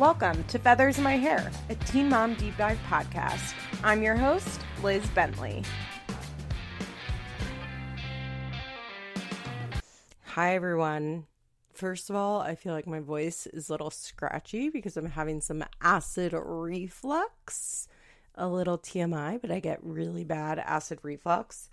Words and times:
Welcome 0.00 0.42
to 0.48 0.58
Feathers 0.58 0.98
in 0.98 1.04
My 1.04 1.16
Hair, 1.16 1.52
a 1.70 1.76
Teen 1.76 2.08
Mom 2.08 2.34
Deep 2.34 2.56
Dive 2.56 2.80
podcast. 2.90 3.54
I'm 3.84 4.02
your 4.02 4.16
host, 4.16 4.60
Liz 4.82 5.06
Bentley. 5.10 5.62
Hi, 10.24 10.56
everyone. 10.56 11.26
First 11.74 12.10
of 12.10 12.16
all, 12.16 12.40
I 12.40 12.56
feel 12.56 12.72
like 12.72 12.88
my 12.88 12.98
voice 12.98 13.46
is 13.46 13.68
a 13.68 13.72
little 13.72 13.92
scratchy 13.92 14.68
because 14.68 14.96
I'm 14.96 15.10
having 15.10 15.40
some 15.40 15.64
acid 15.80 16.32
reflux. 16.32 17.86
A 18.34 18.48
little 18.48 18.78
TMI, 18.78 19.40
but 19.40 19.52
I 19.52 19.60
get 19.60 19.78
really 19.80 20.24
bad 20.24 20.58
acid 20.58 20.98
reflux. 21.02 21.70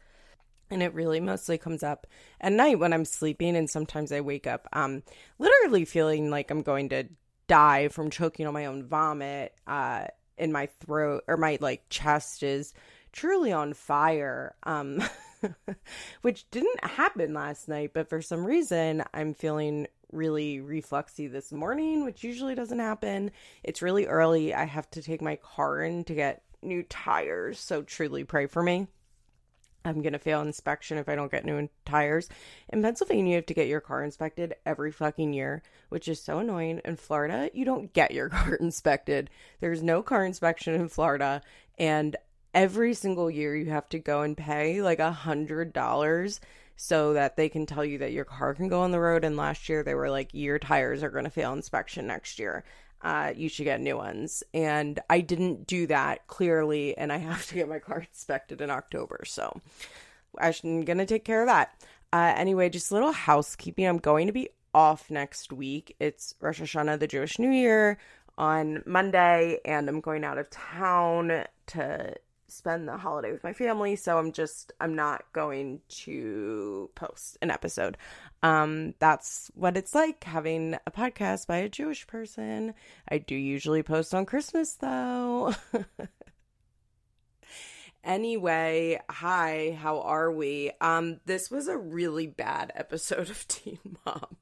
And 0.69 0.83
it 0.83 0.93
really 0.93 1.19
mostly 1.19 1.57
comes 1.57 1.81
up 1.81 2.05
at 2.39 2.53
night 2.53 2.77
when 2.77 2.93
I'm 2.93 3.03
sleeping, 3.03 3.55
and 3.55 3.67
sometimes 3.67 4.11
I 4.11 4.21
wake 4.21 4.45
up 4.45 4.67
um, 4.73 5.01
literally 5.39 5.85
feeling 5.85 6.29
like 6.29 6.51
I'm 6.51 6.61
going 6.61 6.87
to 6.89 7.07
die 7.51 7.87
from 7.89 8.09
choking 8.09 8.47
on 8.47 8.53
my 8.53 8.65
own 8.65 8.83
vomit 8.83 9.53
uh 9.67 10.05
in 10.37 10.51
my 10.51 10.67
throat 10.79 11.23
or 11.27 11.35
my 11.35 11.57
like 11.59 11.83
chest 11.89 12.43
is 12.43 12.73
truly 13.11 13.51
on 13.51 13.73
fire 13.73 14.55
um 14.63 15.03
which 16.21 16.49
didn't 16.51 16.83
happen 16.83 17.33
last 17.33 17.67
night 17.67 17.91
but 17.93 18.07
for 18.07 18.21
some 18.21 18.45
reason 18.45 19.03
i'm 19.13 19.33
feeling 19.33 19.85
really 20.11 20.59
refluxy 20.59 21.31
this 21.31 21.51
morning 21.51 22.03
which 22.03 22.23
usually 22.23 22.55
doesn't 22.55 22.79
happen. 22.79 23.31
It's 23.63 23.81
really 23.81 24.07
early. 24.07 24.53
I 24.53 24.65
have 24.65 24.89
to 24.91 25.01
take 25.01 25.21
my 25.21 25.37
car 25.37 25.81
in 25.81 26.03
to 26.05 26.13
get 26.13 26.43
new 26.61 26.83
tires 26.83 27.59
so 27.59 27.81
truly 27.81 28.23
pray 28.23 28.45
for 28.45 28.61
me 28.61 28.87
I'm 29.83 30.01
going 30.01 30.13
to 30.13 30.19
fail 30.19 30.41
inspection 30.41 30.97
if 30.97 31.09
I 31.09 31.15
don't 31.15 31.31
get 31.31 31.45
new 31.45 31.69
tires. 31.85 32.29
In 32.69 32.81
Pennsylvania, 32.81 33.31
you 33.31 33.35
have 33.37 33.45
to 33.47 33.53
get 33.53 33.67
your 33.67 33.81
car 33.81 34.03
inspected 34.03 34.55
every 34.65 34.91
fucking 34.91 35.33
year, 35.33 35.63
which 35.89 36.07
is 36.07 36.21
so 36.21 36.39
annoying. 36.39 36.81
In 36.85 36.97
Florida, 36.97 37.49
you 37.53 37.65
don't 37.65 37.91
get 37.93 38.11
your 38.11 38.29
car 38.29 38.55
inspected. 38.55 39.29
There's 39.59 39.81
no 39.83 40.03
car 40.03 40.25
inspection 40.25 40.75
in 40.75 40.89
Florida. 40.89 41.41
And 41.79 42.15
every 42.53 42.93
single 42.93 43.29
year, 43.29 43.55
you 43.55 43.71
have 43.71 43.89
to 43.89 43.99
go 43.99 44.21
and 44.21 44.37
pay 44.37 44.81
like 44.81 44.99
a 44.99 45.11
hundred 45.11 45.73
dollars 45.73 46.39
so 46.75 47.13
that 47.13 47.35
they 47.35 47.49
can 47.49 47.65
tell 47.65 47.85
you 47.85 47.99
that 47.99 48.11
your 48.11 48.25
car 48.25 48.53
can 48.53 48.67
go 48.67 48.81
on 48.81 48.91
the 48.91 48.99
road. 48.99 49.23
And 49.23 49.35
last 49.35 49.67
year, 49.67 49.83
they 49.83 49.95
were 49.95 50.09
like, 50.09 50.29
your 50.33 50.59
tires 50.59 51.03
are 51.03 51.09
going 51.09 51.25
to 51.25 51.29
fail 51.29 51.53
inspection 51.53 52.07
next 52.07 52.39
year 52.39 52.63
uh, 53.03 53.33
you 53.35 53.49
should 53.49 53.65
get 53.65 53.81
new 53.81 53.97
ones. 53.97 54.43
And 54.53 54.99
I 55.09 55.21
didn't 55.21 55.67
do 55.67 55.87
that 55.87 56.27
clearly, 56.27 56.97
and 56.97 57.11
I 57.11 57.17
have 57.17 57.45
to 57.47 57.55
get 57.55 57.69
my 57.69 57.79
car 57.79 57.99
inspected 58.09 58.61
in 58.61 58.69
October. 58.69 59.21
So 59.25 59.59
I'm 60.39 60.83
going 60.83 60.97
to 60.97 61.05
take 61.05 61.25
care 61.25 61.41
of 61.41 61.47
that. 61.47 61.73
Uh, 62.13 62.33
anyway, 62.35 62.69
just 62.69 62.91
a 62.91 62.93
little 62.93 63.11
housekeeping. 63.11 63.87
I'm 63.87 63.97
going 63.97 64.27
to 64.27 64.33
be 64.33 64.49
off 64.73 65.09
next 65.09 65.51
week. 65.51 65.95
It's 65.99 66.35
Rosh 66.39 66.61
Hashanah, 66.61 66.99
the 66.99 67.07
Jewish 67.07 67.39
New 67.39 67.51
Year, 67.51 67.97
on 68.37 68.83
Monday, 68.85 69.59
and 69.65 69.87
I'm 69.89 70.01
going 70.01 70.23
out 70.23 70.37
of 70.37 70.49
town 70.49 71.45
to 71.67 72.15
spend 72.51 72.87
the 72.87 72.97
holiday 72.97 73.31
with 73.31 73.43
my 73.45 73.53
family 73.53 73.95
so 73.95 74.17
i'm 74.17 74.31
just 74.33 74.73
i'm 74.81 74.93
not 74.93 75.23
going 75.31 75.79
to 75.87 76.89
post 76.95 77.37
an 77.41 77.49
episode 77.49 77.97
um 78.43 78.93
that's 78.99 79.51
what 79.53 79.77
it's 79.77 79.93
like 79.93 80.23
having 80.23 80.75
a 80.85 80.91
podcast 80.91 81.47
by 81.47 81.57
a 81.57 81.69
jewish 81.69 82.07
person. 82.07 82.73
I 83.09 83.17
do 83.19 83.35
usually 83.35 83.83
post 83.83 84.13
on 84.13 84.25
christmas 84.25 84.75
though. 84.75 85.53
Anyway 88.03 88.99
hi 89.09 89.77
how 89.79 90.01
are 90.01 90.31
we? 90.31 90.71
Um 90.81 91.19
this 91.27 91.51
was 91.51 91.67
a 91.67 91.77
really 91.77 92.25
bad 92.25 92.71
episode 92.75 93.29
of 93.29 93.47
teen 93.47 93.77
mom. 94.05 94.37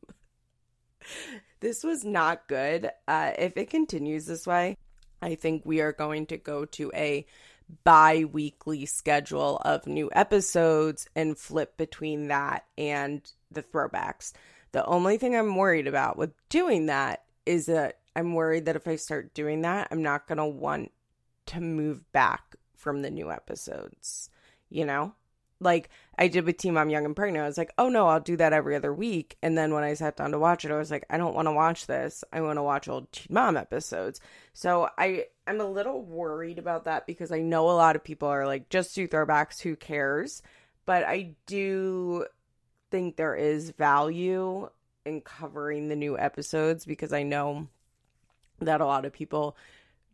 This 1.59 1.83
was 1.83 2.05
not 2.05 2.47
good. 2.47 2.89
Uh 3.05 3.31
if 3.37 3.57
it 3.57 3.69
continues 3.69 4.25
this 4.25 4.47
way 4.47 4.77
i 5.21 5.35
think 5.35 5.65
we 5.65 5.81
are 5.81 5.91
going 5.91 6.25
to 6.25 6.37
go 6.37 6.65
to 6.65 6.91
a 6.95 7.25
bi 7.83 8.23
weekly 8.25 8.85
schedule 8.85 9.57
of 9.63 9.87
new 9.87 10.09
episodes 10.13 11.07
and 11.15 11.37
flip 11.37 11.77
between 11.77 12.27
that 12.27 12.65
and 12.77 13.31
the 13.51 13.63
throwbacks. 13.63 14.33
The 14.71 14.85
only 14.85 15.17
thing 15.17 15.35
I'm 15.35 15.55
worried 15.55 15.87
about 15.87 16.17
with 16.17 16.31
doing 16.49 16.87
that 16.87 17.23
is 17.45 17.65
that 17.67 17.99
I'm 18.15 18.33
worried 18.33 18.65
that 18.65 18.75
if 18.75 18.87
I 18.87 18.95
start 18.95 19.33
doing 19.33 19.61
that, 19.61 19.87
I'm 19.91 20.03
not 20.03 20.27
going 20.27 20.37
to 20.37 20.45
want 20.45 20.91
to 21.47 21.61
move 21.61 22.11
back 22.11 22.55
from 22.75 23.01
the 23.01 23.09
new 23.09 23.31
episodes, 23.31 24.29
you 24.69 24.85
know? 24.85 25.13
Like 25.59 25.89
I 26.17 26.27
did 26.27 26.45
with 26.45 26.57
Teen 26.57 26.73
Mom 26.73 26.89
Young 26.89 27.05
and 27.05 27.15
Pregnant. 27.15 27.43
I 27.43 27.47
was 27.47 27.57
like, 27.57 27.73
oh 27.77 27.89
no, 27.89 28.07
I'll 28.07 28.19
do 28.19 28.37
that 28.37 28.53
every 28.53 28.75
other 28.75 28.93
week. 28.93 29.37
And 29.41 29.57
then 29.57 29.73
when 29.73 29.83
I 29.83 29.93
sat 29.93 30.17
down 30.17 30.31
to 30.31 30.39
watch 30.39 30.65
it, 30.65 30.71
I 30.71 30.77
was 30.77 30.91
like, 30.91 31.05
I 31.09 31.17
don't 31.17 31.35
want 31.35 31.47
to 31.47 31.53
watch 31.53 31.87
this. 31.87 32.23
I 32.31 32.41
want 32.41 32.57
to 32.57 32.63
watch 32.63 32.87
old 32.87 33.11
Teen 33.11 33.27
Mom 33.29 33.57
episodes. 33.57 34.21
So 34.53 34.89
I 34.97 35.25
I'm 35.47 35.61
a 35.61 35.65
little 35.65 36.01
worried 36.01 36.59
about 36.59 36.85
that 36.85 37.07
because 37.07 37.31
I 37.31 37.39
know 37.39 37.69
a 37.69 37.71
lot 37.71 37.95
of 37.95 38.03
people 38.03 38.27
are 38.27 38.45
like, 38.45 38.69
just 38.69 38.95
do 38.95 39.07
throwbacks, 39.07 39.61
who 39.61 39.75
cares? 39.75 40.41
But 40.85 41.03
I 41.03 41.35
do 41.45 42.25
think 42.91 43.15
there 43.15 43.35
is 43.35 43.71
value 43.71 44.69
in 45.05 45.21
covering 45.21 45.87
the 45.87 45.95
new 45.95 46.17
episodes 46.17 46.85
because 46.85 47.13
I 47.13 47.23
know 47.23 47.67
that 48.59 48.81
a 48.81 48.85
lot 48.85 49.05
of 49.05 49.13
people 49.13 49.55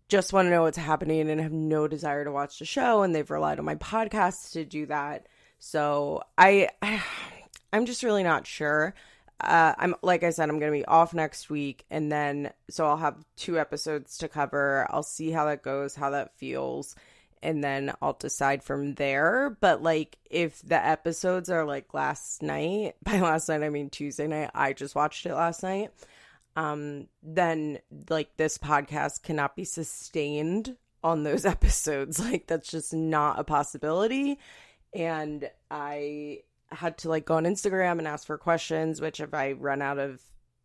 just 0.08 0.34
want 0.34 0.46
to 0.46 0.50
know 0.52 0.62
what's 0.64 0.78
happening 0.78 1.30
and 1.30 1.42
have 1.42 1.52
no 1.52 1.88
desire 1.88 2.24
to 2.24 2.32
watch 2.32 2.60
the 2.60 2.66
show 2.66 3.02
and 3.02 3.16
they've 3.16 3.30
relied 3.30 3.60
on 3.60 3.66
my 3.66 3.76
podcast 3.76 4.52
to 4.52 4.64
do 4.64 4.86
that 4.86 5.28
so 5.60 6.24
I, 6.38 6.70
I'm 7.74 7.86
just 7.86 8.04
really 8.04 8.24
not 8.24 8.48
sure. 8.48 8.94
Uh, 9.40 9.74
I'm 9.78 9.96
like 10.02 10.24
I 10.24 10.30
said, 10.30 10.50
I'm 10.50 10.60
gonna 10.60 10.72
be 10.72 10.86
off 10.86 11.14
next 11.14 11.50
week, 11.50 11.86
and 11.90 12.10
then 12.12 12.52
so 12.70 12.86
I'll 12.88 12.98
have 12.98 13.26
two 13.36 13.60
episodes 13.60 14.18
to 14.20 14.30
cover. 14.30 14.88
I'll 14.90 15.04
see 15.04 15.32
how 15.32 15.46
that 15.46 15.62
goes, 15.62 15.94
how 15.94 16.12
that 16.12 16.38
feels, 16.38 16.96
and 17.44 17.62
then 17.64 17.94
I'll 18.02 18.14
decide 18.14 18.64
from 18.64 18.94
there. 18.96 19.58
But 19.60 19.84
like, 19.84 20.18
if 20.30 20.62
the 20.62 20.84
episodes 20.84 21.50
are 21.50 21.66
like 21.66 21.94
last 21.94 22.42
night, 22.44 22.96
by 23.04 23.20
last 23.20 23.50
night 23.50 23.62
I 23.64 23.70
mean 23.70 23.90
Tuesday 23.90 24.28
night, 24.28 24.52
I 24.56 24.72
just 24.72 24.96
watched 24.96 25.26
it 25.26 25.36
last 25.36 25.64
night. 25.64 25.92
Um, 26.56 27.08
then 27.22 27.80
like 28.10 28.38
this 28.38 28.58
podcast 28.58 29.24
cannot 29.24 29.58
be 29.58 29.66
sustained 29.66 30.78
on 31.04 31.24
those 31.24 31.46
episodes. 31.46 32.20
Like 32.20 32.48
that's 32.48 32.72
just 32.72 32.94
not 32.94 33.38
a 33.38 33.44
possibility 33.44 34.40
and 34.96 35.50
I 35.70 36.40
had 36.72 36.98
to 37.00 37.10
like 37.10 37.26
go 37.26 37.36
on 37.36 37.44
Instagram 37.44 38.00
and 38.00 38.08
ask 38.08 38.26
for 38.26 38.38
questions, 38.38 39.02
which 39.02 39.20
if 39.20 39.34
I 39.34 39.52
run 39.52 39.82
out 39.82 40.00
of 40.00 40.22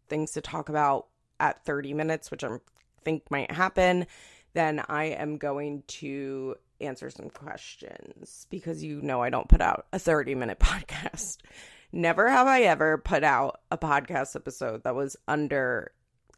things 0.09 0.33
to 0.33 0.41
talk 0.41 0.69
about 0.69 1.09
at 1.41 1.65
30 1.65 1.95
minutes, 1.95 2.31
which 2.31 2.45
I 2.45 2.59
think 3.05 3.31
might 3.31 3.51
happen, 3.51 4.07
then 4.55 4.83
I 4.89 5.05
am 5.07 5.37
going 5.37 5.83
to 5.87 6.57
answer 6.81 7.11
some 7.11 7.29
questions 7.29 8.47
because 8.51 8.83
you 8.83 9.03
know 9.03 9.21
I 9.21 9.31
don't 9.31 9.49
put 9.49 9.61
out 9.61 9.87
a 9.93 9.99
30 9.99 10.35
minute 10.37 10.59
podcast. 10.61 11.39
Never 11.93 12.31
have 12.31 12.47
I 12.47 12.63
ever 12.63 12.99
put 12.99 13.25
out 13.25 13.61
a 13.71 13.77
podcast 13.77 14.37
episode 14.37 14.85
that 14.85 14.95
was 14.95 15.17
under, 15.27 15.91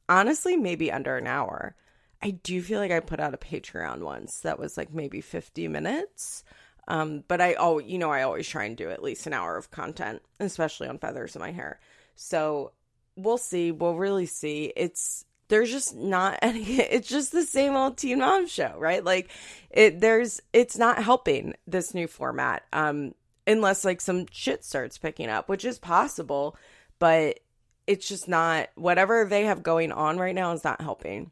honestly, 0.08 0.56
maybe 0.56 0.90
under 0.90 1.18
an 1.18 1.26
hour. 1.26 1.76
I 2.22 2.30
do 2.30 2.62
feel 2.62 2.80
like 2.80 2.90
I 2.90 3.00
put 3.00 3.20
out 3.20 3.34
a 3.34 3.38
Patreon 3.38 4.00
once 4.00 4.40
that 4.40 4.58
was 4.58 4.78
like 4.78 4.94
maybe 4.94 5.20
50 5.20 5.68
minutes. 5.68 6.44
Um, 6.88 7.24
but 7.28 7.40
I 7.40 7.54
oh 7.54 7.78
you 7.78 7.98
know 7.98 8.10
I 8.10 8.22
always 8.22 8.48
try 8.48 8.64
and 8.64 8.76
do 8.76 8.90
at 8.90 9.02
least 9.02 9.26
an 9.26 9.32
hour 9.32 9.56
of 9.56 9.70
content, 9.70 10.22
especially 10.40 10.88
on 10.88 10.98
feathers 10.98 11.36
in 11.36 11.40
my 11.40 11.52
hair. 11.52 11.78
So 12.16 12.72
we'll 13.16 13.38
see. 13.38 13.72
We'll 13.72 13.96
really 13.96 14.26
see. 14.26 14.72
It's 14.76 15.24
there's 15.48 15.70
just 15.70 15.94
not 15.94 16.38
any 16.42 16.64
it's 16.64 17.08
just 17.08 17.32
the 17.32 17.44
same 17.44 17.76
old 17.76 17.96
teen 17.98 18.18
mom 18.18 18.46
show, 18.46 18.74
right? 18.78 19.04
Like 19.04 19.30
it 19.70 20.00
there's 20.00 20.40
it's 20.52 20.76
not 20.76 21.02
helping 21.02 21.54
this 21.66 21.94
new 21.94 22.06
format. 22.06 22.64
Um 22.72 23.14
unless 23.46 23.84
like 23.84 24.00
some 24.00 24.26
shit 24.30 24.64
starts 24.64 24.98
picking 24.98 25.28
up, 25.28 25.48
which 25.48 25.64
is 25.64 25.78
possible, 25.78 26.56
but 26.98 27.40
it's 27.86 28.08
just 28.08 28.28
not 28.28 28.68
whatever 28.76 29.24
they 29.24 29.44
have 29.44 29.62
going 29.62 29.92
on 29.92 30.18
right 30.18 30.34
now 30.34 30.52
is 30.52 30.64
not 30.64 30.80
helping. 30.80 31.30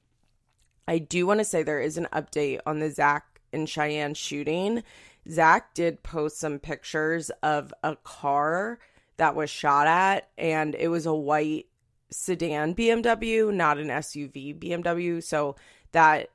I 0.88 0.98
do 0.98 1.26
want 1.26 1.38
to 1.38 1.44
say 1.44 1.62
there 1.62 1.80
is 1.80 1.96
an 1.96 2.08
update 2.12 2.60
on 2.66 2.80
the 2.80 2.90
Zach 2.90 3.40
and 3.52 3.68
Cheyenne 3.68 4.14
shooting 4.14 4.82
Zach 5.28 5.74
did 5.74 6.02
post 6.02 6.38
some 6.38 6.58
pictures 6.58 7.30
of 7.42 7.74
a 7.82 7.96
car 7.96 8.78
that 9.16 9.34
was 9.34 9.50
shot 9.50 9.86
at, 9.86 10.30
and 10.38 10.74
it 10.74 10.88
was 10.88 11.06
a 11.06 11.14
white 11.14 11.66
sedan 12.10 12.74
BMW, 12.74 13.52
not 13.52 13.78
an 13.78 13.88
SUV 13.88 14.58
BMW. 14.58 15.22
So 15.22 15.56
that 15.92 16.30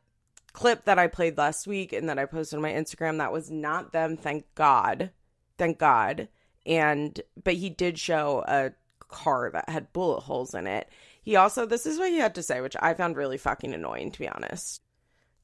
clip 0.54 0.86
that 0.86 1.00
I 1.00 1.08
played 1.08 1.38
last 1.38 1.68
week 1.68 1.94
and 1.94 2.08
that 2.10 2.20
I 2.20 2.26
posted 2.26 2.58
on 2.58 2.64
my 2.64 2.72
Instagram, 2.72 3.18
that 3.18 3.34
was 3.34 3.52
not 3.52 3.92
them, 3.92 4.18
thank 4.18 4.46
God. 4.56 5.12
Thank 5.58 5.80
God. 5.80 6.30
And, 6.66 7.20
but 7.44 7.56
he 7.56 7.70
did 7.70 8.00
show 8.00 8.44
a 8.48 8.72
car 9.00 9.52
that 9.52 9.70
had 9.70 9.94
bullet 9.94 10.22
holes 10.22 10.54
in 10.54 10.68
it. 10.68 10.90
He 11.22 11.36
also, 11.36 11.66
this 11.66 11.86
is 11.86 11.98
what 11.98 12.10
he 12.10 12.18
had 12.18 12.36
to 12.36 12.44
say, 12.44 12.62
which 12.62 12.76
I 12.80 12.94
found 12.94 13.18
really 13.18 13.38
fucking 13.38 13.74
annoying, 13.74 14.12
to 14.12 14.20
be 14.20 14.30
honest. 14.30 14.82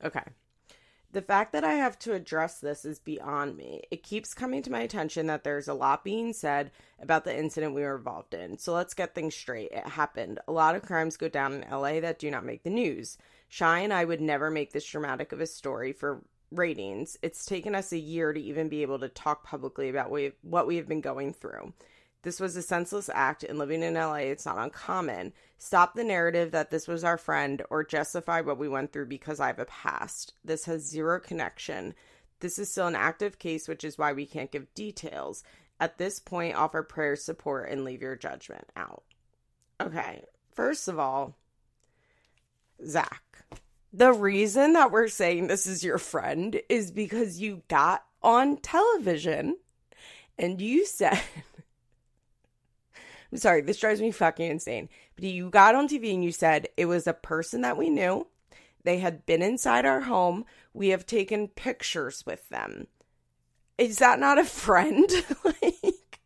Okay. 0.03 0.23
The 1.13 1.21
fact 1.21 1.51
that 1.51 1.65
I 1.65 1.73
have 1.73 1.99
to 1.99 2.13
address 2.13 2.59
this 2.59 2.85
is 2.85 2.99
beyond 2.99 3.57
me. 3.57 3.83
It 3.91 4.01
keeps 4.01 4.33
coming 4.33 4.61
to 4.63 4.71
my 4.71 4.79
attention 4.79 5.27
that 5.27 5.43
there's 5.43 5.67
a 5.67 5.73
lot 5.73 6.05
being 6.05 6.31
said 6.31 6.71
about 7.01 7.25
the 7.25 7.37
incident 7.37 7.75
we 7.75 7.81
were 7.81 7.97
involved 7.97 8.33
in. 8.33 8.57
So 8.57 8.73
let's 8.73 8.93
get 8.93 9.13
things 9.13 9.35
straight. 9.35 9.71
It 9.71 9.85
happened. 9.85 10.39
A 10.47 10.53
lot 10.53 10.75
of 10.75 10.83
crimes 10.83 11.17
go 11.17 11.27
down 11.27 11.53
in 11.53 11.69
LA 11.69 11.99
that 11.99 12.19
do 12.19 12.31
not 12.31 12.45
make 12.45 12.63
the 12.63 12.69
news. 12.69 13.17
Chey 13.49 13.83
and 13.83 13.91
I 13.91 14.05
would 14.05 14.21
never 14.21 14.49
make 14.49 14.71
this 14.71 14.85
dramatic 14.85 15.33
of 15.33 15.41
a 15.41 15.47
story 15.47 15.91
for 15.91 16.23
ratings. 16.49 17.17
It's 17.21 17.45
taken 17.45 17.75
us 17.75 17.91
a 17.91 17.97
year 17.97 18.31
to 18.31 18.39
even 18.39 18.69
be 18.69 18.81
able 18.81 18.99
to 18.99 19.09
talk 19.09 19.43
publicly 19.43 19.89
about 19.89 20.11
what 20.41 20.67
we 20.67 20.77
have 20.77 20.87
been 20.87 21.01
going 21.01 21.33
through. 21.33 21.73
This 22.23 22.39
was 22.39 22.55
a 22.55 22.61
senseless 22.61 23.09
act, 23.13 23.43
and 23.43 23.57
living 23.57 23.81
in 23.81 23.95
LA, 23.95 24.15
it's 24.15 24.45
not 24.45 24.59
uncommon. 24.59 25.33
Stop 25.57 25.95
the 25.95 26.03
narrative 26.03 26.51
that 26.51 26.69
this 26.69 26.87
was 26.87 27.03
our 27.03 27.17
friend 27.17 27.63
or 27.69 27.83
justify 27.83 28.41
what 28.41 28.59
we 28.59 28.67
went 28.67 28.93
through 28.93 29.07
because 29.07 29.39
I 29.39 29.47
have 29.47 29.59
a 29.59 29.65
past. 29.65 30.33
This 30.43 30.65
has 30.65 30.87
zero 30.87 31.19
connection. 31.19 31.95
This 32.39 32.59
is 32.59 32.69
still 32.69 32.87
an 32.87 32.95
active 32.95 33.39
case, 33.39 33.67
which 33.67 33.83
is 33.83 33.97
why 33.97 34.13
we 34.13 34.25
can't 34.25 34.51
give 34.51 34.73
details. 34.73 35.43
At 35.79 35.97
this 35.97 36.19
point, 36.19 36.55
offer 36.55 36.83
prayer 36.83 37.15
support 37.15 37.69
and 37.69 37.83
leave 37.83 38.03
your 38.03 38.15
judgment 38.15 38.67
out. 38.75 39.03
Okay, 39.79 40.23
first 40.53 40.87
of 40.87 40.99
all, 40.99 41.35
Zach, 42.85 43.23
the 43.91 44.13
reason 44.13 44.73
that 44.73 44.91
we're 44.91 45.07
saying 45.07 45.47
this 45.47 45.65
is 45.65 45.83
your 45.83 45.97
friend 45.97 46.61
is 46.69 46.91
because 46.91 47.41
you 47.41 47.63
got 47.67 48.05
on 48.21 48.57
television 48.57 49.57
and 50.37 50.61
you 50.61 50.85
said 50.85 51.19
I'm 53.31 53.37
sorry, 53.37 53.61
this 53.61 53.79
drives 53.79 54.01
me 54.01 54.11
fucking 54.11 54.51
insane. 54.51 54.89
But 55.15 55.25
you 55.25 55.49
got 55.49 55.75
on 55.75 55.87
TV 55.87 56.13
and 56.13 56.23
you 56.23 56.31
said 56.31 56.67
it 56.75 56.85
was 56.85 57.07
a 57.07 57.13
person 57.13 57.61
that 57.61 57.77
we 57.77 57.89
knew. 57.89 58.27
They 58.83 58.99
had 58.99 59.25
been 59.25 59.41
inside 59.41 59.85
our 59.85 60.01
home. 60.01 60.45
We 60.73 60.89
have 60.89 61.05
taken 61.05 61.47
pictures 61.47 62.25
with 62.25 62.47
them. 62.49 62.87
Is 63.77 63.99
that 63.99 64.19
not 64.19 64.37
a 64.37 64.43
friend? 64.43 65.09
like, 65.43 66.19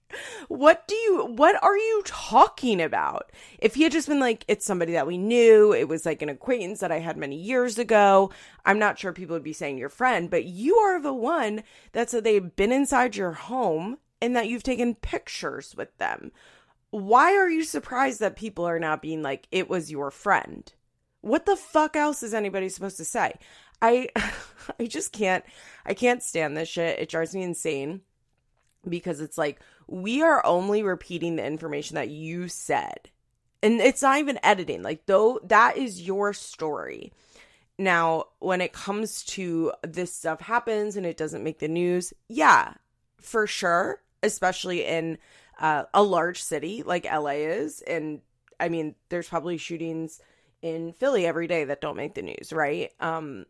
what 0.47 0.87
do 0.87 0.95
you, 0.95 1.25
what 1.35 1.61
are 1.63 1.77
you 1.77 2.01
talking 2.05 2.81
about? 2.81 3.31
If 3.59 3.75
he 3.75 3.83
had 3.83 3.91
just 3.91 4.07
been 4.07 4.19
like, 4.19 4.45
it's 4.47 4.65
somebody 4.65 4.93
that 4.93 5.07
we 5.07 5.17
knew, 5.17 5.73
it 5.73 5.87
was 5.87 6.05
like 6.05 6.21
an 6.21 6.29
acquaintance 6.29 6.79
that 6.79 6.91
I 6.91 6.99
had 6.99 7.17
many 7.17 7.35
years 7.35 7.77
ago, 7.77 8.31
I'm 8.65 8.79
not 8.79 8.97
sure 8.97 9.13
people 9.13 9.35
would 9.35 9.43
be 9.43 9.53
saying 9.53 9.77
your 9.77 9.89
friend, 9.89 10.29
but 10.29 10.45
you 10.45 10.77
are 10.77 11.01
the 11.01 11.13
one 11.13 11.63
that 11.91 12.09
said 12.09 12.23
they've 12.23 12.55
been 12.55 12.71
inside 12.71 13.15
your 13.15 13.33
home 13.33 13.97
and 14.21 14.35
that 14.35 14.47
you've 14.47 14.63
taken 14.63 14.95
pictures 14.95 15.75
with 15.77 15.95
them 15.97 16.31
why 16.91 17.35
are 17.35 17.49
you 17.49 17.63
surprised 17.63 18.19
that 18.19 18.35
people 18.35 18.65
are 18.65 18.79
not 18.79 19.01
being 19.01 19.21
like 19.21 19.47
it 19.51 19.69
was 19.69 19.91
your 19.91 20.11
friend 20.11 20.73
what 21.25 21.47
the 21.47 21.55
fuck 21.55 21.95
else 21.95 22.21
is 22.21 22.35
anybody 22.35 22.69
supposed 22.69 22.97
to 22.97 23.05
say? 23.05 23.33
I 23.81 24.09
i 24.79 24.85
just 24.85 25.11
can't 25.11 25.43
i 25.85 25.93
can't 25.93 26.21
stand 26.23 26.55
this 26.55 26.69
shit. 26.69 26.99
It 26.99 27.09
drives 27.09 27.33
me 27.33 27.41
insane 27.41 28.01
because 28.87 29.19
it's 29.19 29.37
like 29.37 29.59
we 29.87 30.21
are 30.21 30.45
only 30.45 30.83
repeating 30.83 31.35
the 31.35 31.45
information 31.45 31.95
that 31.95 32.09
you 32.09 32.47
said. 32.47 33.09
And 33.63 33.81
it's 33.81 34.03
not 34.03 34.19
even 34.19 34.39
editing. 34.43 34.83
Like 34.83 35.07
though 35.07 35.39
that 35.45 35.77
is 35.77 36.05
your 36.05 36.31
story. 36.31 37.11
Now 37.79 38.25
when 38.37 38.61
it 38.61 38.71
comes 38.71 39.23
to 39.23 39.73
this 39.81 40.13
stuff 40.13 40.41
happens 40.41 40.95
and 40.95 41.07
it 41.07 41.17
doesn't 41.17 41.43
make 41.43 41.57
the 41.57 41.67
news 41.67 42.13
yeah 42.29 42.75
for 43.19 43.47
sure 43.47 44.03
especially 44.21 44.85
in 44.85 45.17
uh, 45.59 45.83
a 45.93 46.03
large 46.03 46.41
city 46.41 46.83
like 46.83 47.05
LA 47.05 47.31
is. 47.31 47.81
And 47.81 48.21
I 48.59 48.69
mean, 48.69 48.95
there's 49.09 49.29
probably 49.29 49.57
shootings 49.57 50.21
in 50.61 50.93
Philly 50.93 51.25
every 51.25 51.47
day 51.47 51.65
that 51.65 51.81
don't 51.81 51.97
make 51.97 52.15
the 52.15 52.21
news, 52.21 52.51
right? 52.51 52.91
Um, 52.99 53.45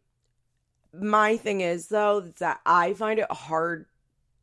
my 0.94 1.38
thing 1.38 1.62
is, 1.62 1.88
though, 1.88 2.22
that 2.22 2.60
I 2.66 2.94
find 2.94 3.19
it 3.19 3.31
hard 3.31 3.86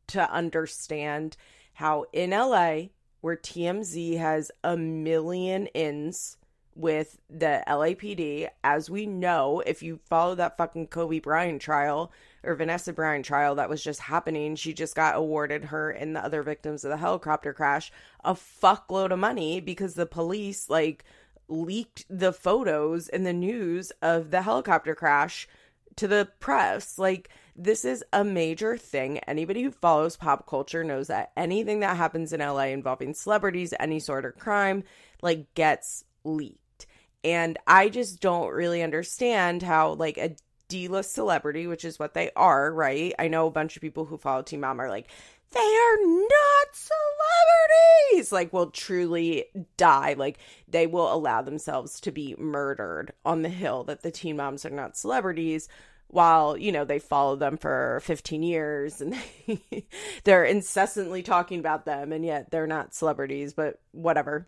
to 0.07 0.31
understand 0.31 1.37
how 1.73 2.05
in 2.13 2.31
LA, 2.31 2.87
where 3.21 3.35
TMZ 3.35 4.17
has 4.17 4.51
a 4.63 4.77
million 4.77 5.67
ins 5.67 6.37
with 6.75 7.19
the 7.29 7.63
LAPD, 7.67 8.49
as 8.63 8.89
we 8.89 9.05
know, 9.05 9.61
if 9.65 9.83
you 9.83 9.99
follow 10.05 10.35
that 10.35 10.57
fucking 10.57 10.87
Kobe 10.87 11.19
Bryant 11.19 11.61
trial, 11.61 12.11
or 12.43 12.55
Vanessa 12.55 12.93
Bryant 12.93 13.25
trial 13.25 13.55
that 13.55 13.69
was 13.69 13.83
just 13.83 14.01
happening. 14.01 14.55
She 14.55 14.73
just 14.73 14.95
got 14.95 15.15
awarded 15.15 15.65
her 15.65 15.91
and 15.91 16.15
the 16.15 16.23
other 16.23 16.43
victims 16.43 16.83
of 16.83 16.89
the 16.89 16.97
helicopter 16.97 17.53
crash 17.53 17.91
a 18.23 18.33
fuckload 18.33 19.11
of 19.11 19.19
money 19.19 19.59
because 19.59 19.95
the 19.95 20.05
police 20.05 20.69
like 20.69 21.03
leaked 21.47 22.05
the 22.09 22.33
photos 22.33 23.07
and 23.09 23.25
the 23.25 23.33
news 23.33 23.91
of 24.01 24.31
the 24.31 24.41
helicopter 24.41 24.95
crash 24.95 25.47
to 25.95 26.07
the 26.07 26.29
press. 26.39 26.97
Like 26.97 27.29
this 27.55 27.85
is 27.85 28.03
a 28.11 28.23
major 28.23 28.77
thing. 28.77 29.19
Anybody 29.19 29.63
who 29.63 29.71
follows 29.71 30.17
pop 30.17 30.47
culture 30.47 30.83
knows 30.83 31.07
that 31.07 31.31
anything 31.37 31.81
that 31.81 31.97
happens 31.97 32.33
in 32.33 32.39
LA 32.39 32.67
involving 32.67 33.13
celebrities, 33.13 33.73
any 33.79 33.99
sort 33.99 34.25
of 34.25 34.37
crime, 34.37 34.83
like 35.21 35.53
gets 35.53 36.03
leaked. 36.23 36.87
And 37.23 37.57
I 37.67 37.89
just 37.89 38.19
don't 38.19 38.51
really 38.51 38.83
understand 38.83 39.61
how 39.61 39.93
like 39.93 40.17
a 40.17 40.35
D-list 40.73 41.13
celebrity, 41.13 41.67
which 41.67 41.85
is 41.85 41.99
what 41.99 42.15
they 42.15 42.31
are, 42.35 42.73
right? 42.73 43.13
I 43.19 43.27
know 43.27 43.45
a 43.45 43.51
bunch 43.51 43.75
of 43.75 43.83
people 43.83 44.05
who 44.05 44.17
follow 44.17 44.41
Teen 44.41 44.59
Mom 44.61 44.81
are 44.81 44.89
like, 44.89 45.07
they 45.51 45.59
are 45.59 45.97
not 46.03 46.67
celebrities. 46.73 48.31
Like, 48.31 48.51
will 48.51 48.71
truly 48.71 49.45
die. 49.77 50.15
Like, 50.17 50.39
they 50.67 50.87
will 50.87 51.13
allow 51.13 51.43
themselves 51.43 51.99
to 51.99 52.11
be 52.11 52.35
murdered 52.39 53.13
on 53.23 53.43
the 53.43 53.49
hill 53.49 53.83
that 53.83 54.01
the 54.01 54.09
Teen 54.09 54.35
Moms 54.35 54.65
are 54.65 54.71
not 54.71 54.97
celebrities 54.97 55.69
while 56.07 56.57
you 56.57 56.71
know 56.71 56.85
they 56.85 56.99
follow 56.99 57.35
them 57.35 57.57
for 57.57 57.99
15 58.03 58.43
years 58.43 59.01
and 59.01 59.15
they, 59.47 59.87
they're 60.23 60.45
incessantly 60.45 61.23
talking 61.23 61.59
about 61.59 61.85
them 61.85 62.11
and 62.11 62.23
yet 62.23 62.51
they're 62.51 62.67
not 62.67 62.93
celebrities 62.93 63.55
but 63.55 63.79
whatever 63.93 64.47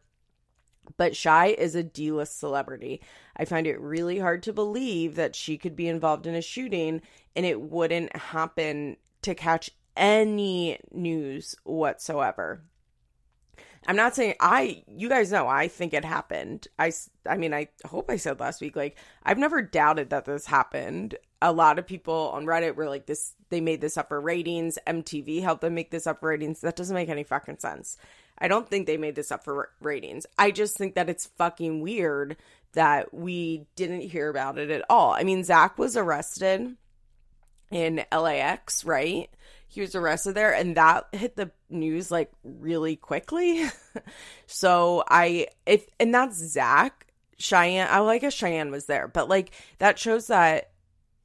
but 0.98 1.14
Chey 1.14 1.56
is 1.58 1.76
a 1.76 1.84
D 1.84 2.12
list 2.12 2.40
celebrity. 2.40 3.02
I 3.38 3.46
find 3.46 3.68
it 3.68 3.80
really 3.80 4.20
hard 4.20 4.44
to 4.44 4.54
believe 4.54 5.16
that 5.16 5.36
she 5.36 5.58
could 5.58 5.76
be 5.76 5.88
involved 5.88 6.28
in 6.28 6.36
a 6.36 6.42
shooting 6.42 7.02
and 7.36 7.46
it 7.46 7.62
wouldn't 7.62 8.16
happen 8.16 8.98
to 9.22 9.36
catch 9.36 9.70
any 9.96 10.80
news 10.92 11.56
whatsoever. 11.64 12.64
I'm 13.88 13.96
not 13.96 14.16
saying 14.16 14.36
I 14.40 14.84
you 14.88 15.10
guys 15.10 15.32
know 15.32 15.48
I 15.48 15.68
think 15.68 15.94
it 15.94 16.06
happened. 16.06 16.68
I 16.80 16.92
I 17.28 17.38
mean 17.38 17.54
I 17.54 17.70
hope 17.86 18.10
I 18.10 18.18
said 18.18 18.40
last 18.40 18.62
week 18.62 18.76
like 18.76 18.98
I've 19.24 19.38
never 19.38 19.62
doubted 19.62 20.10
that 20.10 20.26
this 20.26 20.46
happened. 20.46 21.16
A 21.42 21.52
lot 21.52 21.78
of 21.78 21.86
people 21.86 22.32
on 22.34 22.46
Reddit 22.46 22.76
were 22.76 22.90
like 22.90 23.06
this 23.06 23.34
they 23.50 23.62
made 23.62 23.82
this 23.82 23.98
up 23.98 24.10
for 24.10 24.20
ratings. 24.20 24.80
MTV 24.88 25.42
helped 25.42 25.62
them 25.62 25.76
make 25.76 25.92
this 25.92 26.08
up 26.08 26.20
for 26.20 26.30
ratings. 26.30 26.62
That 26.62 26.76
doesn't 26.76 26.96
make 26.96 27.10
any 27.10 27.24
fucking 27.24 27.60
sense. 27.60 27.98
I 28.38 28.48
don't 28.48 28.68
think 28.68 28.86
they 28.86 28.98
made 28.98 29.16
this 29.16 29.32
up 29.32 29.44
for 29.44 29.70
ratings. 29.80 30.26
I 30.38 30.52
just 30.52 30.78
think 30.78 30.96
that 30.96 31.10
it's 31.10 31.28
fucking 31.38 31.81
weird 31.81 32.38
that 32.74 33.14
we 33.14 33.66
didn't 33.76 34.02
hear 34.02 34.30
about 34.30 34.58
it 34.58 34.70
at 34.70 34.84
all. 34.90 35.14
I 35.14 35.24
mean, 35.24 35.44
Zach 35.44 35.78
was 35.78 35.95
arrested 35.95 36.76
in 37.71 38.06
LAX, 38.12 38.83
right? 38.83 39.30
He 39.76 39.82
was 39.82 39.96
arrested 39.96 40.36
there, 40.36 40.54
and 40.54 40.76
that 40.78 41.08
hit 41.12 41.36
the 41.36 41.52
news 41.70 42.10
like 42.12 42.32
really 42.44 42.96
quickly. 42.96 43.66
so 44.48 45.04
I, 45.08 45.48
if, 45.66 45.86
and 46.00 46.14
that's 46.14 46.38
Zach. 46.38 47.08
Cheyenne, 47.38 47.90
I 47.92 48.00
like 48.00 48.24
a 48.24 48.32
Cheyenne 48.32 48.72
was 48.72 48.86
there, 48.86 49.10
but 49.10 49.28
like 49.28 49.52
that 49.80 50.00
shows 50.00 50.28
that 50.28 50.72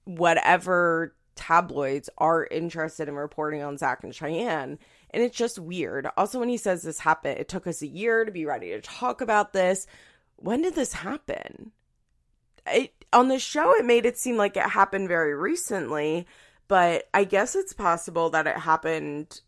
whatever 0.04 1.14
tabloids 1.37 2.11
are 2.19 2.49
interested 2.50 3.09
in 3.09 3.14
reporting 3.14 3.62
on 3.62 3.78
Zach 3.78 4.02
and 4.02 4.12
Cheyenne 4.12 4.76
and 5.12 5.23
it's 5.23 5.37
just 5.37 5.59
weird. 5.59 6.09
Also, 6.16 6.38
when 6.38 6.49
he 6.49 6.57
says 6.57 6.83
this 6.83 7.00
happened, 7.00 7.38
it 7.38 7.49
took 7.49 7.66
us 7.66 7.83
a 7.83 7.87
year 7.87 8.25
to 8.25 8.30
be 8.30 8.47
ready 8.47 8.71
to 8.71 8.80
talk 8.80 9.21
about 9.21 9.52
this. 9.52 9.87
When 10.37 10.62
did 10.62 10.75
this 10.75 10.92
happen? 10.92 11.73
It, 12.66 12.92
on 13.12 13.28
the 13.28 13.38
show, 13.38 13.75
it 13.75 13.85
made 13.85 14.07
it 14.07 14.19
seem 14.19 14.37
like 14.37 14.57
it 14.57 14.62
happened 14.62 15.09
very 15.09 15.35
recently, 15.35 16.26
but 16.70 17.08
I 17.12 17.24
guess 17.24 17.56
it's 17.56 17.72
possible 17.72 18.30
that 18.30 18.46
it 18.46 18.56
happened 18.56 19.40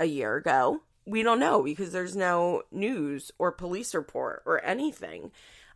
a 0.00 0.06
year 0.06 0.36
ago. 0.36 0.80
We 1.04 1.22
don't 1.22 1.38
know 1.38 1.62
because 1.62 1.92
there's 1.92 2.16
no 2.16 2.62
news 2.72 3.30
or 3.38 3.52
police 3.52 3.94
report 3.94 4.42
or 4.46 4.64
anything. 4.64 5.32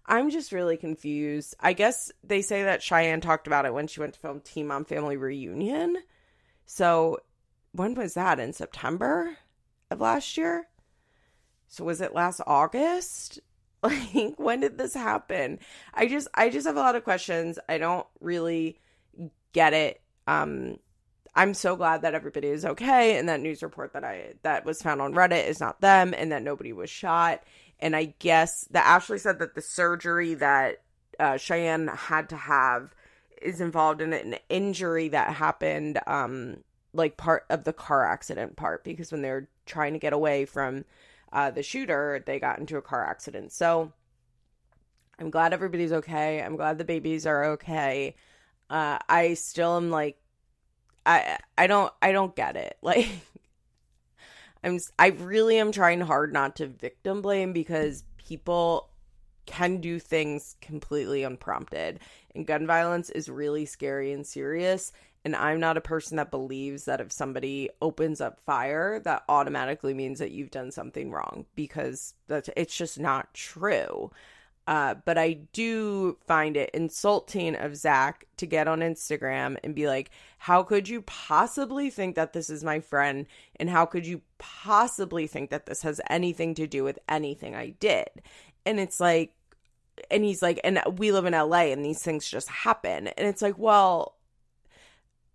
I'm 0.06 0.30
just 0.30 0.52
really 0.52 0.78
confused. 0.78 1.54
I 1.60 1.74
guess 1.74 2.10
they 2.24 2.40
say 2.40 2.62
that 2.62 2.82
Cheyenne 2.82 3.20
talked 3.20 3.46
about 3.46 3.66
it 3.66 3.74
when 3.74 3.88
she 3.88 4.00
went 4.00 4.14
to 4.14 4.20
film 4.20 4.40
Teen 4.40 4.68
Mom 4.68 4.86
Family 4.86 5.18
Reunion. 5.18 5.98
So 6.64 7.18
when 7.72 7.94
was 7.94 8.14
that? 8.14 8.40
In 8.40 8.54
September 8.54 9.36
of 9.90 10.00
last 10.00 10.38
year? 10.38 10.66
So 11.68 11.84
was 11.84 12.00
it 12.00 12.14
last 12.14 12.40
August? 12.46 13.38
Like 13.82 14.38
when 14.38 14.60
did 14.60 14.76
this 14.76 14.92
happen? 14.92 15.58
I 15.94 16.06
just 16.06 16.28
I 16.34 16.50
just 16.50 16.66
have 16.66 16.76
a 16.76 16.80
lot 16.80 16.96
of 16.96 17.04
questions. 17.04 17.58
I 17.66 17.78
don't 17.78 18.06
really 18.20 18.78
get 19.54 19.72
it. 19.72 20.02
Um 20.30 20.78
I'm 21.34 21.54
so 21.54 21.76
glad 21.76 22.02
that 22.02 22.14
everybody 22.14 22.48
is 22.48 22.64
okay 22.64 23.16
and 23.16 23.28
that 23.28 23.40
news 23.40 23.62
report 23.62 23.92
that 23.92 24.04
I 24.04 24.34
that 24.42 24.64
was 24.64 24.82
found 24.82 25.00
on 25.00 25.14
Reddit 25.14 25.46
is 25.46 25.60
not 25.60 25.80
them 25.80 26.14
and 26.16 26.32
that 26.32 26.42
nobody 26.42 26.72
was 26.72 26.90
shot. 26.90 27.42
And 27.78 27.96
I 27.96 28.14
guess 28.18 28.66
that 28.72 28.86
Ashley 28.86 29.18
said 29.18 29.38
that 29.38 29.54
the 29.54 29.62
surgery 29.62 30.34
that 30.34 30.82
uh, 31.18 31.36
Cheyenne 31.36 31.88
had 31.88 32.28
to 32.30 32.36
have 32.36 32.94
is 33.40 33.60
involved 33.60 34.00
in 34.02 34.12
an 34.12 34.36
injury 34.48 35.08
that 35.08 35.34
happened 35.34 35.98
um 36.06 36.58
like 36.92 37.16
part 37.16 37.44
of 37.50 37.64
the 37.64 37.72
car 37.72 38.04
accident 38.04 38.56
part 38.56 38.84
because 38.84 39.12
when 39.12 39.22
they 39.22 39.30
were 39.30 39.48
trying 39.66 39.92
to 39.92 39.98
get 39.98 40.12
away 40.12 40.44
from 40.44 40.84
uh, 41.32 41.50
the 41.50 41.62
shooter, 41.62 42.22
they 42.26 42.40
got 42.40 42.58
into 42.58 42.76
a 42.76 42.82
car 42.82 43.04
accident. 43.04 43.52
So 43.52 43.92
I'm 45.18 45.30
glad 45.30 45.52
everybody's 45.52 45.92
okay. 45.92 46.42
I'm 46.42 46.56
glad 46.56 46.78
the 46.78 46.84
babies 46.84 47.26
are 47.26 47.44
okay. 47.52 48.16
Uh, 48.68 48.98
I 49.08 49.34
still 49.34 49.76
am 49.76 49.90
like, 49.90 50.19
I 51.06 51.38
I 51.58 51.66
don't 51.66 51.92
I 52.02 52.12
don't 52.12 52.34
get 52.36 52.56
it. 52.56 52.76
Like, 52.82 53.08
I'm 54.62 54.78
I 54.98 55.08
really 55.08 55.58
am 55.58 55.72
trying 55.72 56.00
hard 56.00 56.32
not 56.32 56.56
to 56.56 56.66
victim 56.66 57.22
blame 57.22 57.52
because 57.52 58.04
people 58.18 58.90
can 59.46 59.80
do 59.80 59.98
things 59.98 60.56
completely 60.60 61.22
unprompted, 61.24 62.00
and 62.34 62.46
gun 62.46 62.66
violence 62.66 63.10
is 63.10 63.28
really 63.28 63.66
scary 63.66 64.12
and 64.12 64.26
serious. 64.26 64.92
And 65.24 65.36
I'm 65.36 65.60
not 65.60 65.76
a 65.76 65.82
person 65.82 66.16
that 66.16 66.30
believes 66.30 66.86
that 66.86 67.00
if 67.00 67.12
somebody 67.12 67.68
opens 67.82 68.22
up 68.22 68.40
fire, 68.46 69.00
that 69.00 69.22
automatically 69.28 69.92
means 69.92 70.18
that 70.18 70.30
you've 70.30 70.50
done 70.50 70.70
something 70.70 71.10
wrong 71.10 71.44
because 71.54 72.14
that's 72.26 72.48
it's 72.56 72.74
just 72.76 72.98
not 72.98 73.32
true. 73.34 74.10
Uh, 74.70 74.94
but 75.04 75.18
I 75.18 75.32
do 75.52 76.16
find 76.28 76.56
it 76.56 76.70
insulting 76.72 77.56
of 77.56 77.74
Zach 77.74 78.24
to 78.36 78.46
get 78.46 78.68
on 78.68 78.78
Instagram 78.78 79.56
and 79.64 79.74
be 79.74 79.88
like, 79.88 80.12
How 80.38 80.62
could 80.62 80.88
you 80.88 81.02
possibly 81.02 81.90
think 81.90 82.14
that 82.14 82.32
this 82.32 82.48
is 82.48 82.62
my 82.62 82.78
friend? 82.78 83.26
And 83.56 83.68
how 83.68 83.84
could 83.84 84.06
you 84.06 84.22
possibly 84.38 85.26
think 85.26 85.50
that 85.50 85.66
this 85.66 85.82
has 85.82 86.00
anything 86.08 86.54
to 86.54 86.68
do 86.68 86.84
with 86.84 87.00
anything 87.08 87.56
I 87.56 87.70
did? 87.70 88.06
And 88.64 88.78
it's 88.78 89.00
like, 89.00 89.34
and 90.08 90.24
he's 90.24 90.40
like, 90.40 90.60
And 90.62 90.80
we 90.98 91.10
live 91.10 91.24
in 91.24 91.32
LA 91.32 91.72
and 91.72 91.84
these 91.84 92.00
things 92.00 92.30
just 92.30 92.48
happen. 92.48 93.08
And 93.08 93.26
it's 93.26 93.42
like, 93.42 93.58
Well, 93.58 94.14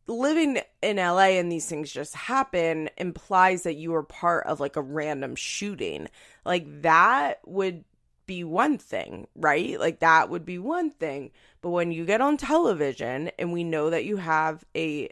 living 0.08 0.62
in 0.82 0.96
LA 0.96 1.36
and 1.36 1.52
these 1.52 1.66
things 1.66 1.92
just 1.92 2.16
happen 2.16 2.90
implies 2.96 3.64
that 3.64 3.76
you 3.76 3.92
were 3.92 4.04
part 4.04 4.46
of 4.46 4.62
like 4.62 4.78
a 4.78 4.82
random 4.82 5.36
shooting. 5.36 6.08
Like 6.46 6.84
that 6.84 7.42
would 7.46 7.84
be 8.26 8.44
one 8.44 8.78
thing, 8.78 9.28
right? 9.36 9.80
Like 9.80 10.00
that 10.00 10.30
would 10.30 10.46
be 10.46 10.60
one 10.60 10.92
thing. 10.92 11.32
But 11.62 11.70
when 11.70 11.92
you 11.92 12.06
get 12.06 12.22
on 12.22 12.38
television 12.38 13.32
and 13.40 13.52
we 13.52 13.64
know 13.64 13.90
that 13.90 14.06
you 14.06 14.18
have 14.18 14.64
a 14.76 15.10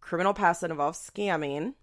criminal 0.00 0.34
past 0.34 0.60
that 0.60 0.70
involves 0.70 0.98
scamming, 0.98 1.74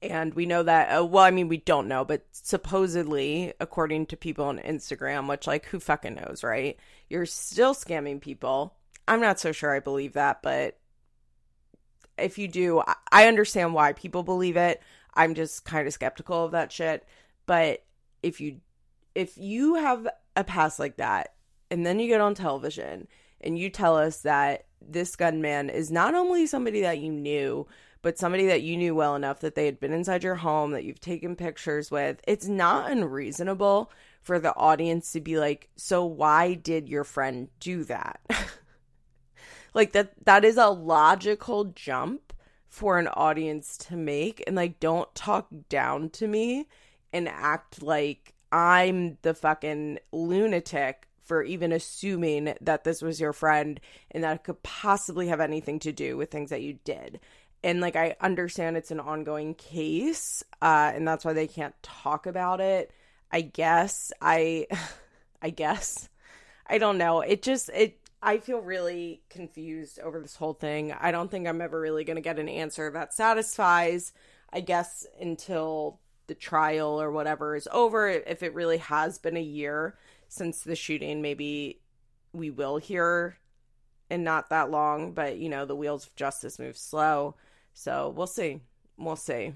and 0.00 0.34
we 0.34 0.46
know 0.46 0.62
that, 0.62 0.96
uh, 0.96 1.04
well, 1.04 1.24
I 1.24 1.32
mean, 1.32 1.48
we 1.48 1.56
don't 1.56 1.88
know, 1.88 2.04
but 2.04 2.24
supposedly, 2.30 3.52
according 3.58 4.06
to 4.06 4.16
people 4.16 4.44
on 4.44 4.60
Instagram, 4.60 5.28
which, 5.28 5.46
like, 5.46 5.66
who 5.66 5.80
fucking 5.80 6.14
knows, 6.14 6.44
right? 6.44 6.76
You're 7.08 7.26
still 7.26 7.74
scamming 7.74 8.20
people. 8.20 8.76
I'm 9.08 9.20
not 9.20 9.40
so 9.40 9.50
sure 9.50 9.74
I 9.74 9.80
believe 9.80 10.12
that, 10.12 10.40
but 10.40 10.78
if 12.16 12.38
you 12.38 12.46
do, 12.46 12.82
I 13.10 13.26
understand 13.26 13.74
why 13.74 13.92
people 13.92 14.22
believe 14.22 14.56
it. 14.56 14.80
I'm 15.14 15.34
just 15.34 15.64
kind 15.64 15.86
of 15.86 15.92
skeptical 15.92 16.44
of 16.44 16.52
that 16.52 16.70
shit. 16.70 17.04
But 17.46 17.84
if 18.22 18.40
you 18.40 18.60
if 19.18 19.36
you 19.36 19.74
have 19.74 20.06
a 20.36 20.44
past 20.44 20.78
like 20.78 20.96
that 20.98 21.34
and 21.72 21.84
then 21.84 21.98
you 21.98 22.06
get 22.06 22.20
on 22.20 22.36
television 22.36 23.08
and 23.40 23.58
you 23.58 23.68
tell 23.68 23.96
us 23.96 24.20
that 24.20 24.66
this 24.80 25.16
gunman 25.16 25.70
is 25.70 25.90
not 25.90 26.14
only 26.14 26.46
somebody 26.46 26.82
that 26.82 27.00
you 27.00 27.10
knew, 27.10 27.66
but 28.00 28.16
somebody 28.16 28.46
that 28.46 28.62
you 28.62 28.76
knew 28.76 28.94
well 28.94 29.16
enough 29.16 29.40
that 29.40 29.56
they 29.56 29.66
had 29.66 29.80
been 29.80 29.92
inside 29.92 30.22
your 30.22 30.36
home, 30.36 30.70
that 30.70 30.84
you've 30.84 31.00
taken 31.00 31.34
pictures 31.34 31.90
with, 31.90 32.20
it's 32.28 32.46
not 32.46 32.92
unreasonable 32.92 33.90
for 34.22 34.38
the 34.38 34.54
audience 34.54 35.10
to 35.10 35.20
be 35.20 35.36
like, 35.36 35.68
so 35.74 36.04
why 36.04 36.54
did 36.54 36.88
your 36.88 37.02
friend 37.02 37.48
do 37.58 37.82
that? 37.84 38.20
like 39.74 39.90
that 39.92 40.12
that 40.26 40.44
is 40.44 40.56
a 40.56 40.68
logical 40.68 41.64
jump 41.64 42.32
for 42.68 43.00
an 43.00 43.08
audience 43.08 43.76
to 43.76 43.96
make 43.96 44.44
and 44.46 44.54
like 44.54 44.78
don't 44.78 45.12
talk 45.16 45.48
down 45.68 46.08
to 46.10 46.28
me 46.28 46.68
and 47.12 47.28
act 47.28 47.82
like 47.82 48.34
I'm 48.50 49.18
the 49.22 49.34
fucking 49.34 49.98
lunatic 50.12 51.08
for 51.24 51.42
even 51.42 51.72
assuming 51.72 52.54
that 52.60 52.84
this 52.84 53.02
was 53.02 53.20
your 53.20 53.34
friend 53.34 53.78
and 54.10 54.24
that 54.24 54.36
it 54.36 54.44
could 54.44 54.62
possibly 54.62 55.28
have 55.28 55.40
anything 55.40 55.78
to 55.80 55.92
do 55.92 56.16
with 56.16 56.30
things 56.30 56.50
that 56.50 56.62
you 56.62 56.78
did. 56.84 57.20
And 57.62 57.80
like 57.80 57.96
I 57.96 58.16
understand 58.20 58.76
it's 58.76 58.90
an 58.90 59.00
ongoing 59.00 59.54
case 59.54 60.42
uh 60.62 60.92
and 60.94 61.06
that's 61.06 61.24
why 61.24 61.34
they 61.34 61.46
can't 61.46 61.74
talk 61.82 62.26
about 62.26 62.60
it. 62.60 62.92
I 63.30 63.42
guess 63.42 64.10
I 64.22 64.66
I 65.42 65.50
guess 65.50 66.08
I 66.66 66.78
don't 66.78 66.98
know. 66.98 67.20
It 67.20 67.42
just 67.42 67.68
it 67.70 67.98
I 68.22 68.38
feel 68.38 68.60
really 68.60 69.22
confused 69.30 70.00
over 70.00 70.20
this 70.20 70.36
whole 70.36 70.54
thing. 70.54 70.92
I 70.92 71.12
don't 71.12 71.30
think 71.30 71.46
I'm 71.46 71.60
ever 71.60 71.78
really 71.80 72.04
going 72.04 72.16
to 72.16 72.22
get 72.22 72.38
an 72.38 72.48
answer 72.48 72.90
that 72.90 73.14
satisfies, 73.14 74.12
I 74.52 74.60
guess, 74.60 75.06
until 75.20 76.00
the 76.28 76.34
trial 76.34 77.00
or 77.00 77.10
whatever 77.10 77.56
is 77.56 77.68
over. 77.72 78.08
If 78.08 78.42
it 78.42 78.54
really 78.54 78.78
has 78.78 79.18
been 79.18 79.36
a 79.36 79.42
year 79.42 79.96
since 80.28 80.62
the 80.62 80.76
shooting, 80.76 81.20
maybe 81.20 81.80
we 82.32 82.50
will 82.50 82.76
hear 82.76 83.38
in 84.10 84.22
not 84.24 84.50
that 84.50 84.70
long, 84.70 85.12
but 85.12 85.38
you 85.38 85.48
know, 85.48 85.64
the 85.64 85.76
wheels 85.76 86.06
of 86.06 86.14
justice 86.14 86.58
move 86.58 86.76
slow. 86.76 87.34
So 87.74 88.12
we'll 88.16 88.26
see. 88.26 88.60
We'll 88.96 89.16
see. 89.16 89.54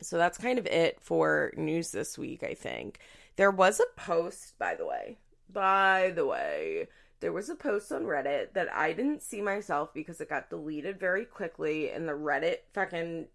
So 0.00 0.18
that's 0.18 0.38
kind 0.38 0.58
of 0.58 0.66
it 0.66 1.00
for 1.00 1.52
news 1.56 1.90
this 1.90 2.18
week, 2.18 2.42
I 2.42 2.54
think. 2.54 2.98
There 3.36 3.50
was 3.50 3.80
a 3.80 4.00
post, 4.00 4.58
by 4.58 4.74
the 4.74 4.86
way. 4.86 5.18
By 5.48 6.12
the 6.14 6.26
way, 6.26 6.88
there 7.20 7.32
was 7.32 7.48
a 7.48 7.54
post 7.54 7.92
on 7.92 8.02
Reddit 8.02 8.52
that 8.52 8.72
I 8.74 8.92
didn't 8.92 9.22
see 9.22 9.40
myself 9.40 9.94
because 9.94 10.20
it 10.20 10.28
got 10.28 10.50
deleted 10.50 11.00
very 11.00 11.24
quickly 11.24 11.90
and 11.90 12.08
the 12.08 12.12
Reddit 12.12 12.58
fucking 12.74 13.26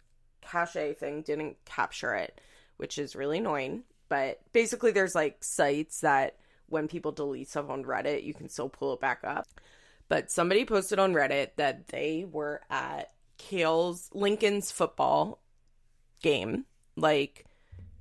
cache 0.42 0.96
thing 0.98 1.22
didn't 1.22 1.58
capture 1.66 2.14
it, 2.14 2.40
which 2.78 2.98
is 2.98 3.16
really 3.16 3.40
annoying. 3.40 3.84
But 4.10 4.40
basically, 4.52 4.92
there's 4.92 5.16
like 5.16 5.44
sites 5.44 6.02
that 6.02 6.36
when 6.68 6.88
people 6.88 7.12
delete 7.12 7.50
stuff 7.50 7.70
on 7.70 7.84
Reddit, 7.84 8.24
you 8.24 8.34
can 8.34 8.50
still 8.50 8.70
pull 8.70 8.94
it 8.94 9.00
back 9.00 9.20
up. 9.24 9.48
But 10.10 10.30
somebody 10.30 10.66
posted 10.66 11.00
on 11.00 11.14
Reddit 11.14 11.52
that 11.56 11.88
they 11.88 12.26
were 12.30 12.62
at 12.70 13.12
Kail's 13.38 14.10
Lincoln's 14.14 14.72
football 14.72 15.40
game, 16.22 16.66
like 16.98 17.46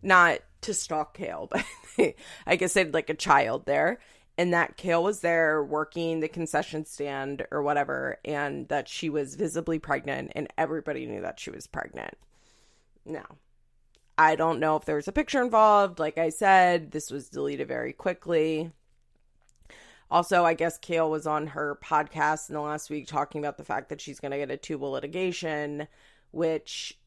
not 0.02 0.40
to 0.62 0.74
stalk 0.74 1.14
Kail, 1.14 1.48
but 1.96 2.14
I 2.46 2.56
guess 2.56 2.74
they 2.74 2.80
had 2.80 2.94
like 2.94 3.10
a 3.10 3.14
child 3.14 3.66
there 3.66 4.00
and 4.40 4.54
that 4.54 4.78
Kail 4.78 5.02
was 5.02 5.20
there 5.20 5.62
working 5.62 6.20
the 6.20 6.28
concession 6.28 6.86
stand 6.86 7.46
or 7.50 7.62
whatever, 7.62 8.18
and 8.24 8.66
that 8.68 8.88
she 8.88 9.10
was 9.10 9.34
visibly 9.34 9.78
pregnant, 9.78 10.32
and 10.34 10.48
everybody 10.56 11.04
knew 11.04 11.20
that 11.20 11.38
she 11.38 11.50
was 11.50 11.66
pregnant. 11.66 12.14
Now, 13.04 13.36
I 14.18 14.36
don't 14.36 14.60
know 14.60 14.76
if 14.76 14.84
there 14.84 14.96
was 14.96 15.08
a 15.08 15.12
picture 15.12 15.42
involved. 15.42 15.98
Like 15.98 16.18
I 16.18 16.28
said, 16.28 16.90
this 16.90 17.10
was 17.10 17.28
deleted 17.28 17.68
very 17.68 17.92
quickly. 17.92 18.72
Also, 20.10 20.44
I 20.44 20.54
guess 20.54 20.76
Kail 20.76 21.10
was 21.10 21.26
on 21.26 21.48
her 21.48 21.78
podcast 21.82 22.48
in 22.48 22.54
the 22.54 22.60
last 22.60 22.90
week 22.90 23.06
talking 23.06 23.40
about 23.40 23.58
the 23.58 23.64
fact 23.64 23.88
that 23.88 24.00
she's 24.00 24.18
going 24.20 24.32
to 24.32 24.38
get 24.38 24.50
a 24.50 24.56
tubal 24.56 24.90
litigation, 24.90 25.86
which 26.32 26.98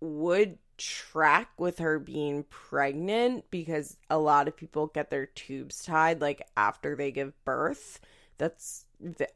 would 0.00 0.58
track 0.78 1.50
with 1.58 1.78
her 1.78 1.98
being 1.98 2.44
pregnant 2.44 3.44
because 3.50 3.96
a 4.10 4.18
lot 4.18 4.48
of 4.48 4.56
people 4.56 4.86
get 4.86 5.10
their 5.10 5.26
tubes 5.26 5.84
tied 5.84 6.20
like 6.20 6.42
after 6.56 6.96
they 6.96 7.10
give 7.12 7.32
birth. 7.44 8.00
That's 8.38 8.86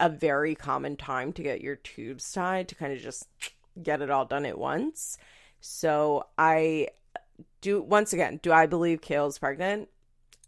a 0.01 0.09
very 0.09 0.55
common 0.55 0.97
time 0.97 1.33
to 1.35 1.43
get 1.43 1.61
your 1.61 1.77
tubes 1.77 2.33
tied 2.33 2.69
to 2.69 2.75
kind 2.75 2.93
of 2.93 3.01
just 3.01 3.29
get 3.83 4.03
it 4.03 4.11
all 4.11 4.25
done 4.25 4.47
at 4.47 4.59
once. 4.59 5.19
So 5.69 6.27
I 6.39 6.89
do 7.61 7.83
once 7.83 8.13
again, 8.13 8.39
do 8.41 8.53
I 8.53 8.67
believe 8.67 9.01
Kail's 9.01 9.39
pregnant? 9.39 9.89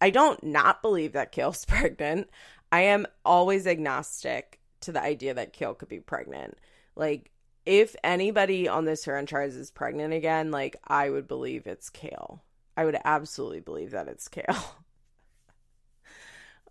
I 0.00 0.10
don't 0.10 0.42
not 0.44 0.80
believe 0.80 1.12
that 1.12 1.32
Kail's 1.32 1.64
pregnant. 1.64 2.30
I 2.70 2.82
am 2.82 3.06
always 3.25 3.66
agnostic 3.66 4.60
to 4.82 4.92
the 4.92 5.02
idea 5.02 5.34
that 5.34 5.52
Kail 5.52 5.75
could 5.75 5.88
be 5.88 5.98
pregnant. 5.98 6.56
Like 6.94 7.32
if 7.66 7.96
anybody 8.04 8.68
on 8.68 8.84
this 8.84 9.04
franchise 9.04 9.56
is 9.56 9.72
pregnant 9.72 10.14
again, 10.14 10.52
like 10.52 10.76
I 10.87 11.10
would 11.10 11.26
believe 11.26 11.66
it's 11.66 11.90
Kail. 11.90 12.44
I 12.76 12.84
would 12.84 12.96
absolutely 13.04 13.60
believe 13.60 13.90
that 13.90 14.06
it's 14.06 14.28
Kail. 14.28 14.44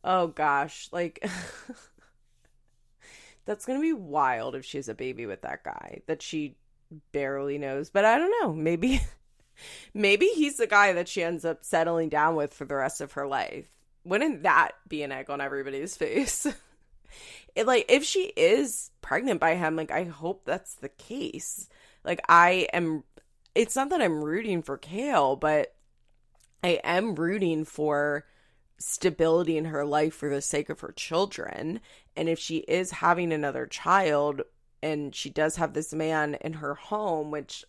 oh 0.06 0.28
gosh, 0.28 0.88
like 0.94 1.22
that's 3.46 3.66
going 3.66 3.78
to 3.78 3.84
be 3.84 3.94
wild 3.94 4.56
if 4.56 4.64
she 4.64 4.78
has 4.78 4.88
a 4.88 4.96
baby 4.96 5.26
with 5.26 5.42
that 5.42 5.66
guy 5.66 6.00
that 6.08 6.22
she 6.22 6.56
barely 7.12 7.58
knows. 7.58 7.90
But 7.90 8.06
I 8.06 8.18
don't 8.18 8.34
know, 8.42 8.54
maybe 8.54 9.02
maybe 9.94 10.28
he's 10.28 10.58
the 10.58 10.68
guy 10.68 10.94
that 10.94 11.08
she 11.08 11.24
ends 11.24 11.46
up 11.46 11.64
settling 11.64 12.10
down 12.10 12.36
with 12.36 12.54
for 12.54 12.66
the 12.66 12.76
rest 12.76 13.02
of 13.02 13.14
her 13.14 13.28
life. 13.28 13.68
Wouldn't 14.04 14.44
that 14.44 14.72
be 14.88 15.04
an 15.04 15.12
egg 15.12 15.30
on 15.30 15.42
everybody's 15.42 15.98
face? 15.98 16.48
it, 17.56 17.68
like 17.68 17.86
if 17.90 18.04
she 18.04 18.32
is 18.36 18.92
pregnant 19.02 19.40
by 19.40 19.56
him, 19.56 19.76
like 19.76 19.92
I 19.92 20.06
hope 20.06 20.46
that's 20.46 20.76
the 20.76 20.90
case. 20.90 21.70
Like 22.04 22.22
I 22.30 22.68
am 22.74 23.04
it's 23.56 23.76
not 23.76 23.90
that 23.90 24.02
I'm 24.02 24.24
rooting 24.24 24.62
for 24.62 24.78
Kail, 24.78 25.36
but 25.36 25.74
I 26.64 26.80
am 26.84 27.16
rooting 27.16 27.66
for 27.66 28.26
stability 28.78 29.58
in 29.58 29.66
her 29.66 29.84
life 29.84 30.14
for 30.14 30.30
the 30.30 30.42
sake 30.42 30.70
of 30.70 30.82
her 30.82 30.92
children. 30.96 31.80
And 32.16 32.30
if 32.30 32.38
she 32.38 32.58
is 32.58 32.92
having 32.92 33.34
another 33.34 33.66
child 33.66 34.44
and 34.82 35.14
she 35.14 35.30
does 35.30 35.56
have 35.58 35.74
this 35.74 35.94
man 35.94 36.36
in 36.36 36.54
her 36.54 36.76
home, 36.76 37.32
which 37.32 37.66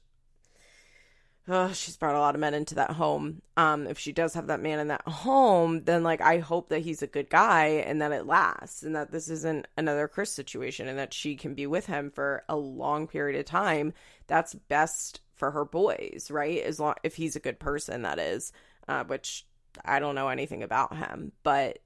oh, 1.49 1.73
she's 1.73 1.97
brought 1.97 2.15
a 2.15 2.21
lot 2.21 2.35
of 2.35 2.41
men 2.41 2.55
into 2.55 2.75
that 2.75 2.93
home. 2.93 3.41
Um, 3.57 3.87
if 3.87 3.99
she 3.99 4.13
does 4.13 4.35
have 4.35 4.49
that 4.49 4.61
man 4.61 4.79
in 4.79 4.89
that 4.89 5.07
home, 5.09 5.85
then 5.85 6.03
like 6.03 6.21
I 6.21 6.39
hope 6.39 6.69
that 6.69 6.81
he's 6.81 7.03
a 7.03 7.07
good 7.07 7.31
guy 7.31 7.67
and 7.87 8.03
that 8.03 8.13
it 8.13 8.27
lasts 8.27 8.83
and 8.83 8.95
that 8.95 9.11
this 9.11 9.29
isn't 9.29 9.67
another 9.77 10.09
Chris 10.09 10.31
situation 10.31 10.89
and 10.89 10.99
that 10.99 11.15
she 11.15 11.37
can 11.37 11.55
be 11.55 11.67
with 11.67 11.87
him 11.87 12.11
for 12.11 12.45
a 12.49 12.57
long 12.57 13.07
period 13.07 13.39
of 13.39 13.47
time. 13.47 13.95
That's 14.27 14.55
best 14.55 15.21
for 15.37 15.51
her 15.53 15.65
boys, 15.65 16.29
right? 16.31 16.63
As 16.63 16.79
long 16.79 16.95
if 17.03 17.17
he's 17.17 17.37
a 17.37 17.41
good 17.41 17.59
person, 17.59 18.03
that 18.03 18.19
is. 18.19 18.53
Uh, 18.87 19.05
which 19.05 19.47
I 19.85 19.99
don't 19.99 20.15
know 20.15 20.29
anything 20.29 20.63
about 20.63 20.97
him, 20.97 21.33
but 21.43 21.79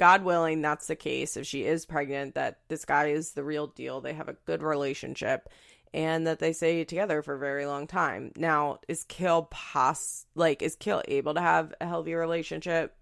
God 0.00 0.24
willing, 0.24 0.62
that's 0.62 0.86
the 0.86 0.96
case. 0.96 1.36
If 1.36 1.46
she 1.46 1.66
is 1.66 1.84
pregnant, 1.84 2.34
that 2.34 2.60
this 2.68 2.86
guy 2.86 3.08
is 3.08 3.32
the 3.32 3.44
real 3.44 3.66
deal. 3.66 4.00
They 4.00 4.14
have 4.14 4.30
a 4.30 4.36
good 4.46 4.62
relationship 4.62 5.50
and 5.92 6.26
that 6.26 6.38
they 6.38 6.54
stay 6.54 6.82
together 6.86 7.20
for 7.20 7.34
a 7.34 7.38
very 7.38 7.66
long 7.66 7.86
time. 7.86 8.32
Now, 8.34 8.78
is 8.88 9.04
Kail 9.04 9.48
pos 9.50 10.24
like 10.34 10.62
is 10.62 10.74
Kail 10.74 11.02
able 11.06 11.34
to 11.34 11.42
have 11.42 11.74
a 11.82 11.86
healthy 11.86 12.14
relationship? 12.14 12.96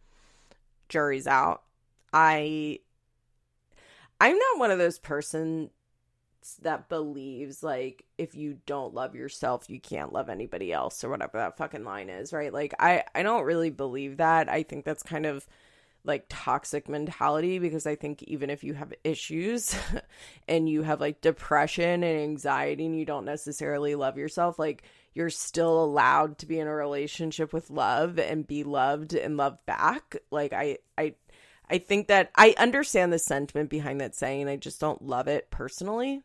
Jury's 0.89 1.29
out. 1.29 1.63
I 2.13 2.81
I'm 4.21 4.37
not 4.37 4.59
one 4.59 4.73
of 4.73 4.79
those 4.79 4.99
persons 4.99 5.71
that 6.63 6.89
believes 6.89 7.63
like 7.63 8.07
if 8.17 8.35
you 8.35 8.59
don't 8.67 8.93
love 8.93 9.15
yourself, 9.15 9.71
you 9.71 9.79
can't 9.79 10.13
love 10.13 10.29
anybody 10.29 10.73
else 10.73 11.05
or 11.05 11.11
whatever 11.11 11.39
that 11.39 11.59
fucking 11.59 11.85
line 11.85 12.11
is, 12.11 12.33
right? 12.33 12.53
Like 12.53 12.75
I 12.81 13.05
I 13.15 13.23
don't 13.23 13.45
really 13.45 13.71
believe 13.71 14.17
that. 14.17 14.49
I 14.49 14.65
think 14.65 14.85
that's 14.85 15.05
kind 15.05 15.27
of 15.27 15.47
like 16.05 16.25
toxic 16.29 16.89
mentality 16.89 17.59
because 17.59 17.87
I 17.87 17.95
think 17.95 18.23
even 18.25 18.51
if 18.51 18.65
you 18.65 18.75
have 18.75 18.93
issues 19.05 19.77
and 20.49 20.69
you 20.69 20.83
have 20.83 21.01
like 21.01 21.21
depression 21.21 22.03
and 22.03 22.21
anxiety 22.21 22.87
and 22.87 22.99
you 22.99 23.05
don't 23.05 23.25
necessarily 23.25 23.95
love 23.95 24.17
yourself, 24.17 24.59
like 24.59 24.85
you're 25.15 25.31
still 25.31 25.83
allowed 25.83 26.39
to 26.39 26.47
be 26.47 26.59
in 26.59 26.67
a 26.67 26.75
relationship 26.75 27.53
with 27.53 27.71
love 27.71 28.19
and 28.19 28.47
be 28.47 28.65
loved 28.65 29.15
and 29.15 29.37
loved 29.37 29.65
back. 29.67 30.17
Like 30.31 30.53
I 30.53 30.79
I 30.97 31.15
I 31.71 31.79
think 31.79 32.09
that 32.09 32.31
I 32.37 32.55
understand 32.59 33.13
the 33.13 33.19
sentiment 33.19 33.69
behind 33.69 34.01
that 34.01 34.15
saying. 34.15 34.49
I 34.49 34.57
just 34.57 34.81
don't 34.81 35.03
love 35.03 35.29
it 35.29 35.51
personally. 35.51 36.23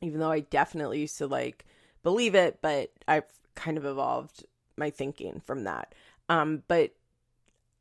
Even 0.00 0.20
though 0.20 0.30
I 0.30 0.40
definitely 0.40 1.00
used 1.00 1.18
to 1.18 1.26
like 1.26 1.66
believe 2.02 2.34
it, 2.34 2.58
but 2.62 2.92
I've 3.06 3.30
kind 3.54 3.76
of 3.76 3.84
evolved 3.84 4.46
my 4.76 4.90
thinking 4.90 5.42
from 5.44 5.64
that. 5.64 5.94
Um, 6.28 6.62
but 6.68 6.92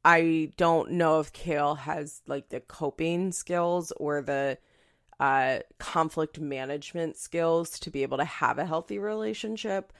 I 0.07 0.53
don't 0.55 0.91
know 0.91 1.19
if 1.19 1.33
Kail 1.33 1.75
has 1.75 2.21
like 2.27 2.47
the 2.47 2.61
coping 2.61 3.33
skills 3.33 3.91
or 3.97 4.21
the 4.21 4.57
uh, 5.19 5.59
conflict 5.79 6.39
management 6.39 7.17
skills 7.17 7.77
to 7.79 7.91
be 7.91 8.03
able 8.03 8.17
to 8.19 8.23
have 8.23 8.57
a 8.57 8.65
healthy 8.65 8.99
relationship. 8.99 9.91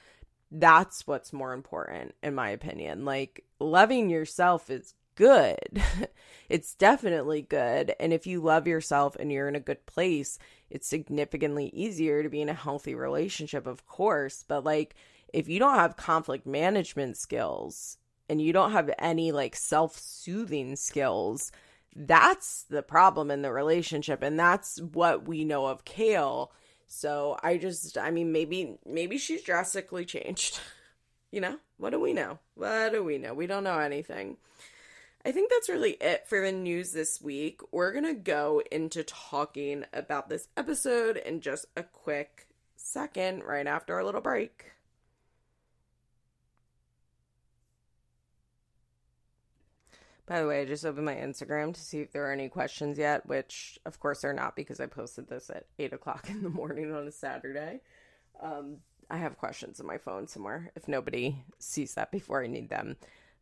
That's 0.50 1.06
what's 1.06 1.34
more 1.34 1.52
important, 1.52 2.14
in 2.22 2.34
my 2.34 2.48
opinion. 2.48 3.04
Like, 3.04 3.44
loving 3.60 4.08
yourself 4.08 4.70
is 4.70 4.94
good. 5.14 5.82
it's 6.48 6.74
definitely 6.74 7.42
good. 7.42 7.94
And 8.00 8.14
if 8.14 8.26
you 8.26 8.40
love 8.40 8.66
yourself 8.66 9.14
and 9.16 9.30
you're 9.30 9.48
in 9.48 9.56
a 9.56 9.60
good 9.60 9.84
place, 9.84 10.38
it's 10.70 10.86
significantly 10.88 11.66
easier 11.74 12.22
to 12.22 12.30
be 12.30 12.40
in 12.40 12.48
a 12.48 12.54
healthy 12.54 12.94
relationship, 12.94 13.66
of 13.66 13.86
course. 13.86 14.42
But, 14.48 14.64
like, 14.64 14.94
if 15.34 15.50
you 15.50 15.58
don't 15.58 15.74
have 15.74 15.98
conflict 15.98 16.46
management 16.46 17.18
skills, 17.18 17.98
and 18.28 18.40
you 18.40 18.52
don't 18.52 18.72
have 18.72 18.90
any 18.98 19.32
like 19.32 19.56
self-soothing 19.56 20.76
skills 20.76 21.52
that's 21.96 22.64
the 22.64 22.82
problem 22.82 23.30
in 23.30 23.42
the 23.42 23.52
relationship 23.52 24.22
and 24.22 24.38
that's 24.38 24.80
what 24.80 25.26
we 25.26 25.44
know 25.44 25.66
of 25.66 25.84
Kail. 25.84 26.52
so 26.86 27.38
I 27.42 27.56
just 27.56 27.98
I 27.98 28.10
mean 28.10 28.32
maybe 28.32 28.78
maybe 28.86 29.18
she's 29.18 29.42
drastically 29.42 30.04
changed 30.04 30.60
you 31.32 31.40
know 31.40 31.58
what 31.76 31.90
do 31.90 32.00
we 32.00 32.12
know 32.12 32.38
what 32.54 32.92
do 32.92 33.02
we 33.02 33.18
know 33.18 33.34
we 33.34 33.46
don't 33.46 33.64
know 33.64 33.78
anything 33.78 34.36
I 35.24 35.32
think 35.32 35.50
that's 35.50 35.68
really 35.68 35.92
it 36.00 36.26
for 36.26 36.40
the 36.40 36.52
news 36.52 36.92
this 36.92 37.20
week. 37.20 37.60
We're 37.72 37.92
going 37.92 38.04
to 38.04 38.14
go 38.14 38.62
into 38.70 39.02
talking 39.02 39.84
about 39.92 40.28
this 40.28 40.48
episode 40.56 41.16
in 41.16 41.40
just 41.40 41.66
a 41.76 41.82
quick 41.82 42.46
second 42.76 43.42
right 43.42 43.66
after 43.66 43.96
our 43.96 44.04
little 44.04 44.20
break. 44.20 44.72
By 50.28 50.42
the 50.42 50.46
way, 50.46 50.60
I 50.60 50.66
just 50.66 50.84
opened 50.84 51.06
my 51.06 51.14
Instagram 51.14 51.72
to 51.72 51.80
see 51.80 52.00
if 52.00 52.12
there 52.12 52.28
are 52.28 52.32
any 52.32 52.50
questions 52.50 52.98
yet, 52.98 53.26
which 53.26 53.78
of 53.86 53.98
course 53.98 54.20
there 54.20 54.30
are 54.30 54.34
not 54.34 54.56
because 54.56 54.78
I 54.78 54.84
posted 54.84 55.26
this 55.26 55.48
at 55.48 55.64
8 55.78 55.94
o'clock 55.94 56.28
in 56.28 56.42
the 56.42 56.50
morning 56.50 56.92
on 56.92 57.08
a 57.08 57.12
Saturday. 57.12 57.80
Um, 58.42 58.76
I 59.10 59.16
have 59.16 59.38
questions 59.38 59.80
on 59.80 59.86
my 59.86 59.96
phone 59.96 60.28
somewhere 60.28 60.70
if 60.76 60.86
nobody 60.86 61.36
sees 61.58 61.94
that 61.94 62.12
before 62.12 62.44
I 62.44 62.46
need 62.46 62.68
them. 62.68 62.96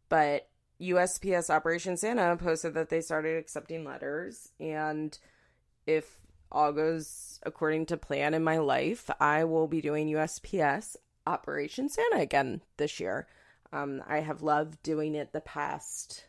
But 0.09 0.49
USPS 0.81 1.51
Operation 1.51 1.97
Santa 1.97 2.37
posted 2.37 2.75
that 2.75 2.89
they 2.89 3.01
started 3.01 3.37
accepting 3.37 3.85
letters, 3.85 4.53
and 4.61 5.19
if 5.87 6.21
all 6.53 6.73
goes 6.73 7.41
according 7.43 7.87
to 7.87 7.97
plan 7.97 8.33
in 8.33 8.45
my 8.45 8.59
life, 8.59 9.11
I 9.19 9.43
will 9.43 9.67
be 9.67 9.81
doing 9.81 10.09
USPS 10.09 10.95
Operation 11.27 11.89
Santa 11.89 12.19
again 12.19 12.63
this 12.77 13.01
year. 13.01 13.27
Um, 13.73 14.05
I 14.07 14.21
have 14.21 14.43
loved 14.43 14.81
doing 14.85 15.17
it 15.17 15.33
the 15.33 15.41
past 15.41 16.27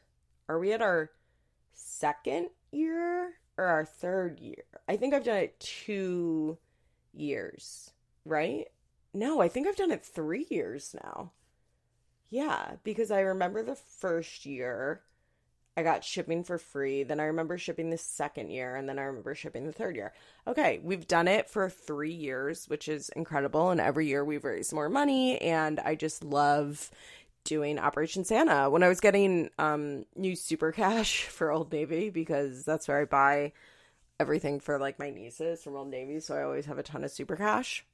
are 0.49 0.59
we 0.59 0.71
at 0.73 0.81
our 0.81 1.11
second 1.73 2.49
year 2.71 3.33
or 3.57 3.65
our 3.65 3.85
third 3.85 4.39
year? 4.39 4.63
I 4.87 4.97
think 4.97 5.13
I've 5.13 5.23
done 5.25 5.37
it 5.37 5.59
two 5.59 6.57
years, 7.13 7.91
right? 8.25 8.65
No, 9.13 9.41
I 9.41 9.47
think 9.47 9.67
I've 9.67 9.75
done 9.75 9.91
it 9.91 10.05
three 10.05 10.45
years 10.49 10.95
now. 11.03 11.31
Yeah, 12.29 12.73
because 12.83 13.09
I 13.09 13.21
remember 13.21 13.63
the 13.63 13.75
first 13.75 14.45
year 14.45 15.01
I 15.77 15.83
got 15.83 16.03
shipping 16.03 16.43
for 16.43 16.57
free. 16.57 17.03
Then 17.03 17.19
I 17.19 17.25
remember 17.25 17.55
shipping 17.59 17.91
the 17.91 17.99
second 17.99 18.49
year, 18.49 18.75
and 18.75 18.89
then 18.89 18.97
I 18.97 19.03
remember 19.03 19.35
shipping 19.35 19.67
the 19.67 19.71
third 19.71 19.95
year. 19.95 20.11
Okay, 20.47 20.79
we've 20.83 21.07
done 21.07 21.27
it 21.27 21.51
for 21.51 21.69
three 21.69 22.13
years, 22.13 22.67
which 22.67 22.87
is 22.87 23.09
incredible. 23.09 23.69
And 23.69 23.79
every 23.79 24.07
year 24.07 24.25
we've 24.25 24.43
raised 24.43 24.73
more 24.73 24.89
money, 24.89 25.39
and 25.39 25.79
I 25.79 25.93
just 25.93 26.23
love 26.23 26.89
doing 27.47 27.79
Operation 27.79 28.25
Santa 28.25 28.69
when 28.69 28.83
I 28.83 28.89
was 28.89 28.99
getting 28.99 29.49
um 29.57 30.05
new 30.15 30.35
super 30.35 30.71
cash 30.71 31.23
for 31.29 31.51
Old 31.51 31.71
Navy 31.71 32.09
because 32.09 32.63
that's 32.63 32.87
where 32.87 33.01
I 33.01 33.05
buy 33.05 33.53
everything 34.19 34.59
for 34.59 34.77
like 34.77 34.99
my 34.99 35.09
nieces 35.09 35.63
from 35.63 35.75
Old 35.75 35.89
Navy, 35.89 36.19
so 36.19 36.35
I 36.35 36.43
always 36.43 36.65
have 36.65 36.77
a 36.77 36.83
ton 36.83 37.03
of 37.03 37.11
super 37.11 37.35
cash. 37.35 37.85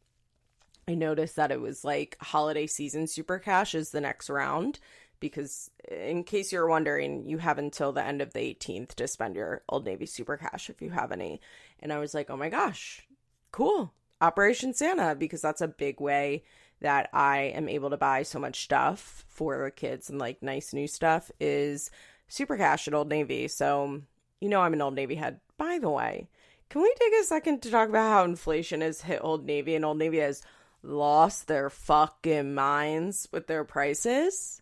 I 0.88 0.96
noticed 0.96 1.38
that 1.38 1.52
it 1.52 1.62
was 1.62 1.86
like 1.86 2.18
holiday 2.20 2.68
season 2.68 3.08
super 3.08 3.40
cash 3.40 3.74
is 3.74 3.92
the 3.92 4.02
next 4.02 4.30
round 4.30 4.80
because 5.20 5.70
in 5.90 6.26
case 6.26 6.52
you're 6.52 6.68
wondering, 6.68 7.30
you 7.30 7.38
have 7.38 7.58
until 7.58 7.94
the 7.94 8.04
end 8.04 8.22
of 8.22 8.34
the 8.34 8.40
18th 8.40 8.96
to 8.96 9.08
spend 9.08 9.36
your 9.36 9.62
Old 9.70 9.86
Navy 9.86 10.06
super 10.06 10.36
cash 10.36 10.70
if 10.70 10.82
you 10.82 10.90
have 10.90 11.14
any. 11.14 11.40
And 11.80 11.94
I 11.94 12.00
was 12.00 12.14
like, 12.14 12.30
"Oh 12.30 12.36
my 12.38 12.50
gosh. 12.50 13.08
Cool. 13.52 13.94
Operation 14.20 14.74
Santa 14.74 15.16
because 15.16 15.42
that's 15.42 15.62
a 15.62 15.68
big 15.68 16.02
way 16.02 16.44
that 16.84 17.10
I 17.12 17.54
am 17.56 17.68
able 17.68 17.90
to 17.90 17.98
buy 17.98 18.24
so 18.24 18.40
much 18.40 18.64
stuff 18.64 19.26
for 19.28 19.70
kids 19.72 20.10
and 20.10 20.20
like 20.20 20.44
nice 20.44 20.74
new 20.74 20.88
stuff 20.88 21.32
is 21.40 21.90
Super 22.28 22.56
Cash 22.56 22.88
at 22.88 22.94
Old 22.94 23.10
Navy. 23.10 23.48
So, 23.48 24.02
you 24.40 24.50
know, 24.50 24.62
I'm 24.62 24.74
an 24.74 24.82
Old 24.82 24.94
Navy 24.94 25.16
head. 25.16 25.40
By 25.58 25.80
the 25.80 25.90
way, 25.90 26.28
can 26.70 26.82
we 26.82 26.94
take 27.00 27.14
a 27.22 27.24
second 27.24 27.62
to 27.62 27.72
talk 27.72 27.90
about 27.90 28.10
how 28.10 28.24
inflation 28.24 28.82
has 28.82 29.02
hit 29.02 29.20
Old 29.24 29.46
Navy 29.46 29.76
and 29.76 29.86
Old 29.86 29.98
Navy 29.98 30.20
has 30.20 30.42
lost 30.82 31.48
their 31.48 31.70
fucking 31.70 32.54
minds 32.54 33.28
with 33.32 33.48
their 33.48 33.64
prices? 33.64 34.62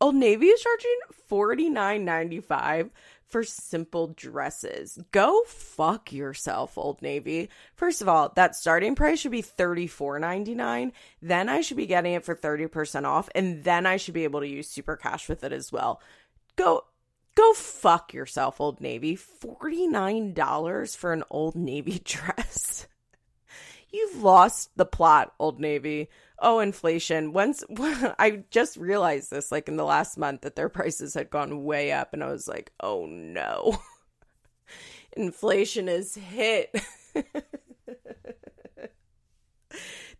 Old 0.00 0.14
Navy 0.14 0.46
is 0.46 0.60
charging 0.60 0.98
forty 1.26 1.68
nine 1.68 2.04
ninety 2.04 2.40
five 2.40 2.90
for 3.28 3.44
simple 3.44 4.08
dresses. 4.08 4.98
Go 5.12 5.42
fuck 5.46 6.12
yourself, 6.12 6.76
Old 6.78 7.02
Navy. 7.02 7.50
First 7.74 8.02
of 8.02 8.08
all, 8.08 8.32
that 8.36 8.56
starting 8.56 8.94
price 8.94 9.20
should 9.20 9.32
be 9.32 9.42
$34.99. 9.42 10.92
Then 11.22 11.48
I 11.48 11.60
should 11.60 11.76
be 11.76 11.86
getting 11.86 12.14
it 12.14 12.24
for 12.24 12.34
30% 12.34 13.04
off, 13.04 13.28
and 13.34 13.62
then 13.64 13.86
I 13.86 13.98
should 13.98 14.14
be 14.14 14.24
able 14.24 14.40
to 14.40 14.48
use 14.48 14.68
super 14.68 14.96
cash 14.96 15.28
with 15.28 15.44
it 15.44 15.52
as 15.52 15.70
well. 15.70 16.00
Go 16.56 16.84
go 17.34 17.52
fuck 17.52 18.12
yourself, 18.12 18.60
Old 18.60 18.80
Navy. 18.80 19.16
$49 19.16 20.96
for 20.96 21.12
an 21.12 21.22
Old 21.30 21.54
Navy 21.54 21.98
dress. 22.04 22.86
You've 23.90 24.22
lost 24.22 24.70
the 24.76 24.84
plot, 24.84 25.34
Old 25.38 25.60
Navy 25.60 26.08
oh, 26.40 26.60
inflation. 26.60 27.32
Once 27.32 27.64
I 28.18 28.44
just 28.50 28.76
realized 28.76 29.30
this, 29.30 29.50
like 29.52 29.68
in 29.68 29.76
the 29.76 29.84
last 29.84 30.18
month, 30.18 30.42
that 30.42 30.56
their 30.56 30.68
prices 30.68 31.14
had 31.14 31.30
gone 31.30 31.64
way 31.64 31.92
up, 31.92 32.12
and 32.12 32.22
I 32.22 32.30
was 32.30 32.48
like, 32.48 32.72
oh 32.80 33.06
no, 33.06 33.80
inflation 35.16 35.88
is 35.88 36.14
hit. 36.14 36.74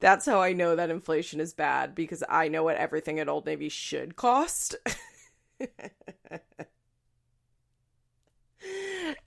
That's 0.01 0.27
how 0.27 0.41
I 0.41 0.53
know 0.53 0.77
that 0.77 0.91
inflation 0.91 1.41
is 1.41 1.55
bad 1.55 1.95
because 1.95 2.23
I 2.29 2.47
know 2.49 2.63
what 2.63 2.77
everything 2.77 3.19
at 3.19 3.29
Old 3.29 3.47
Navy 3.47 3.69
should 3.69 4.15
cost. 4.15 4.77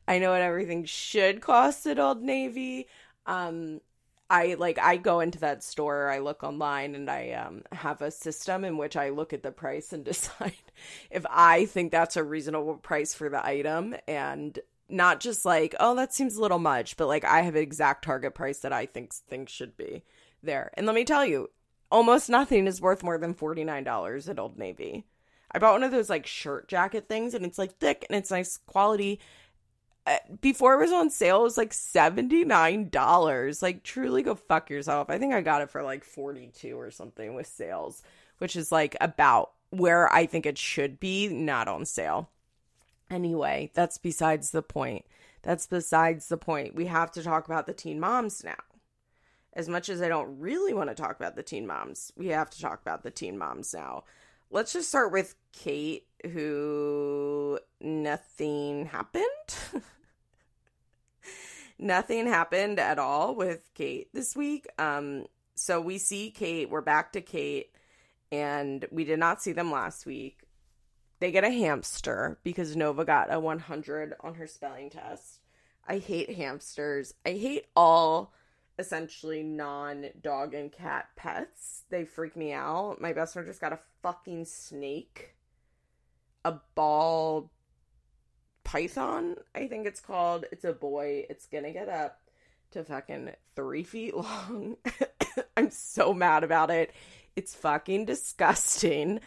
I 0.08 0.20
know 0.20 0.32
what 0.32 0.42
everything 0.42 0.86
should 0.86 1.42
cost 1.42 1.86
at 1.86 2.00
Old 2.00 2.22
Navy. 2.22 2.88
Um, 3.26 3.82
I 4.32 4.56
like 4.58 4.80
I 4.80 4.96
go 4.96 5.20
into 5.20 5.40
that 5.40 5.62
store, 5.62 6.10
I 6.10 6.20
look 6.20 6.42
online 6.42 6.96
and 6.96 7.10
I 7.10 7.32
um 7.32 7.64
have 7.74 8.02
a 8.02 8.10
system 8.12 8.64
in 8.64 8.78
which 8.78 8.96
I 8.96 9.10
look 9.10 9.34
at 9.34 9.44
the 9.44 9.52
price 9.52 9.92
and 9.92 10.06
decide 10.06 10.54
if 11.10 11.26
I 11.30 11.66
think 11.66 11.92
that's 11.92 12.16
a 12.16 12.24
reasonable 12.24 12.76
price 12.76 13.14
for 13.14 13.30
the 13.30 13.46
item 13.46 13.96
and 14.08 14.58
not 14.88 15.20
just 15.20 15.46
like, 15.46 15.76
oh, 15.80 15.96
that 15.96 16.14
seems 16.14 16.36
a 16.36 16.42
little 16.42 16.60
much, 16.60 16.98
but 16.98 17.08
like 17.08 17.26
I 17.26 17.42
have 17.42 17.56
an 17.56 17.62
exact 17.62 18.06
target 18.06 18.34
price 18.34 18.60
that 18.60 18.74
I 18.74 18.86
think 18.86 19.14
things 19.14 19.52
should 19.52 19.76
be 19.76 20.04
there. 20.42 20.72
And 20.76 20.86
let 20.86 20.96
me 20.96 21.04
tell 21.04 21.26
you, 21.26 21.50
almost 21.92 22.30
nothing 22.30 22.68
is 22.68 22.82
worth 22.82 23.04
more 23.04 23.18
than 23.18 23.34
$49 23.34 24.30
at 24.30 24.40
Old 24.40 24.58
Navy. 24.58 25.06
I 25.54 25.60
bought 25.60 25.74
one 25.74 25.84
of 25.84 25.92
those 25.92 26.10
like 26.10 26.26
shirt 26.26 26.70
jacket 26.70 27.10
things 27.10 27.34
and 27.34 27.46
it's 27.46 27.58
like 27.58 27.78
thick 27.78 28.06
and 28.10 28.18
it's 28.18 28.32
nice 28.32 28.58
quality 28.58 29.20
Uh, 30.08 30.18
before 30.42 30.74
it 30.74 30.80
was 30.80 30.92
on 30.92 31.10
sale, 31.12 31.42
it 31.42 31.44
was 31.44 31.58
like 31.58 31.72
$79. 31.72 33.62
Like, 33.62 33.84
truly 33.84 34.24
go 34.24 34.36
fuck 34.36 34.70
yourself. 34.70 35.10
I 35.10 35.18
think 35.18 35.34
I 35.34 35.42
got 35.42 35.62
it 35.62 35.70
for 35.70 35.84
like 35.84 36.04
42 36.04 36.80
or 36.80 36.90
something 36.90 37.36
with 37.36 37.48
sales, 37.48 38.02
which 38.40 38.56
is 38.56 38.72
like 38.72 38.96
about 39.00 39.52
where 39.70 40.12
I 40.12 40.26
think 40.26 40.46
it 40.46 40.58
should 40.58 41.00
be, 41.00 41.28
not 41.28 41.68
on 41.68 41.86
sale. 41.86 42.30
Anyway, 43.10 43.72
that's 43.74 43.98
besides 43.98 44.52
the 44.52 44.62
point. 44.62 45.06
That's 45.44 45.68
besides 45.68 46.28
the 46.28 46.38
point. 46.38 46.76
We 46.76 46.86
have 46.86 47.12
to 47.12 47.24
talk 47.24 47.46
about 47.46 47.66
the 47.66 47.74
teen 47.74 48.00
moms 48.00 48.44
now. 48.44 48.56
As 49.54 49.68
much 49.68 49.90
as 49.90 50.02
I 50.02 50.08
don't 50.08 50.40
really 50.40 50.74
want 50.74 50.90
to 50.90 50.96
talk 50.96 51.18
about 51.18 51.36
the 51.36 51.44
teen 51.44 51.68
moms, 51.68 52.14
we 52.16 52.28
have 52.28 52.50
to 52.52 52.62
talk 52.62 52.82
about 52.82 53.04
the 53.04 53.12
teen 53.12 53.38
moms 53.38 53.74
now. 53.74 54.04
Let's 54.50 54.74
just 54.74 54.90
start 54.90 55.12
with 55.12 55.36
Kate, 55.52 56.06
who 56.32 57.60
nothing 57.80 58.86
happened. 58.86 59.26
nothing 61.80 62.28
happened 62.28 62.80
at 62.80 63.00
all 63.00 63.36
with 63.36 63.70
Kate 63.74 64.10
this 64.14 64.36
week. 64.36 64.68
Um, 64.78 65.26
so 65.56 65.82
we 65.82 65.98
see 65.98 66.32
Kate, 66.32 66.70
we're 66.70 66.82
back 66.82 67.14
to 67.14 67.22
Kate, 67.22 67.72
and 68.32 68.86
we 68.92 69.04
did 69.04 69.20
not 69.20 69.42
see 69.42 69.52
them 69.52 69.72
last 69.72 70.06
week. 70.06 70.44
They 71.20 71.32
get 71.32 71.44
a 71.44 71.52
hamster 71.52 72.40
because 72.44 72.76
Nova 72.76 73.06
got 73.06 73.32
a 73.32 73.40
100 73.40 74.16
on 74.22 74.36
her 74.36 74.48
spelling 74.48 74.90
test. 74.90 75.40
I 75.88 76.00
hate 76.00 76.36
hamsters. 76.36 77.14
I 77.26 77.32
hate 77.32 77.66
all 77.76 78.34
essentially 78.80 79.44
non 79.44 80.08
dog 80.22 80.54
and 80.54 80.72
cat 80.72 81.10
pets. 81.16 81.84
They 81.90 82.06
freak 82.06 82.36
me 82.36 82.54
out. 82.54 83.00
My 83.00 83.14
best 83.14 83.34
friend 83.34 83.48
just 83.48 83.62
got 83.62 83.74
a 83.74 83.80
fucking 84.02 84.46
snake, 84.46 85.36
a 86.46 86.56
ball 86.76 87.52
python, 88.64 89.36
I 89.56 89.68
think 89.68 89.86
it's 89.86 90.00
called. 90.02 90.46
It's 90.52 90.66
a 90.66 90.74
boy. 90.74 91.26
It's 91.30 91.48
gonna 91.48 91.72
get 91.72 91.90
up 91.90 92.20
to 92.72 92.84
fucking 92.84 93.32
three 93.56 93.84
feet 93.84 94.16
long. 94.16 94.78
I'm 95.58 95.72
so 95.72 96.14
mad 96.14 96.44
about 96.44 96.70
it. 96.70 96.94
It's 97.36 97.56
fucking 97.56 98.06
disgusting. 98.06 99.20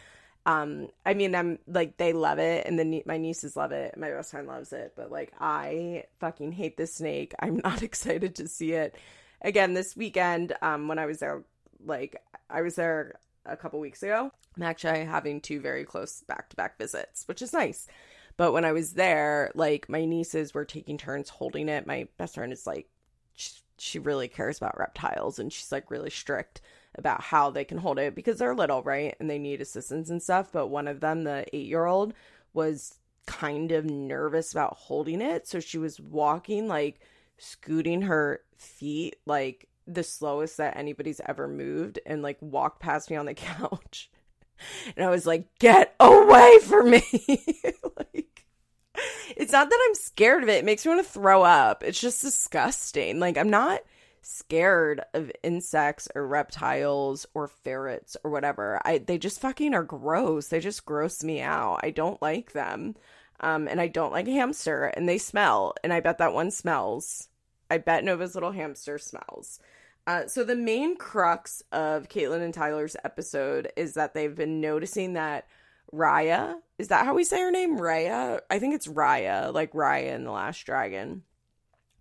Um, 0.45 0.89
I 1.05 1.15
mean, 1.15 1.33
I'm 1.33 1.59
like 1.67 1.97
they 1.97 2.13
love 2.13 2.37
it, 2.37 2.67
and 2.67 2.77
then 2.77 3.01
my 3.05 3.17
nieces 3.17 3.55
love 3.55 3.71
it, 3.71 3.97
my 3.97 4.11
best 4.11 4.31
friend 4.31 4.47
loves 4.47 4.73
it, 4.73 4.93
but 4.95 5.11
like 5.11 5.33
I 5.39 6.03
fucking 6.19 6.51
hate 6.51 6.77
this 6.77 6.95
snake. 6.95 7.33
I'm 7.39 7.57
not 7.57 7.81
excited 7.83 8.35
to 8.35 8.47
see 8.47 8.73
it 8.73 8.95
again 9.41 9.73
this 9.73 9.95
weekend. 9.95 10.53
Um, 10.61 10.87
when 10.87 10.99
I 10.99 11.05
was 11.05 11.19
there, 11.19 11.43
like 11.83 12.21
I 12.49 12.61
was 12.61 12.75
there 12.75 13.19
a 13.45 13.57
couple 13.57 13.79
weeks 13.79 14.03
ago. 14.03 14.31
I'm 14.55 14.63
actually 14.63 15.05
having 15.05 15.41
two 15.41 15.59
very 15.59 15.83
close 15.83 16.21
back 16.21 16.49
to 16.49 16.55
back 16.55 16.77
visits, 16.77 17.27
which 17.27 17.41
is 17.41 17.53
nice. 17.53 17.87
But 18.37 18.51
when 18.51 18.65
I 18.65 18.71
was 18.71 18.93
there, 18.93 19.51
like 19.55 19.89
my 19.89 20.05
nieces 20.05 20.53
were 20.53 20.65
taking 20.65 20.97
turns 20.97 21.29
holding 21.29 21.69
it. 21.69 21.87
My 21.87 22.07
best 22.17 22.35
friend 22.35 22.51
is 22.51 22.67
like, 22.67 22.87
she, 23.33 23.51
she 23.77 23.99
really 23.99 24.27
cares 24.27 24.57
about 24.57 24.77
reptiles 24.77 25.39
and 25.39 25.51
she's 25.51 25.71
like 25.71 25.91
really 25.91 26.09
strict 26.09 26.61
about 26.97 27.21
how 27.21 27.49
they 27.49 27.65
can 27.65 27.77
hold 27.77 27.99
it 27.99 28.15
because 28.15 28.37
they're 28.37 28.55
little, 28.55 28.81
right? 28.83 29.15
And 29.19 29.29
they 29.29 29.39
need 29.39 29.61
assistance 29.61 30.09
and 30.09 30.21
stuff. 30.21 30.51
But 30.51 30.67
one 30.67 30.87
of 30.87 30.99
them, 30.99 31.23
the 31.23 31.45
eight 31.53 31.67
year 31.67 31.85
old, 31.85 32.13
was 32.53 32.99
kind 33.25 33.71
of 33.71 33.85
nervous 33.85 34.51
about 34.51 34.77
holding 34.77 35.21
it. 35.21 35.47
So 35.47 35.59
she 35.59 35.77
was 35.77 35.99
walking, 35.99 36.67
like 36.67 36.99
scooting 37.37 38.03
her 38.03 38.41
feet, 38.57 39.17
like 39.25 39.67
the 39.87 40.03
slowest 40.03 40.57
that 40.57 40.77
anybody's 40.77 41.21
ever 41.25 41.47
moved, 41.47 41.99
and 42.05 42.21
like 42.21 42.37
walked 42.41 42.79
past 42.79 43.09
me 43.09 43.15
on 43.15 43.25
the 43.25 43.33
couch. 43.35 44.09
And 44.95 45.05
I 45.05 45.09
was 45.09 45.25
like, 45.25 45.47
get 45.59 45.95
away 45.99 46.59
from 46.63 46.91
me. 46.91 47.03
like, 47.97 48.45
it's 49.35 49.51
not 49.51 49.69
that 49.69 49.85
I'm 49.87 49.95
scared 49.95 50.43
of 50.43 50.49
it. 50.49 50.59
It 50.59 50.65
makes 50.65 50.85
me 50.85 50.93
want 50.93 51.05
to 51.05 51.11
throw 51.11 51.43
up. 51.43 51.83
It's 51.83 51.99
just 51.99 52.21
disgusting. 52.21 53.19
Like, 53.19 53.37
I'm 53.37 53.49
not 53.49 53.81
scared 54.25 55.01
of 55.13 55.31
insects 55.43 56.07
or 56.15 56.25
reptiles 56.25 57.27
or 57.35 57.47
ferrets 57.47 58.17
or 58.23 58.31
whatever. 58.31 58.81
I 58.83 58.97
they 58.97 59.19
just 59.19 59.39
fucking 59.39 59.73
are 59.75 59.83
gross. 59.83 60.47
They 60.47 60.59
just 60.59 60.85
gross 60.85 61.23
me 61.23 61.41
out. 61.41 61.79
I 61.83 61.91
don't 61.91 62.21
like 62.21 62.53
them. 62.53 62.95
Um 63.39 63.67
and 63.67 63.79
I 63.79 63.87
don't 63.87 64.11
like 64.11 64.27
hamster 64.27 64.85
and 64.85 65.07
they 65.07 65.19
smell 65.19 65.75
and 65.83 65.93
I 65.93 65.99
bet 65.99 66.17
that 66.17 66.33
one 66.33 66.49
smells. 66.49 67.29
I 67.69 67.77
bet 67.77 68.03
Nova's 68.03 68.33
little 68.33 68.51
hamster 68.51 68.97
smells. 68.97 69.59
Uh, 70.07 70.27
so 70.27 70.43
the 70.43 70.55
main 70.55 70.95
crux 70.97 71.63
of 71.71 72.09
Catelynn 72.09 72.41
and 72.41 72.53
Tyler's 72.53 72.95
episode 73.03 73.71
is 73.75 73.95
that 73.95 74.13
they've 74.13 74.35
been 74.35 74.61
noticing 74.61 75.13
that 75.13 75.47
Raya 75.93 76.55
is 76.77 76.89
that 76.89 77.05
how 77.05 77.13
we 77.13 77.23
say 77.23 77.39
her 77.39 77.51
name? 77.51 77.79
Raya. 77.79 78.41
I 78.49 78.59
think 78.59 78.75
it's 78.75 78.87
Raya, 78.87 79.53
like 79.53 79.71
Raya 79.73 80.13
in 80.13 80.25
the 80.25 80.31
Last 80.31 80.65
Dragon. 80.65 81.23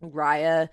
Raya, 0.03 0.69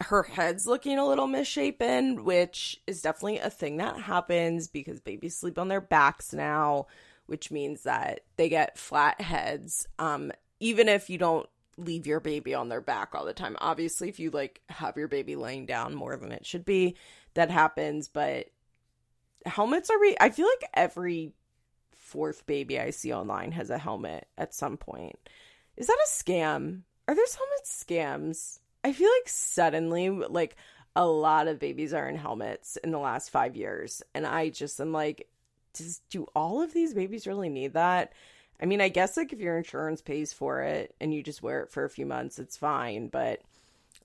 her 0.00 0.22
head's 0.22 0.66
looking 0.66 0.98
a 0.98 1.06
little 1.06 1.26
misshapen, 1.26 2.24
which 2.24 2.80
is 2.86 3.02
definitely 3.02 3.38
a 3.38 3.50
thing 3.50 3.78
that 3.78 3.98
happens 3.98 4.68
because 4.68 5.00
babies 5.00 5.36
sleep 5.36 5.58
on 5.58 5.68
their 5.68 5.80
backs 5.80 6.32
now, 6.32 6.86
which 7.26 7.50
means 7.50 7.82
that 7.82 8.20
they 8.36 8.48
get 8.48 8.78
flat 8.78 9.20
heads. 9.20 9.88
Um, 9.98 10.30
even 10.60 10.88
if 10.88 11.10
you 11.10 11.18
don't 11.18 11.48
leave 11.84 12.06
your 12.06 12.20
baby 12.20 12.54
on 12.54 12.68
their 12.68 12.80
back 12.80 13.14
all 13.14 13.24
the 13.24 13.32
time. 13.32 13.56
Obviously, 13.60 14.08
if 14.08 14.18
you 14.18 14.30
like 14.30 14.60
have 14.68 14.96
your 14.96 15.08
baby 15.08 15.36
laying 15.36 15.66
down 15.66 15.94
more 15.94 16.16
than 16.16 16.32
it 16.32 16.46
should 16.46 16.64
be, 16.64 16.96
that 17.34 17.50
happens, 17.50 18.08
but 18.08 18.46
helmets 19.46 19.90
are 19.90 19.98
re- 20.00 20.16
I 20.20 20.30
feel 20.30 20.46
like 20.46 20.70
every 20.74 21.32
fourth 21.92 22.46
baby 22.46 22.78
I 22.78 22.90
see 22.90 23.12
online 23.12 23.52
has 23.52 23.70
a 23.70 23.78
helmet 23.78 24.26
at 24.36 24.54
some 24.54 24.76
point. 24.76 25.18
Is 25.76 25.86
that 25.86 25.96
a 26.04 26.10
scam? 26.10 26.82
Are 27.08 27.14
there 27.14 27.24
helmet 27.24 27.64
scams? 27.64 28.58
I 28.84 28.92
feel 28.92 29.08
like 29.08 29.28
suddenly 29.28 30.10
like 30.10 30.56
a 30.94 31.06
lot 31.06 31.48
of 31.48 31.58
babies 31.58 31.94
are 31.94 32.08
in 32.08 32.16
helmets 32.16 32.76
in 32.76 32.90
the 32.90 32.98
last 32.98 33.30
5 33.30 33.56
years 33.56 34.02
and 34.14 34.26
I 34.26 34.50
just 34.50 34.78
am 34.80 34.92
like 34.92 35.28
does 35.72 36.00
do 36.10 36.26
all 36.34 36.60
of 36.60 36.74
these 36.74 36.92
babies 36.92 37.26
really 37.26 37.48
need 37.48 37.72
that? 37.72 38.12
I 38.62 38.64
mean, 38.64 38.80
I 38.80 38.88
guess 38.88 39.16
like 39.16 39.32
if 39.32 39.40
your 39.40 39.58
insurance 39.58 40.00
pays 40.00 40.32
for 40.32 40.62
it 40.62 40.94
and 41.00 41.12
you 41.12 41.24
just 41.24 41.42
wear 41.42 41.62
it 41.62 41.72
for 41.72 41.84
a 41.84 41.90
few 41.90 42.06
months, 42.06 42.38
it's 42.38 42.56
fine, 42.56 43.08
but 43.08 43.40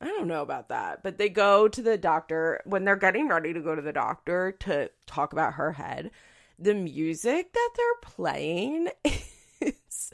I 0.02 0.06
don't 0.06 0.28
know 0.28 0.42
about 0.42 0.70
that. 0.70 1.04
But 1.04 1.20
they 1.20 1.30
go 1.30 1.68
to 1.68 1.82
the 1.82 1.96
doctor 1.96 2.62
when 2.66 2.84
they're 2.84 2.96
getting 2.96 3.28
ready 3.28 3.54
to 3.54 3.62
go 3.62 3.76
to 3.76 3.82
the 3.84 3.94
doctor 3.94 4.54
to 4.62 4.90
talk 5.06 5.32
about 5.32 5.54
her 5.54 5.74
head. 5.74 6.10
The 6.58 6.74
music 6.74 7.54
that 7.54 7.70
they're 7.78 8.02
playing 8.02 8.90
is 9.62 10.12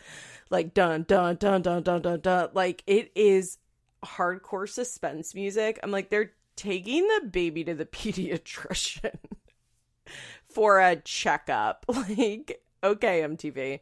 like 0.49 0.73
dun 0.73 1.03
dun 1.03 1.37
dun 1.37 1.61
dun 1.61 1.81
dun 1.81 2.01
dun 2.01 2.19
dun. 2.19 2.49
Like 2.53 2.83
it 2.85 3.13
is 3.15 3.59
hardcore 4.03 4.67
suspense 4.67 5.33
music. 5.33 5.79
I'm 5.81 5.91
like, 5.91 6.09
they're 6.09 6.33
taking 6.57 7.07
the 7.07 7.29
baby 7.31 7.63
to 7.63 7.73
the 7.73 7.85
pediatrician 7.85 9.15
for 10.49 10.81
a 10.81 10.97
checkup. 10.97 11.85
Like, 11.87 12.61
okay, 12.83 13.21
MTV 13.21 13.79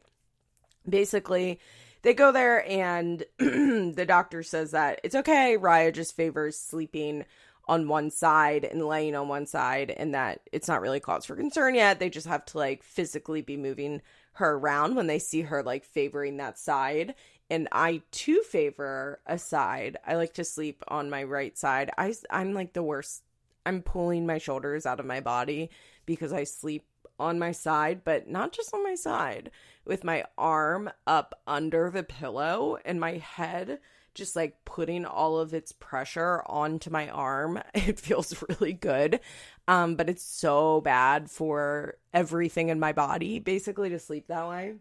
basically 0.88 1.60
they 2.04 2.14
go 2.14 2.32
there 2.32 2.68
and 2.68 3.24
the 3.38 4.06
doctor 4.08 4.44
says 4.44 4.72
that 4.72 5.00
it's 5.04 5.16
okay 5.16 5.58
raya 5.60 5.94
just 5.94 6.16
favors 6.16 6.58
sleeping 6.58 7.26
on 7.68 7.88
one 7.88 8.10
side 8.10 8.66
and 8.66 8.86
laying 8.86 9.16
on 9.16 9.28
one 9.28 9.46
side 9.46 9.92
and 9.92 10.14
that 10.14 10.42
it's 10.52 10.68
not 10.68 10.82
really 10.82 11.00
cause 11.00 11.26
for 11.26 11.36
concern 11.36 11.76
yet. 11.76 12.00
They 12.00 12.10
just 12.10 12.28
have 12.28 12.46
to 12.48 12.58
like 12.58 12.84
physically 12.84 13.42
be 13.42 13.58
moving 13.58 14.02
her 14.34 14.56
around 14.56 14.96
when 14.96 15.08
they 15.08 15.20
see 15.20 15.42
her 15.42 15.64
like 15.64 15.86
favoring 15.86 16.38
that 16.38 16.58
side. 16.58 17.16
And 17.50 17.68
i 17.72 18.02
too 18.12 18.42
favor 18.44 19.20
a 19.26 19.38
side. 19.38 19.98
I 20.06 20.16
like 20.16 20.34
to 20.34 20.44
sleep 20.44 20.84
on 20.88 21.10
my 21.10 21.24
right 21.24 21.58
side. 21.58 21.92
I 21.98 22.14
i'm 22.30 22.54
like 22.54 22.74
the 22.74 22.84
worst. 22.84 23.24
I'm 23.66 23.84
pulling 23.84 24.26
my 24.26 24.38
shoulders 24.38 24.86
out 24.86 25.00
of 25.00 25.06
my 25.06 25.22
body 25.22 25.70
because 26.06 26.34
i 26.34 26.44
sleep 26.44 26.86
on 27.20 27.38
my 27.38 27.52
side 27.52 28.04
but 28.04 28.28
not 28.28 28.52
just 28.52 28.74
on 28.74 28.84
my 28.84 28.96
side 28.96 29.52
with 29.86 30.04
my 30.04 30.24
arm 30.38 30.90
up 31.08 31.40
under 31.48 31.90
the 31.90 32.04
pillow 32.04 32.78
and 32.86 33.00
my 33.00 33.18
head 33.18 33.80
just 34.14 34.36
like 34.36 34.64
putting 34.66 35.06
all 35.06 35.40
of 35.40 35.54
its 35.54 35.72
pressure 35.72 36.44
onto 36.46 36.90
my 36.90 37.10
arm. 37.10 37.62
It 37.74 38.00
feels 38.00 38.44
really 38.50 38.74
good. 38.74 39.20
Um, 39.68 39.96
but 39.96 40.10
it's 40.10 40.24
so 40.24 40.82
bad 40.82 41.30
for 41.32 41.98
everything 42.14 42.70
in 42.70 42.80
my 42.80 42.94
body 42.94 43.40
basically 43.40 43.90
to 43.90 44.00
sleep 44.00 44.28
that 44.28 44.48
way. 44.48 44.76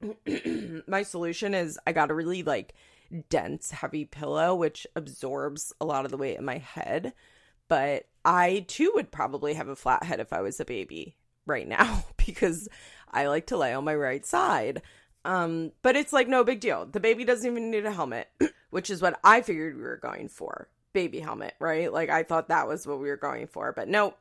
my 0.86 1.02
solution 1.02 1.54
is 1.54 1.78
I 1.86 1.92
got 1.92 2.10
a 2.10 2.14
really 2.14 2.42
like 2.42 2.74
dense, 3.30 3.70
heavy 3.70 4.04
pillow, 4.04 4.54
which 4.54 4.86
absorbs 4.94 5.72
a 5.80 5.86
lot 5.86 6.04
of 6.04 6.10
the 6.10 6.16
weight 6.16 6.38
in 6.38 6.44
my 6.44 6.58
head. 6.58 7.12
But 7.68 8.06
I 8.24 8.64
too 8.68 8.92
would 8.94 9.10
probably 9.10 9.54
have 9.54 9.68
a 9.68 9.76
flat 9.76 10.02
head 10.02 10.20
if 10.20 10.32
I 10.32 10.40
was 10.40 10.60
a 10.60 10.64
baby 10.64 11.16
right 11.46 11.66
now 11.66 12.04
because 12.16 12.68
I 13.12 13.26
like 13.28 13.46
to 13.48 13.56
lay 13.56 13.72
on 13.72 13.84
my 13.84 13.94
right 13.94 14.24
side. 14.24 14.82
Um, 15.24 15.72
but 15.82 15.96
it's 15.96 16.12
like 16.12 16.28
no 16.28 16.44
big 16.44 16.60
deal. 16.60 16.86
The 16.86 17.00
baby 17.00 17.24
doesn't 17.24 17.50
even 17.50 17.70
need 17.70 17.84
a 17.84 17.92
helmet, 17.92 18.28
which 18.70 18.90
is 18.90 19.02
what 19.02 19.18
I 19.24 19.42
figured 19.42 19.76
we 19.76 19.82
were 19.82 19.96
going 19.96 20.28
for. 20.28 20.68
Baby 20.92 21.20
helmet, 21.20 21.54
right? 21.58 21.92
Like 21.92 22.08
I 22.08 22.22
thought 22.22 22.48
that 22.48 22.68
was 22.68 22.86
what 22.86 23.00
we 23.00 23.08
were 23.08 23.16
going 23.16 23.46
for, 23.46 23.72
but 23.72 23.88
no, 23.88 24.14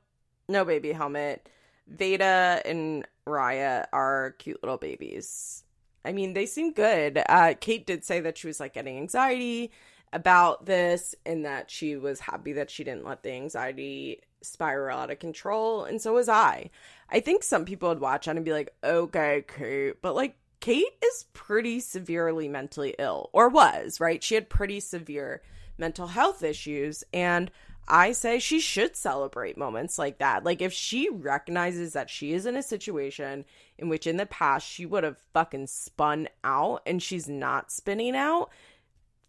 no 0.49 0.65
baby 0.65 0.91
helmet. 0.91 1.47
Vaeda 1.89 2.61
and 2.65 3.07
Raya 3.25 3.85
are 3.93 4.35
cute 4.37 4.61
little 4.61 4.77
babies. 4.77 5.63
I 6.03 6.11
mean, 6.11 6.33
they 6.33 6.45
seem 6.45 6.73
good. 6.73 7.21
Uh, 7.27 7.53
Kate 7.59 7.85
did 7.85 8.03
say 8.03 8.19
that 8.21 8.37
she 8.37 8.47
was 8.47 8.59
like 8.59 8.73
getting 8.73 8.97
anxiety 8.97 9.71
about 10.13 10.65
this 10.65 11.15
and 11.25 11.45
that 11.45 11.69
she 11.69 11.95
was 11.95 12.19
happy 12.19 12.53
that 12.53 12.69
she 12.69 12.83
didn't 12.83 13.05
let 13.05 13.23
the 13.23 13.31
anxiety 13.31 14.21
spiral 14.41 14.99
out 14.99 15.11
of 15.11 15.19
control. 15.19 15.83
And 15.83 16.01
so 16.01 16.13
was 16.13 16.29
I. 16.29 16.69
I 17.09 17.19
think 17.19 17.43
some 17.43 17.65
people 17.65 17.89
would 17.89 17.99
watch 17.99 18.27
on 18.27 18.35
and 18.35 18.45
be 18.45 18.53
like, 18.53 18.73
okay, 18.83 19.45
Kate. 19.47 20.01
But 20.01 20.15
like, 20.15 20.35
Kate 20.59 20.85
is 21.03 21.25
pretty 21.33 21.79
severely 21.79 22.47
mentally 22.47 22.95
ill, 22.99 23.29
or 23.31 23.47
was, 23.47 23.99
right? 23.99 24.23
She 24.23 24.35
had 24.35 24.49
pretty 24.49 24.79
severe 24.79 25.41
mental 25.77 26.07
health 26.07 26.43
issues. 26.43 27.03
And 27.13 27.51
I 27.87 28.11
say 28.11 28.39
she 28.39 28.59
should 28.59 28.97
celebrate 28.97 29.57
moments 29.57 29.97
like 29.97 30.17
that. 30.17 30.43
Like, 30.43 30.61
if 30.61 30.73
she 30.73 31.09
recognizes 31.09 31.93
that 31.93 32.09
she 32.09 32.33
is 32.33 32.45
in 32.45 32.57
a 32.57 32.63
situation 32.63 33.45
in 33.77 33.87
which 33.87 34.07
in 34.07 34.17
the 34.17 34.25
past 34.25 34.67
she 34.67 34.85
would 34.85 35.05
have 35.05 35.19
fucking 35.33 35.67
spun 35.67 36.27
out 36.43 36.81
and 36.85 37.01
she's 37.01 37.29
not 37.29 37.71
spinning 37.71 38.15
out, 38.15 38.49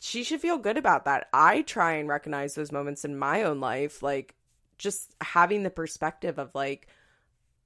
she 0.00 0.24
should 0.24 0.40
feel 0.40 0.58
good 0.58 0.76
about 0.76 1.04
that. 1.04 1.28
I 1.32 1.62
try 1.62 1.92
and 1.92 2.08
recognize 2.08 2.54
those 2.54 2.72
moments 2.72 3.04
in 3.04 3.18
my 3.18 3.44
own 3.44 3.60
life, 3.60 4.02
like 4.02 4.34
just 4.78 5.14
having 5.20 5.62
the 5.62 5.70
perspective 5.70 6.38
of, 6.38 6.52
like, 6.54 6.88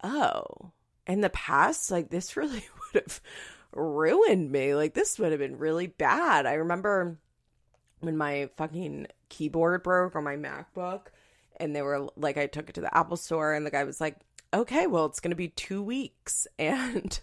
oh, 0.02 0.72
in 1.06 1.20
the 1.20 1.30
past, 1.30 1.90
like, 1.90 2.10
this 2.10 2.36
really 2.36 2.64
would 2.94 3.02
have 3.02 3.20
ruined 3.72 4.50
me. 4.50 4.74
Like, 4.74 4.94
this 4.94 5.18
would 5.18 5.32
have 5.32 5.40
been 5.40 5.58
really 5.58 5.86
bad. 5.86 6.46
I 6.46 6.54
remember 6.54 7.18
when 8.00 8.16
my 8.16 8.50
fucking 8.56 9.06
keyboard 9.28 9.82
broke 9.82 10.16
on 10.16 10.24
my 10.24 10.36
MacBook 10.36 11.06
and 11.56 11.74
they 11.74 11.82
were 11.82 12.08
like 12.16 12.36
I 12.36 12.46
took 12.46 12.68
it 12.68 12.74
to 12.74 12.80
the 12.80 12.96
Apple 12.96 13.16
store 13.16 13.54
and 13.54 13.64
the 13.64 13.70
guy 13.70 13.84
was 13.84 14.00
like, 14.00 14.16
"Okay, 14.52 14.86
well, 14.86 15.06
it's 15.06 15.20
going 15.20 15.30
to 15.30 15.36
be 15.36 15.48
2 15.48 15.82
weeks." 15.82 16.46
And 16.58 17.18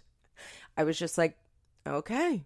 I 0.78 0.84
was 0.84 0.98
just 0.98 1.18
like, 1.18 1.38
"Okay. 1.86 2.46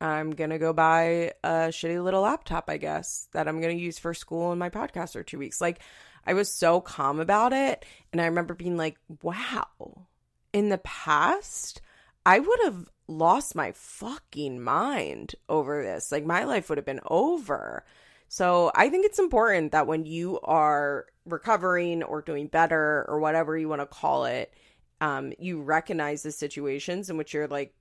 I'm 0.00 0.32
going 0.32 0.50
to 0.50 0.58
go 0.58 0.72
buy 0.72 1.32
a 1.44 1.68
shitty 1.68 2.02
little 2.02 2.22
laptop, 2.22 2.68
I 2.68 2.76
guess, 2.78 3.28
that 3.32 3.48
I'm 3.48 3.60
going 3.60 3.76
to 3.76 3.82
use 3.82 3.98
for 3.98 4.12
school 4.12 4.50
and 4.50 4.58
my 4.58 4.70
podcast 4.70 5.12
for 5.12 5.22
2 5.22 5.38
weeks." 5.38 5.60
Like 5.60 5.80
I 6.26 6.34
was 6.34 6.50
so 6.50 6.80
calm 6.80 7.20
about 7.20 7.52
it 7.52 7.84
and 8.12 8.20
I 8.20 8.26
remember 8.26 8.54
being 8.54 8.76
like, 8.76 8.98
"Wow. 9.22 10.06
In 10.52 10.68
the 10.68 10.78
past, 10.78 11.80
I 12.24 12.38
would 12.38 12.60
have 12.64 12.88
lost 13.08 13.54
my 13.54 13.72
fucking 13.72 14.62
mind 14.62 15.34
over 15.48 15.82
this. 15.82 16.10
Like 16.12 16.24
my 16.24 16.44
life 16.44 16.68
would 16.68 16.78
have 16.78 16.86
been 16.86 17.00
over." 17.06 17.84
So 18.28 18.72
I 18.74 18.88
think 18.88 19.06
it's 19.06 19.18
important 19.18 19.72
that 19.72 19.86
when 19.86 20.06
you 20.06 20.40
are 20.40 21.06
recovering 21.26 22.02
or 22.02 22.22
doing 22.22 22.48
better 22.48 23.04
or 23.08 23.20
whatever 23.20 23.56
you 23.56 23.68
want 23.68 23.82
to 23.82 23.86
call 23.86 24.24
it, 24.24 24.52
um, 25.00 25.32
you 25.38 25.62
recognize 25.62 26.22
the 26.22 26.32
situations 26.32 27.10
in 27.10 27.16
which 27.16 27.34
you're 27.34 27.46
like 27.48 27.74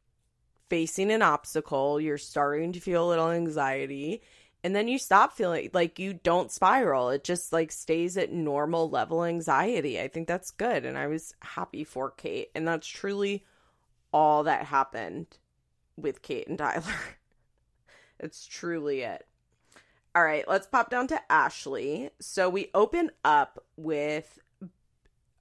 facing 0.70 1.12
an 1.12 1.22
obstacle, 1.22 2.00
you're 2.00 2.18
starting 2.18 2.74
to 2.74 2.80
feel 2.80 3.08
a 3.08 3.10
little 3.10 3.32
anxiety, 3.32 4.22
and 4.64 4.74
then 4.74 4.88
you 4.88 4.98
stop 4.98 5.34
feeling 5.34 5.70
like 5.74 6.00
you 6.00 6.14
don't 6.14 6.52
spiral. 6.52 7.10
It 7.10 7.26
just 7.26 7.52
like 7.52 7.72
stays 7.72 8.16
at 8.18 8.32
normal 8.32 8.90
level 8.90 9.26
anxiety. 9.26 10.00
I 10.00 10.08
think 10.08 10.28
that's 10.28 10.52
good. 10.52 10.86
And 10.86 10.98
I 10.98 11.08
was 11.08 11.36
happy 11.42 11.84
for 11.84 12.12
Kate. 12.12 12.50
And 12.56 12.66
that's 12.66 12.88
truly 12.88 13.44
all 14.14 14.44
that 14.44 14.66
happened 14.68 15.28
with 15.98 16.22
Kate 16.22 16.48
and 16.48 16.58
Tyler. 16.58 16.84
it's 18.20 18.46
truly 18.46 19.02
it. 19.02 19.28
All 20.16 20.24
right, 20.24 20.48
let's 20.48 20.68
pop 20.68 20.90
down 20.90 21.08
to 21.08 21.32
Ashley. 21.32 22.12
So 22.22 22.48
we 22.50 22.70
open 22.74 23.12
up 23.26 23.62
with 23.76 24.40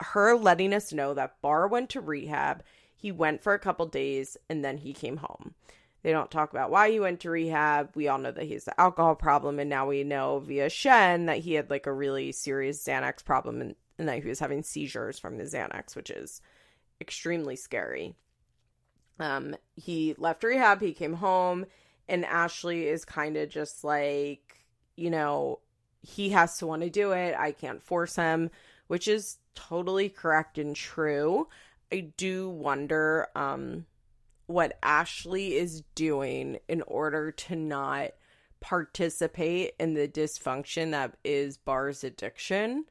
her 0.01 0.35
letting 0.35 0.75
us 0.75 0.93
know 0.93 1.15
that 1.15 1.41
Bar 1.43 1.69
went 1.69 1.91
to 1.91 2.01
rehab. 2.01 2.65
He 2.97 3.13
went 3.13 3.43
for 3.43 3.55
a 3.55 3.59
couple 3.59 3.87
days 3.87 4.37
and 4.49 4.65
then 4.65 4.79
he 4.79 4.93
came 4.93 5.19
home. 5.19 5.55
They 6.03 6.11
don't 6.11 6.31
talk 6.31 6.51
about 6.51 6.71
why 6.71 6.91
he 6.91 6.99
went 6.99 7.21
to 7.21 7.31
rehab. 7.31 7.91
We 7.95 8.09
all 8.09 8.19
know 8.19 8.33
that 8.33 8.45
he 8.45 8.55
has 8.55 8.65
the 8.65 8.79
alcohol 8.81 9.15
problem, 9.15 9.59
and 9.59 9.71
now 9.71 9.87
we 9.87 10.03
know 10.03 10.41
via 10.41 10.69
Shen 10.69 11.27
that 11.27 11.38
he 11.38 11.55
had 11.55 11.71
like 11.71 11.87
a 11.87 11.93
really 11.93 12.33
serious 12.33 12.83
Xanax 12.85 13.25
problem 13.25 13.61
and, 13.61 13.77
and 13.99 14.09
that 14.09 14.23
he 14.23 14.29
was 14.29 14.41
having 14.41 14.62
seizures 14.62 15.19
from 15.19 15.38
the 15.38 15.45
Xanax, 15.45 15.95
which 15.95 16.11
is 16.11 16.41
extremely 17.01 17.55
scary. 17.55 18.17
Um, 19.21 19.55
he 19.77 20.15
left 20.19 20.43
rehab, 20.43 20.81
he 20.81 20.93
came 20.93 21.15
home, 21.15 21.67
and 22.09 22.25
Ashley 22.25 22.88
is 22.88 23.05
kind 23.05 23.37
of 23.37 23.49
just 23.49 23.85
like 23.85 24.62
you 24.97 25.11
know, 25.11 25.61
he 26.01 26.31
has 26.31 26.59
to 26.59 26.67
want 26.67 26.83
to 26.83 26.91
do 26.91 27.12
it. 27.12 27.35
I 27.38 27.53
can't 27.53 27.83
force 27.83 28.17
him, 28.17 28.51
which 28.88 29.09
is 29.09 29.38
totally 29.55 30.09
correct 30.09 30.59
and 30.59 30.75
true. 30.75 31.49
I 31.93 32.12
do 32.17 32.49
wonder 32.49 33.29
um 33.35 33.87
what 34.53 34.79
Ashley 34.83 35.55
is 35.55 35.83
doing 35.95 36.59
in 36.69 36.83
order 36.83 37.33
to 37.33 37.57
not 37.57 38.11
participate 38.61 39.75
in 39.79 39.95
the 39.95 40.09
dysfunction 40.09 40.93
that 40.93 41.15
is 41.25 41.57
Bar's 41.57 42.05
addiction. 42.05 42.85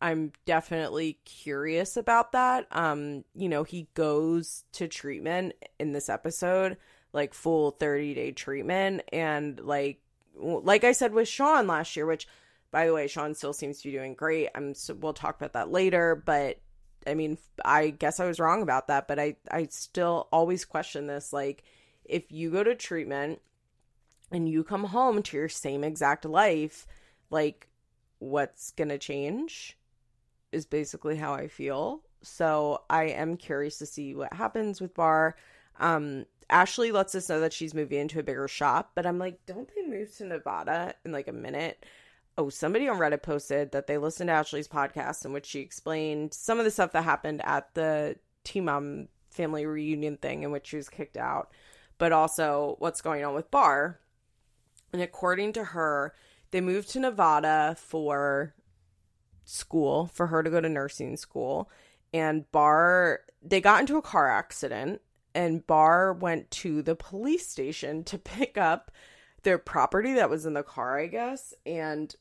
I'm 0.00 0.32
definitely 0.46 1.18
curious 1.24 1.96
about 1.96 2.32
that. 2.32 2.66
Um, 2.72 3.24
you 3.34 3.48
know, 3.48 3.64
he 3.64 3.88
goes 3.94 4.64
to 4.72 4.88
treatment 4.88 5.54
in 5.78 5.92
this 5.92 6.08
episode, 6.08 6.78
like 7.12 7.34
full 7.34 7.72
30 7.72 8.14
day 8.14 8.32
treatment, 8.32 9.02
and 9.12 9.60
like 9.60 10.00
like 10.34 10.84
I 10.84 10.92
said 10.92 11.12
with 11.12 11.28
Sean 11.28 11.66
last 11.66 11.96
year, 11.96 12.06
which 12.06 12.26
by 12.70 12.86
the 12.86 12.94
way, 12.94 13.08
Sean 13.08 13.34
still 13.34 13.52
seems 13.52 13.78
to 13.78 13.88
be 13.88 13.96
doing 13.96 14.14
great. 14.14 14.48
I'm 14.54 14.74
so 14.74 14.94
we'll 14.94 15.12
talk 15.12 15.36
about 15.36 15.52
that 15.52 15.70
later, 15.70 16.22
but 16.24 16.58
I 17.06 17.14
mean, 17.14 17.38
I 17.64 17.90
guess 17.90 18.20
I 18.20 18.26
was 18.26 18.40
wrong 18.40 18.62
about 18.62 18.88
that, 18.88 19.08
but 19.08 19.18
I 19.18 19.36
I 19.50 19.68
still 19.70 20.28
always 20.32 20.64
question 20.64 21.06
this 21.06 21.32
like 21.32 21.64
if 22.04 22.30
you 22.30 22.50
go 22.50 22.64
to 22.64 22.74
treatment 22.74 23.40
and 24.32 24.48
you 24.48 24.64
come 24.64 24.84
home 24.84 25.22
to 25.22 25.36
your 25.36 25.48
same 25.48 25.84
exact 25.84 26.24
life, 26.24 26.86
like 27.30 27.68
what's 28.18 28.70
going 28.72 28.88
to 28.88 28.98
change 28.98 29.76
is 30.52 30.66
basically 30.66 31.16
how 31.16 31.34
I 31.34 31.48
feel. 31.48 32.02
So 32.22 32.82
I 32.90 33.04
am 33.04 33.36
curious 33.36 33.78
to 33.78 33.86
see 33.86 34.14
what 34.14 34.32
happens 34.32 34.80
with 34.80 34.94
Bar. 34.94 35.36
Um, 35.78 36.26
Ashley 36.50 36.92
lets 36.92 37.14
us 37.14 37.28
know 37.28 37.40
that 37.40 37.52
she's 37.52 37.74
moving 37.74 38.00
into 38.00 38.18
a 38.18 38.24
bigger 38.24 38.48
shop, 38.48 38.92
but 38.94 39.06
I'm 39.06 39.18
like, 39.18 39.38
don't 39.46 39.70
they 39.74 39.86
move 39.86 40.14
to 40.16 40.24
Nevada 40.24 40.94
in 41.04 41.12
like 41.12 41.28
a 41.28 41.32
minute? 41.32 41.84
Oh, 42.38 42.48
somebody 42.48 42.88
on 42.88 42.98
Reddit 42.98 43.22
posted 43.22 43.72
that 43.72 43.86
they 43.86 43.98
listened 43.98 44.28
to 44.28 44.34
Ashley's 44.34 44.68
podcast 44.68 45.24
in 45.24 45.32
which 45.32 45.46
she 45.46 45.60
explained 45.60 46.32
some 46.32 46.58
of 46.58 46.64
the 46.64 46.70
stuff 46.70 46.92
that 46.92 47.02
happened 47.02 47.42
at 47.44 47.74
the 47.74 48.16
Teen 48.44 48.64
Mom 48.64 48.76
um 48.76 49.08
family 49.30 49.64
reunion 49.64 50.16
thing 50.16 50.42
in 50.42 50.50
which 50.50 50.68
she 50.68 50.76
was 50.76 50.88
kicked 50.88 51.16
out, 51.16 51.50
but 51.98 52.12
also 52.12 52.76
what's 52.78 53.00
going 53.00 53.24
on 53.24 53.34
with 53.34 53.50
Bar. 53.50 54.00
And 54.92 55.00
according 55.00 55.52
to 55.54 55.64
her, 55.64 56.14
they 56.50 56.60
moved 56.60 56.90
to 56.90 57.00
Nevada 57.00 57.76
for 57.78 58.54
school, 59.44 60.06
for 60.06 60.28
her 60.28 60.42
to 60.42 60.50
go 60.50 60.60
to 60.60 60.68
nursing 60.68 61.16
school. 61.16 61.70
And 62.12 62.50
Bar, 62.50 63.20
they 63.40 63.60
got 63.60 63.80
into 63.80 63.96
a 63.96 64.02
car 64.02 64.28
accident 64.28 65.00
and 65.34 65.66
Bar 65.66 66.12
went 66.12 66.50
to 66.50 66.82
the 66.82 66.96
police 66.96 67.46
station 67.46 68.04
to 68.04 68.18
pick 68.18 68.58
up 68.58 68.90
their 69.42 69.58
property 69.58 70.14
that 70.14 70.30
was 70.30 70.46
in 70.46 70.54
the 70.54 70.62
car, 70.62 70.98
I 70.98 71.06
guess, 71.06 71.54
and 71.64 72.14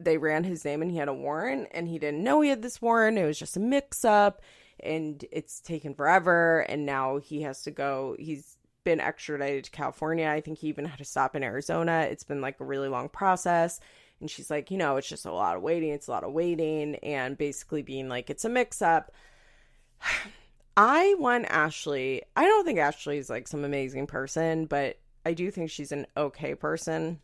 they 0.00 0.16
ran 0.16 0.44
his 0.44 0.64
name 0.64 0.82
and 0.82 0.90
he 0.90 0.96
had 0.96 1.08
a 1.08 1.14
warrant 1.14 1.68
and 1.72 1.88
he 1.88 1.98
didn't 1.98 2.22
know 2.22 2.40
he 2.40 2.50
had 2.50 2.62
this 2.62 2.80
warrant. 2.80 3.18
It 3.18 3.24
was 3.24 3.38
just 3.38 3.56
a 3.56 3.60
mix 3.60 4.04
up 4.04 4.40
and 4.80 5.24
it's 5.32 5.60
taken 5.60 5.94
forever 5.94 6.60
and 6.68 6.86
now 6.86 7.18
he 7.18 7.42
has 7.42 7.62
to 7.62 7.72
go 7.72 8.14
he's 8.18 8.58
been 8.84 9.00
extradited 9.00 9.64
to 9.64 9.70
California. 9.70 10.28
I 10.28 10.40
think 10.40 10.58
he 10.58 10.68
even 10.68 10.84
had 10.84 10.98
to 10.98 11.04
stop 11.04 11.34
in 11.34 11.42
Arizona. 11.42 12.06
It's 12.10 12.24
been 12.24 12.40
like 12.40 12.60
a 12.60 12.64
really 12.64 12.88
long 12.88 13.08
process. 13.08 13.80
And 14.20 14.30
she's 14.30 14.50
like, 14.50 14.70
you 14.70 14.78
know, 14.78 14.96
it's 14.96 15.08
just 15.08 15.26
a 15.26 15.32
lot 15.32 15.56
of 15.56 15.62
waiting. 15.62 15.90
It's 15.90 16.06
a 16.06 16.10
lot 16.10 16.24
of 16.24 16.32
waiting 16.32 16.96
and 16.96 17.36
basically 17.36 17.82
being 17.82 18.08
like 18.08 18.30
it's 18.30 18.44
a 18.44 18.48
mix 18.48 18.80
up. 18.80 19.12
I 20.76 21.16
want 21.18 21.46
Ashley. 21.46 22.22
I 22.36 22.44
don't 22.44 22.64
think 22.64 22.78
Ashley 22.78 23.18
is 23.18 23.28
like 23.28 23.48
some 23.48 23.64
amazing 23.64 24.06
person, 24.06 24.66
but 24.66 24.96
I 25.28 25.34
do 25.34 25.50
think 25.50 25.70
she's 25.70 25.92
an 25.92 26.06
okay 26.16 26.54
person. 26.54 27.20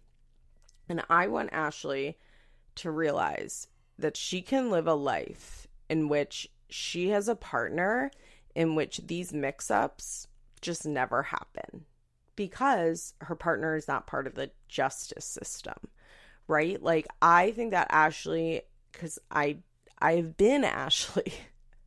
And 0.88 1.02
I 1.08 1.28
want 1.28 1.52
Ashley 1.52 2.18
to 2.76 2.90
realize 2.90 3.68
that 3.98 4.16
she 4.16 4.42
can 4.42 4.70
live 4.70 4.86
a 4.86 4.94
life 4.94 5.66
in 5.88 6.08
which 6.08 6.48
she 6.68 7.08
has 7.10 7.28
a 7.28 7.36
partner 7.36 8.10
in 8.54 8.74
which 8.74 9.00
these 9.06 9.32
mix 9.32 9.70
ups 9.70 10.28
just 10.60 10.86
never 10.86 11.22
happen. 11.22 11.86
because 12.36 13.14
her 13.20 13.36
partner 13.36 13.76
is 13.76 13.86
not 13.88 14.06
part 14.06 14.26
of 14.26 14.34
the 14.34 14.50
justice 14.68 15.24
system, 15.24 15.78
right? 16.48 16.82
Like 16.82 17.06
I 17.22 17.52
think 17.52 17.70
that 17.70 17.86
Ashley 17.90 18.62
cuz 18.92 19.18
I 19.30 19.58
I've 19.98 20.36
been 20.36 20.64
Ashley. 20.64 21.32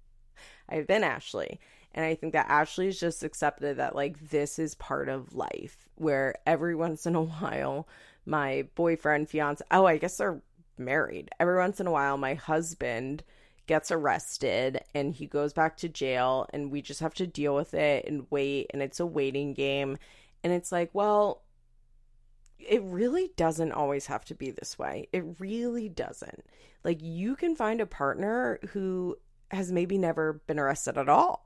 I've 0.70 0.88
been 0.88 1.04
Ashley. 1.04 1.60
And 1.94 2.06
I 2.06 2.16
think 2.16 2.34
that 2.34 2.50
Ashley's 2.50 3.00
just 3.00 3.24
accepted 3.24 3.78
that 3.78 3.96
like 3.96 4.30
this 4.30 4.60
is 4.60 4.76
part 4.76 5.10
of 5.10 5.36
life 5.36 5.87
where 5.98 6.36
every 6.46 6.76
once 6.76 7.06
in 7.06 7.16
a 7.16 7.22
while 7.24 7.88
my 8.26 8.68
boyfriend, 8.76 9.30
fiance, 9.30 9.64
oh, 9.72 9.86
I 9.86 9.98
guess 9.98 10.18
they're 10.18 10.42
married. 10.78 11.30
Every 11.40 11.58
once 11.58 11.80
in 11.80 11.88
a 11.88 11.92
while 11.92 12.18
my 12.18 12.36
husband 12.36 13.24
gets 13.68 13.92
arrested 13.92 14.82
and 14.96 15.14
he 15.14 15.28
goes 15.28 15.54
back 15.54 15.78
to 15.78 15.90
jail 15.90 16.48
and 16.54 16.72
we 16.72 16.82
just 16.82 17.02
have 17.02 17.14
to 17.16 17.28
deal 17.28 17.54
with 17.54 17.74
it 17.74 18.06
and 18.06 18.26
wait 18.30 18.68
and 18.72 18.82
it's 18.82 19.00
a 19.00 19.06
waiting 19.06 19.54
game. 19.54 19.98
And 20.44 20.54
it's 20.54 20.72
like 20.72 20.90
well 20.94 21.44
it 22.60 22.82
really 22.84 23.30
doesn't 23.38 23.72
always 23.72 24.08
have 24.08 24.26
to 24.26 24.36
be 24.36 24.52
this 24.52 24.80
way. 24.80 25.08
It 25.14 25.40
really 25.40 25.90
doesn't. 25.90 26.46
Like 26.84 27.00
you 27.02 27.36
can 27.36 27.56
find 27.56 27.82
a 27.82 27.86
partner 27.86 28.60
who 28.70 29.18
has 29.52 29.72
maybe 29.72 29.98
never 29.98 30.42
been 30.48 30.60
arrested 30.60 30.98
at 30.98 31.10
all. 31.10 31.46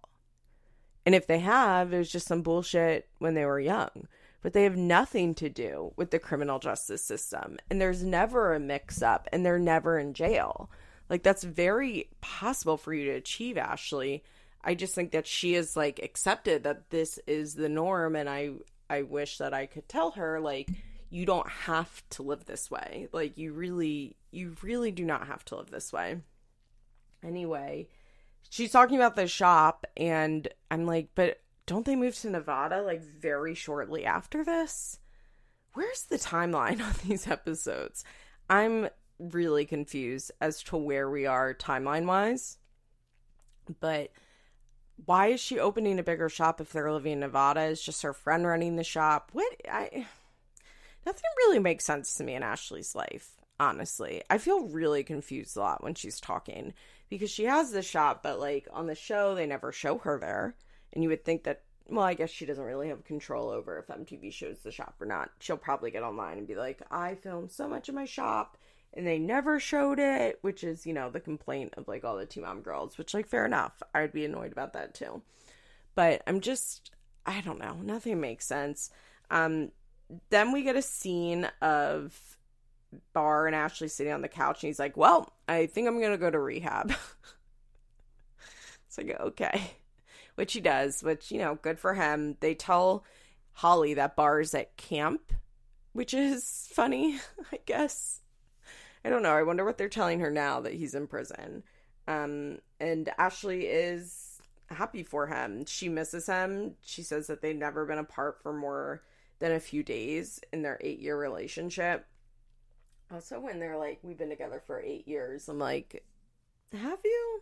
And 1.06 1.16
if 1.16 1.26
they 1.26 1.40
have 1.40 1.92
it 1.92 1.98
was 1.98 2.12
just 2.12 2.28
some 2.28 2.44
bullshit 2.44 3.10
when 3.18 3.34
they 3.34 3.46
were 3.46 3.60
young 3.60 4.08
but 4.42 4.54
they 4.54 4.64
have 4.64 4.78
nothing 4.78 5.36
to 5.36 5.50
do 5.50 5.94
with 5.96 6.12
the 6.12 6.20
criminal 6.20 6.60
justice 6.60 7.04
system 7.04 7.58
and 7.70 7.80
there's 7.80 8.04
never 8.04 8.54
a 8.54 8.60
mix 8.60 9.02
up 9.02 9.28
and 9.32 9.46
they're 9.46 9.60
never 9.60 10.00
in 10.00 10.14
jail 10.14 10.70
like 11.12 11.24
that's 11.24 11.44
very 11.44 12.10
possible 12.22 12.78
for 12.78 12.94
you 12.94 13.04
to 13.12 13.18
achieve, 13.18 13.58
Ashley. 13.58 14.24
I 14.64 14.76
just 14.76 14.96
think 14.96 15.12
that 15.12 15.28
she 15.28 15.56
is 15.56 15.76
like 15.76 16.00
accepted 16.02 16.64
that 16.64 16.90
this 16.90 17.20
is 17.28 17.54
the 17.54 17.68
norm 17.68 18.16
and 18.16 18.30
I 18.30 18.52
I 18.90 19.02
wish 19.02 19.38
that 19.40 19.54
I 19.54 19.66
could 19.66 19.90
tell 19.90 20.12
her 20.12 20.40
like 20.40 20.70
you 21.10 21.26
don't 21.26 21.50
have 21.50 22.02
to 22.12 22.24
live 22.24 22.46
this 22.46 22.72
way. 22.72 23.10
Like 23.12 23.38
you 23.38 23.52
really 23.52 24.16
you 24.32 24.56
really 24.62 24.92
do 24.94 25.04
not 25.04 25.28
have 25.28 25.44
to 25.46 25.58
live 25.58 25.70
this 25.70 25.92
way. 25.92 26.22
Anyway, 27.22 27.90
she's 28.50 28.72
talking 28.72 28.96
about 28.96 29.18
the 29.18 29.28
shop 29.28 29.86
and 29.98 30.48
I'm 30.72 30.86
like, 30.86 31.10
but 31.14 31.42
don't 31.72 31.86
they 31.86 31.96
move 31.96 32.18
to 32.18 32.30
Nevada 32.30 32.82
like 32.82 33.02
very 33.02 33.56
shortly 33.56 34.04
after 34.04 34.44
this? 34.44 35.00
Where's 35.74 36.04
the 36.04 36.18
timeline 36.18 36.82
on 36.82 36.94
these 37.08 37.28
episodes? 37.28 38.04
I'm 38.50 38.90
really 39.20 39.66
confused 39.66 40.34
as 40.42 40.62
to 40.64 40.76
where 40.76 41.10
we 41.10 41.26
are 41.26 41.54
timeline 41.54 42.08
wise. 42.08 42.58
But 43.80 44.12
why 45.06 45.28
is 45.28 45.40
she 45.40 45.60
opening 45.60 45.98
a 45.98 46.04
bigger 46.04 46.28
shop 46.28 46.60
if 46.60 46.74
they're 46.74 46.92
living 46.92 47.14
in 47.14 47.20
Nevada? 47.22 47.62
Is 47.62 47.82
just 47.82 48.02
her 48.02 48.12
friend 48.12 48.46
running 48.46 48.76
the 48.76 48.84
shop? 48.84 49.30
What 49.32 49.50
I 49.72 50.06
nothing 51.06 51.24
really 51.38 51.60
makes 51.60 51.86
sense 51.86 52.16
to 52.16 52.26
me 52.26 52.36
in 52.36 52.44
Ashley's 52.44 52.96
life, 52.96 53.30
honestly. 53.62 54.24
I 54.30 54.40
feel 54.40 54.68
really 54.68 55.06
confused 55.06 55.56
a 55.56 55.62
lot 55.62 55.86
when 55.86 55.96
she's 55.96 56.20
talking 56.20 56.74
because 57.08 57.32
she 57.32 57.46
has 57.46 57.72
the 57.72 57.82
shop, 57.82 58.24
but 58.24 58.42
like 58.42 58.68
on 58.74 58.88
the 58.88 58.96
show 58.96 59.36
they 59.36 59.46
never 59.46 59.72
show 59.72 60.00
her 60.00 60.20
there. 60.20 60.54
And 60.94 61.04
you 61.04 61.10
would 61.10 61.26
think 61.26 61.44
that 61.44 61.64
well, 61.88 62.06
I 62.06 62.14
guess 62.14 62.30
she 62.30 62.46
doesn't 62.46 62.64
really 62.64 62.88
have 62.88 63.04
control 63.04 63.50
over 63.50 63.78
if 63.78 63.88
MTV 63.88 64.32
shows 64.32 64.60
the 64.60 64.72
shop 64.72 64.96
or 65.02 65.06
not. 65.06 65.30
She'll 65.40 65.58
probably 65.58 65.92
get 65.92 66.04
online 66.04 66.38
and 66.38 66.48
be 66.48 66.56
like, 66.56 66.82
I 66.90 67.16
filmed 67.16 67.52
so 67.52 67.68
much 67.68 67.90
in 67.90 67.96
my 67.96 68.06
shop 68.06 68.58
and 68.94 69.06
they 69.06 69.20
never 69.20 69.60
showed 69.60 70.00
it, 70.00 70.40
which 70.42 70.64
is, 70.64 70.86
you 70.86 70.94
know, 70.94 71.10
the 71.10 71.20
complaint 71.20 71.74
of 71.78 71.88
like 71.88 72.04
all 72.04 72.18
the 72.18 72.26
Teen 72.26 72.44
Mom 72.44 72.62
girls, 72.62 72.98
which, 72.98 73.14
like, 73.14 73.28
fair 73.28 73.46
enough. 73.46 73.82
I'd 73.94 74.14
be 74.14 74.26
annoyed 74.26 74.52
about 74.52 74.74
that 74.74 74.94
too. 74.94 75.22
But 75.96 76.24
I'm 76.28 76.40
just, 76.40 76.92
I 77.26 77.42
don't 77.42 77.60
know, 77.60 77.76
nothing 77.82 78.20
makes 78.22 78.46
sense. 78.46 78.90
Um, 79.30 79.72
then 80.30 80.52
we 80.52 80.64
get 80.64 80.76
a 80.76 80.82
scene 80.82 81.50
of 81.62 82.38
Bar 83.14 83.48
and 83.48 83.56
Ashley 83.56 83.88
sitting 83.88 84.14
on 84.14 84.22
the 84.22 84.28
couch, 84.28 84.64
and 84.64 84.68
he's 84.68 84.80
like, 84.80 84.98
Well, 84.98 85.32
I 85.48 85.68
think 85.68 85.88
I'm 85.88 86.02
gonna 86.02 86.18
go 86.18 86.30
to 86.30 86.40
rehab. 86.40 86.90
it's 88.88 88.98
like, 88.98 89.18
okay. 89.20 89.72
Which 90.36 90.54
he 90.54 90.62
does, 90.62 91.04
which, 91.04 91.32
you 91.32 91.39
know, 91.39 91.56
good 91.56 91.80
for 91.80 91.94
him. 91.94 92.38
They 92.39 92.56
tell 92.56 93.04
Holly 93.54 93.94
that 93.96 94.15
Bar's 94.15 94.54
at 94.54 94.78
camp, 94.78 95.34
which 95.94 96.13
is 96.13 96.67
funny, 96.74 97.20
I 97.52 97.60
guess. 97.65 98.22
I 99.04 99.10
don't 99.10 99.24
know. 99.24 99.34
I 99.34 99.44
wonder 99.44 99.65
what 99.65 99.78
they're 99.78 99.89
telling 99.89 100.20
her 100.20 100.32
now 100.32 100.62
that 100.62 100.74
he's 100.74 100.96
in 100.96 101.08
prison. 101.08 101.63
Um, 102.08 102.60
and 102.80 103.10
Ashley 103.17 103.65
is 103.65 104.41
happy 104.70 105.04
for 105.04 105.28
him. 105.28 105.65
She 105.65 105.89
misses 105.89 106.28
him. 106.28 106.76
She 106.82 107.04
says 107.04 107.28
that 107.28 107.41
they've 107.41 107.56
never 107.56 107.86
been 107.86 107.98
apart 107.98 108.39
for 108.41 108.54
more 108.54 109.02
than 109.39 109.52
a 109.52 109.60
few 109.60 109.84
days 109.84 110.39
in 110.54 110.62
their 110.62 110.78
eight 110.82 111.00
year 111.00 111.17
relationship. 111.17 112.06
Also, 113.12 113.39
when 113.39 113.60
they're 113.60 113.78
like, 113.78 114.00
we've 114.04 114.17
been 114.17 114.30
together 114.30 114.62
for 114.65 114.82
eight 114.82 115.08
years, 115.08 115.50
I'm 115.50 115.60
like, 115.60 116.06
have 116.72 117.00
you? 117.04 117.41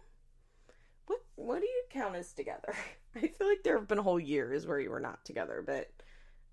What 1.39 1.61
do 1.61 1.65
you 1.65 1.83
count 1.89 2.15
as 2.15 2.33
together? 2.33 2.75
I 3.15 3.21
feel 3.21 3.47
like 3.47 3.63
there 3.63 3.77
have 3.77 3.87
been 3.87 3.97
whole 3.97 4.19
years 4.19 4.67
where 4.67 4.79
you 4.79 4.89
were 4.89 4.99
not 4.99 5.23
together, 5.23 5.63
but 5.65 5.89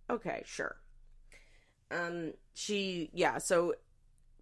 okay, 0.09 0.43
sure. 0.47 0.77
Um, 1.91 2.35
she 2.55 3.11
yeah, 3.13 3.39
so 3.39 3.75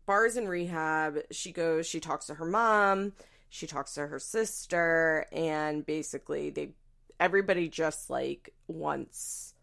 Bar's 0.04 0.36
in 0.36 0.46
rehab. 0.46 1.18
She 1.30 1.50
goes, 1.50 1.86
she 1.86 1.98
talks 1.98 2.26
to 2.26 2.34
her 2.34 2.44
mom, 2.44 3.14
she 3.48 3.66
talks 3.66 3.94
to 3.94 4.06
her 4.06 4.18
sister, 4.18 5.26
and 5.32 5.84
basically 5.84 6.50
they 6.50 6.72
everybody 7.18 7.70
just 7.70 8.10
like 8.10 8.52
wants 8.68 9.54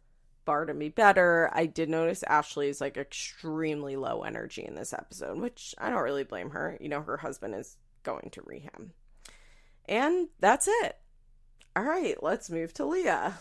Bar 0.46 0.66
to 0.66 0.74
be 0.74 0.90
better. 0.90 1.52
I 1.54 1.68
did 1.68 1.90
notice 1.90 2.24
Ashley 2.24 2.70
is 2.70 2.82
like 2.82 2.98
extremely 2.98 3.96
low 3.98 4.24
energy 4.24 4.66
in 4.66 4.74
this 4.74 4.94
episode, 4.94 5.38
which 5.38 5.76
I 5.78 5.92
don't 5.92 6.02
really 6.02 6.24
blame 6.24 6.50
her. 6.50 6.76
You 6.82 6.90
know, 6.90 7.04
her 7.04 7.18
husband 7.18 7.54
is 7.54 7.78
going 8.02 8.32
to 8.32 8.42
rehab. 8.44 8.90
And 9.88 10.30
that's 10.40 10.68
it. 10.68 10.98
All 11.76 11.84
right, 11.84 12.22
let's 12.22 12.50
move 12.50 12.74
to 12.76 12.86
Leah. 12.86 13.40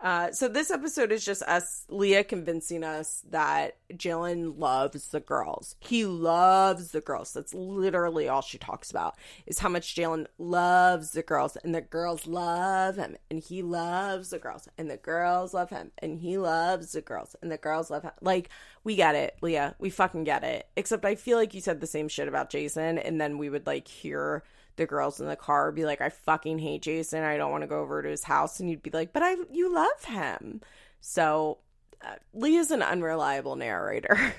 Uh, 0.00 0.30
so 0.30 0.46
this 0.46 0.70
episode 0.70 1.10
is 1.10 1.24
just 1.24 1.42
us, 1.42 1.84
Leah, 1.88 2.22
convincing 2.22 2.84
us 2.84 3.24
that 3.28 3.76
Jaylan 3.92 4.56
loves 4.56 5.08
the 5.08 5.18
girls. 5.18 5.74
He 5.80 6.04
loves 6.06 6.92
the 6.92 7.00
girls. 7.00 7.32
That's 7.32 7.52
literally 7.52 8.28
all 8.28 8.40
she 8.40 8.58
talks 8.58 8.92
about 8.92 9.16
is 9.46 9.58
how 9.58 9.68
much 9.68 9.96
Jaylan 9.96 10.26
loves 10.38 11.10
the 11.10 11.22
girls, 11.22 11.56
and 11.56 11.74
the 11.74 11.80
girls 11.80 12.28
love 12.28 12.94
him, 12.94 13.16
and 13.28 13.40
he 13.40 13.60
loves 13.60 14.30
the 14.30 14.38
girls, 14.38 14.68
and 14.78 14.88
the 14.88 14.96
girls 14.96 15.52
love 15.52 15.70
him, 15.70 15.90
and 15.98 16.20
he 16.20 16.38
loves 16.38 16.92
the 16.92 17.02
girls, 17.02 17.34
and 17.42 17.50
the 17.50 17.58
girls 17.58 17.90
love 17.90 18.04
him. 18.04 18.12
Like 18.20 18.50
we 18.84 18.94
get 18.94 19.16
it, 19.16 19.36
Leah. 19.42 19.74
We 19.80 19.90
fucking 19.90 20.24
get 20.24 20.44
it. 20.44 20.68
Except 20.76 21.04
I 21.04 21.16
feel 21.16 21.38
like 21.38 21.54
you 21.54 21.60
said 21.60 21.80
the 21.80 21.88
same 21.88 22.06
shit 22.06 22.28
about 22.28 22.50
Jason, 22.50 22.98
and 22.98 23.20
then 23.20 23.36
we 23.36 23.50
would 23.50 23.66
like 23.66 23.88
hear 23.88 24.44
the 24.78 24.86
girls 24.86 25.20
in 25.20 25.26
the 25.26 25.36
car 25.36 25.70
be 25.70 25.84
like, 25.84 26.00
I 26.00 26.08
fucking 26.08 26.58
hate 26.58 26.82
Jason. 26.82 27.22
I 27.22 27.36
don't 27.36 27.50
want 27.50 27.62
to 27.62 27.68
go 27.68 27.80
over 27.80 28.02
to 28.02 28.08
his 28.08 28.24
house. 28.24 28.58
And 28.58 28.70
you'd 28.70 28.82
be 28.82 28.90
like, 28.90 29.12
but 29.12 29.22
I, 29.22 29.36
you 29.52 29.74
love 29.74 30.04
him. 30.04 30.62
So 31.00 31.58
uh, 32.02 32.14
Leah's 32.32 32.70
an 32.70 32.82
unreliable 32.82 33.56
narrator. 33.56 34.34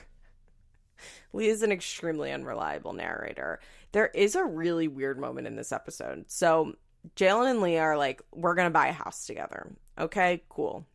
Leah's 1.34 1.62
an 1.62 1.72
extremely 1.72 2.32
unreliable 2.32 2.94
narrator. 2.94 3.60
There 3.92 4.08
is 4.08 4.36
a 4.36 4.44
really 4.44 4.88
weird 4.88 5.20
moment 5.20 5.46
in 5.46 5.56
this 5.56 5.72
episode. 5.72 6.26
So 6.28 6.74
Jaylan 7.16 7.52
and 7.52 7.62
Leah 7.62 7.82
are 7.82 7.98
like, 7.98 8.22
we're 8.34 8.56
going 8.56 8.68
to 8.68 8.74
buy 8.74 8.88
a 8.88 8.94
house 8.94 9.26
together. 9.26 9.72
Okay, 9.98 10.44
cool. 10.50 10.86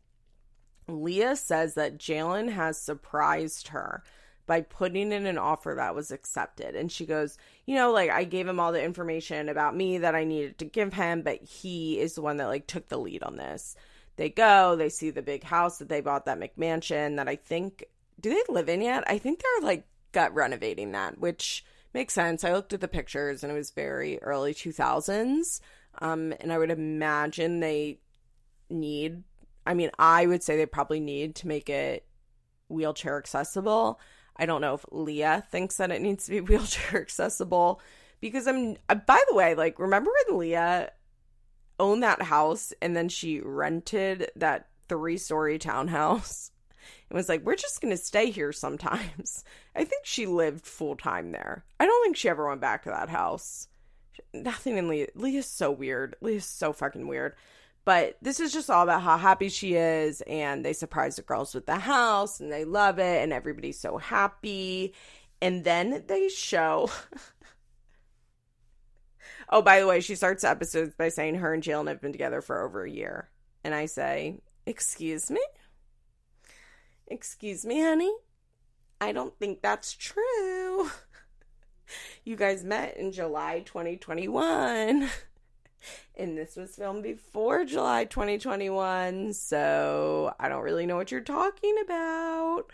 Leah 0.88 1.36
says 1.36 1.74
that 1.74 1.98
Jaylan 1.98 2.50
has 2.50 2.78
surprised 2.78 3.68
her 3.68 4.02
by 4.46 4.60
putting 4.60 5.12
in 5.12 5.26
an 5.26 5.38
offer 5.38 5.74
that 5.76 5.94
was 5.94 6.10
accepted. 6.10 6.76
And 6.76 6.90
she 6.90 7.06
goes, 7.06 7.38
You 7.66 7.74
know, 7.76 7.92
like 7.92 8.10
I 8.10 8.24
gave 8.24 8.46
him 8.46 8.60
all 8.60 8.72
the 8.72 8.82
information 8.82 9.48
about 9.48 9.76
me 9.76 9.98
that 9.98 10.14
I 10.14 10.24
needed 10.24 10.58
to 10.58 10.64
give 10.64 10.92
him, 10.92 11.22
but 11.22 11.42
he 11.42 11.98
is 11.98 12.14
the 12.14 12.22
one 12.22 12.36
that 12.38 12.48
like 12.48 12.66
took 12.66 12.88
the 12.88 12.98
lead 12.98 13.22
on 13.22 13.36
this. 13.36 13.76
They 14.16 14.30
go, 14.30 14.76
they 14.76 14.90
see 14.90 15.10
the 15.10 15.22
big 15.22 15.44
house 15.44 15.78
that 15.78 15.88
they 15.88 16.00
bought, 16.00 16.26
that 16.26 16.38
McMansion 16.38 17.16
that 17.16 17.28
I 17.28 17.36
think, 17.36 17.84
do 18.20 18.30
they 18.30 18.52
live 18.52 18.68
in 18.68 18.80
yet? 18.80 19.04
I 19.06 19.18
think 19.18 19.40
they're 19.42 19.68
like 19.68 19.86
gut 20.12 20.34
renovating 20.34 20.92
that, 20.92 21.18
which 21.18 21.64
makes 21.92 22.14
sense. 22.14 22.44
I 22.44 22.52
looked 22.52 22.72
at 22.72 22.80
the 22.80 22.88
pictures 22.88 23.42
and 23.42 23.50
it 23.50 23.56
was 23.56 23.70
very 23.70 24.22
early 24.22 24.54
2000s. 24.54 25.60
Um, 25.98 26.32
and 26.40 26.52
I 26.52 26.58
would 26.58 26.70
imagine 26.70 27.60
they 27.60 27.98
need, 28.70 29.22
I 29.66 29.74
mean, 29.74 29.90
I 29.98 30.26
would 30.26 30.42
say 30.42 30.56
they 30.56 30.66
probably 30.66 31.00
need 31.00 31.36
to 31.36 31.48
make 31.48 31.68
it 31.68 32.06
wheelchair 32.68 33.18
accessible. 33.18 34.00
I 34.36 34.46
don't 34.46 34.60
know 34.60 34.74
if 34.74 34.84
Leah 34.90 35.44
thinks 35.50 35.76
that 35.76 35.90
it 35.90 36.02
needs 36.02 36.24
to 36.24 36.30
be 36.30 36.40
wheelchair 36.40 37.00
accessible 37.00 37.80
because 38.20 38.46
I'm 38.46 38.76
uh, 38.88 38.94
by 38.94 39.20
the 39.28 39.34
way, 39.34 39.54
like 39.54 39.78
remember 39.78 40.10
when 40.28 40.38
Leah 40.38 40.92
owned 41.78 42.02
that 42.02 42.22
house 42.22 42.72
and 42.80 42.96
then 42.96 43.08
she 43.08 43.40
rented 43.40 44.30
that 44.36 44.68
three-story 44.88 45.58
townhouse 45.58 46.50
and 47.10 47.16
was 47.16 47.28
like, 47.28 47.44
"We're 47.44 47.56
just 47.56 47.80
going 47.80 47.92
to 47.92 48.02
stay 48.02 48.30
here 48.30 48.52
sometimes." 48.52 49.44
I 49.76 49.84
think 49.84 50.06
she 50.06 50.26
lived 50.26 50.66
full-time 50.66 51.32
there. 51.32 51.64
I 51.78 51.86
don't 51.86 52.04
think 52.04 52.16
she 52.16 52.28
ever 52.28 52.48
went 52.48 52.60
back 52.60 52.84
to 52.84 52.90
that 52.90 53.08
house. 53.08 53.68
Nothing 54.32 54.78
in 54.78 54.88
Leah. 54.88 55.08
Leah's 55.14 55.46
so 55.46 55.70
weird. 55.70 56.16
Leah's 56.20 56.46
so 56.46 56.72
fucking 56.72 57.06
weird. 57.06 57.34
But 57.84 58.16
this 58.22 58.40
is 58.40 58.52
just 58.52 58.70
all 58.70 58.82
about 58.82 59.02
how 59.02 59.18
happy 59.18 59.50
she 59.50 59.74
is, 59.74 60.22
and 60.22 60.64
they 60.64 60.72
surprise 60.72 61.16
the 61.16 61.22
girls 61.22 61.54
with 61.54 61.66
the 61.66 61.76
house, 61.76 62.40
and 62.40 62.50
they 62.50 62.64
love 62.64 62.98
it, 62.98 63.22
and 63.22 63.32
everybody's 63.32 63.78
so 63.78 63.98
happy. 63.98 64.94
And 65.42 65.64
then 65.64 66.04
they 66.06 66.30
show. 66.30 66.90
oh, 69.50 69.60
by 69.60 69.80
the 69.80 69.86
way, 69.86 70.00
she 70.00 70.14
starts 70.14 70.44
episodes 70.44 70.94
by 70.94 71.10
saying 71.10 71.36
her 71.36 71.52
and 71.52 71.62
Jaylan 71.62 71.88
have 71.88 72.00
been 72.00 72.12
together 72.12 72.40
for 72.40 72.62
over 72.62 72.84
a 72.84 72.90
year. 72.90 73.28
And 73.62 73.74
I 73.74 73.86
say, 73.86 74.40
Excuse 74.66 75.30
me? 75.30 75.42
Excuse 77.06 77.66
me, 77.66 77.82
honey? 77.82 78.12
I 79.00 79.12
don't 79.12 79.38
think 79.38 79.60
that's 79.60 79.92
true. 79.92 80.90
you 82.24 82.36
guys 82.36 82.64
met 82.64 82.96
in 82.96 83.12
July 83.12 83.60
2021. 83.66 85.10
and 86.16 86.36
this 86.36 86.56
was 86.56 86.76
filmed 86.76 87.02
before 87.02 87.64
July 87.64 88.04
2021, 88.04 89.32
so 89.32 90.34
I 90.38 90.48
don't 90.48 90.62
really 90.62 90.86
know 90.86 90.96
what 90.96 91.10
you're 91.10 91.20
talking 91.20 91.76
about. 91.84 92.64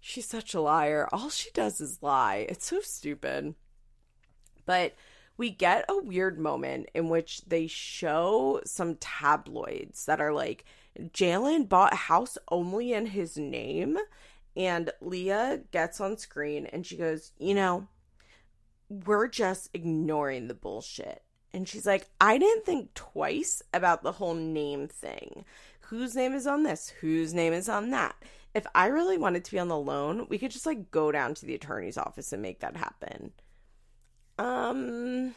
She's 0.00 0.26
such 0.26 0.54
a 0.54 0.60
liar. 0.60 1.08
All 1.12 1.30
she 1.30 1.50
does 1.52 1.80
is 1.80 2.02
lie. 2.02 2.46
It's 2.48 2.66
so 2.66 2.80
stupid. 2.80 3.54
But 4.66 4.94
we 5.36 5.50
get 5.50 5.84
a 5.88 6.00
weird 6.02 6.38
moment 6.38 6.88
in 6.94 7.08
which 7.08 7.42
they 7.46 7.66
show 7.66 8.60
some 8.64 8.96
tabloids 8.96 10.04
that 10.06 10.20
are 10.20 10.32
like, 10.32 10.64
Jaylan 10.98 11.68
bought 11.68 11.92
a 11.92 11.96
house 11.96 12.38
only 12.50 12.92
in 12.92 13.06
his 13.06 13.36
name. 13.36 13.98
And 14.56 14.90
Leah 15.00 15.62
gets 15.72 16.00
on 16.00 16.16
screen 16.16 16.66
and 16.66 16.86
she 16.86 16.96
goes, 16.96 17.32
You 17.38 17.54
know, 17.54 17.88
we're 18.88 19.28
just 19.28 19.70
ignoring 19.74 20.46
the 20.46 20.54
bullshit. 20.54 21.23
And 21.54 21.68
she's 21.68 21.86
like, 21.86 22.08
I 22.20 22.36
didn't 22.36 22.66
think 22.66 22.92
twice 22.94 23.62
about 23.72 24.02
the 24.02 24.10
whole 24.10 24.34
name 24.34 24.88
thing. 24.88 25.44
Whose 25.82 26.16
name 26.16 26.34
is 26.34 26.48
on 26.48 26.64
this? 26.64 26.88
Whose 27.00 27.32
name 27.32 27.52
is 27.52 27.68
on 27.68 27.90
that? 27.90 28.16
If 28.54 28.66
I 28.74 28.86
really 28.86 29.18
wanted 29.18 29.44
to 29.44 29.52
be 29.52 29.60
on 29.60 29.68
the 29.68 29.78
loan, 29.78 30.26
we 30.28 30.36
could 30.36 30.50
just 30.50 30.66
like 30.66 30.90
go 30.90 31.12
down 31.12 31.32
to 31.34 31.46
the 31.46 31.54
attorney's 31.54 31.96
office 31.96 32.32
and 32.32 32.42
make 32.42 32.58
that 32.58 32.76
happen. 32.76 33.30
Um, 34.36 35.36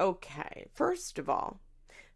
okay. 0.00 0.66
First 0.74 1.20
of 1.20 1.28
all, 1.28 1.60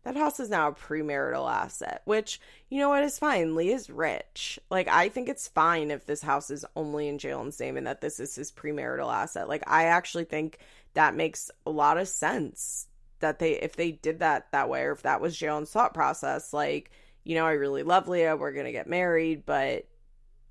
that 0.05 0.17
house 0.17 0.41
is 0.41 0.49
now 0.49 0.69
a 0.69 0.73
premarital 0.73 1.51
asset, 1.51 2.03
which, 2.05 2.41
you 2.71 2.79
know 2.79 2.89
what, 2.89 3.03
is 3.03 3.19
fine. 3.19 3.55
Lee 3.55 3.73
is 3.73 3.91
rich. 3.91 4.59
Like, 4.71 4.89
I 4.89 5.09
think 5.09 5.29
it's 5.29 5.49
fine 5.49 5.91
if 5.91 6.07
this 6.07 6.23
house 6.23 6.51
is 6.51 6.65
only 6.77 7.09
in 7.09 7.19
Jaylan's 7.19 7.59
name 7.59 7.77
and 7.77 7.87
that 7.87 8.01
this 8.01 8.21
is 8.21 8.35
his 8.35 8.53
premarital 8.53 9.13
asset. 9.13 9.49
Like, 9.49 9.65
I 9.67 9.85
actually 9.85 10.25
think 10.25 10.59
that 10.95 11.17
makes 11.17 11.51
a 11.67 11.71
lot 11.71 11.99
of 11.99 12.09
sense 12.09 12.87
that 13.21 13.39
they, 13.39 13.53
if 13.61 13.77
they 13.77 13.93
did 13.93 14.21
that 14.21 14.47
that 14.53 14.69
way, 14.69 14.83
or 14.83 14.93
if 14.93 15.03
that 15.03 15.21
was 15.21 15.37
Jaylan's 15.37 15.71
thought 15.71 15.95
process, 15.95 16.53
like, 16.53 16.91
you 17.25 17.35
know, 17.35 17.45
I 17.45 17.53
really 17.53 17.83
love 17.83 18.09
Leah, 18.09 18.37
we're 18.37 18.53
going 18.53 18.67
to 18.67 18.73
get 18.73 18.89
married, 18.89 19.45
but 19.45 19.87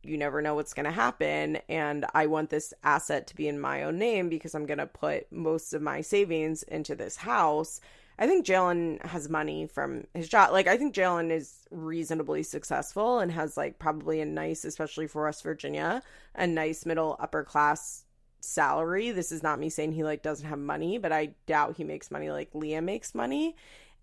you 0.04 0.18
never 0.18 0.42
know 0.42 0.56
what's 0.56 0.74
going 0.74 0.86
to 0.86 0.92
happen. 0.92 1.58
And 1.70 2.06
I 2.14 2.28
want 2.28 2.50
this 2.50 2.74
asset 2.84 3.28
to 3.28 3.36
be 3.36 3.48
in 3.48 3.60
my 3.60 3.84
own 3.84 3.98
name 3.98 4.30
because 4.30 4.54
I'm 4.54 4.66
going 4.66 4.78
to 4.78 4.88
put 4.88 5.32
most 5.32 5.74
of 5.74 5.82
my 5.82 6.02
savings 6.02 6.64
into 6.64 6.96
this 6.96 7.16
house 7.16 7.80
I 8.20 8.26
think 8.26 8.46
Jaylan 8.46 9.06
has 9.06 9.30
money 9.30 9.68
from 9.68 10.06
his 10.14 10.28
job. 10.28 10.52
Like, 10.52 10.68
I 10.68 10.78
think 10.78 10.96
Jaylan 10.96 11.32
is 11.32 11.54
reasonably 11.70 12.42
successful 12.42 13.20
and 13.20 13.32
has, 13.32 13.56
like, 13.56 13.78
probably 13.78 14.22
a 14.22 14.26
nice, 14.26 14.66
especially 14.66 15.06
for 15.06 15.26
West 15.26 15.44
Virginia, 15.44 16.02
a 16.34 16.48
nice 16.48 16.86
middle 16.86 17.16
upper 17.20 17.44
class 17.44 18.06
salary. 18.40 19.12
This 19.12 19.32
is 19.32 19.44
not 19.44 19.60
me 19.60 19.70
saying 19.70 19.92
he, 19.92 20.04
like, 20.04 20.24
doesn't 20.24 20.48
have 20.48 20.58
money, 20.58 20.98
but 20.98 21.12
I 21.12 21.36
doubt 21.46 21.78
he 21.78 21.84
makes 21.84 22.10
money 22.10 22.32
like 22.32 22.50
Leah 22.56 22.82
makes 22.82 23.14
money. 23.14 23.56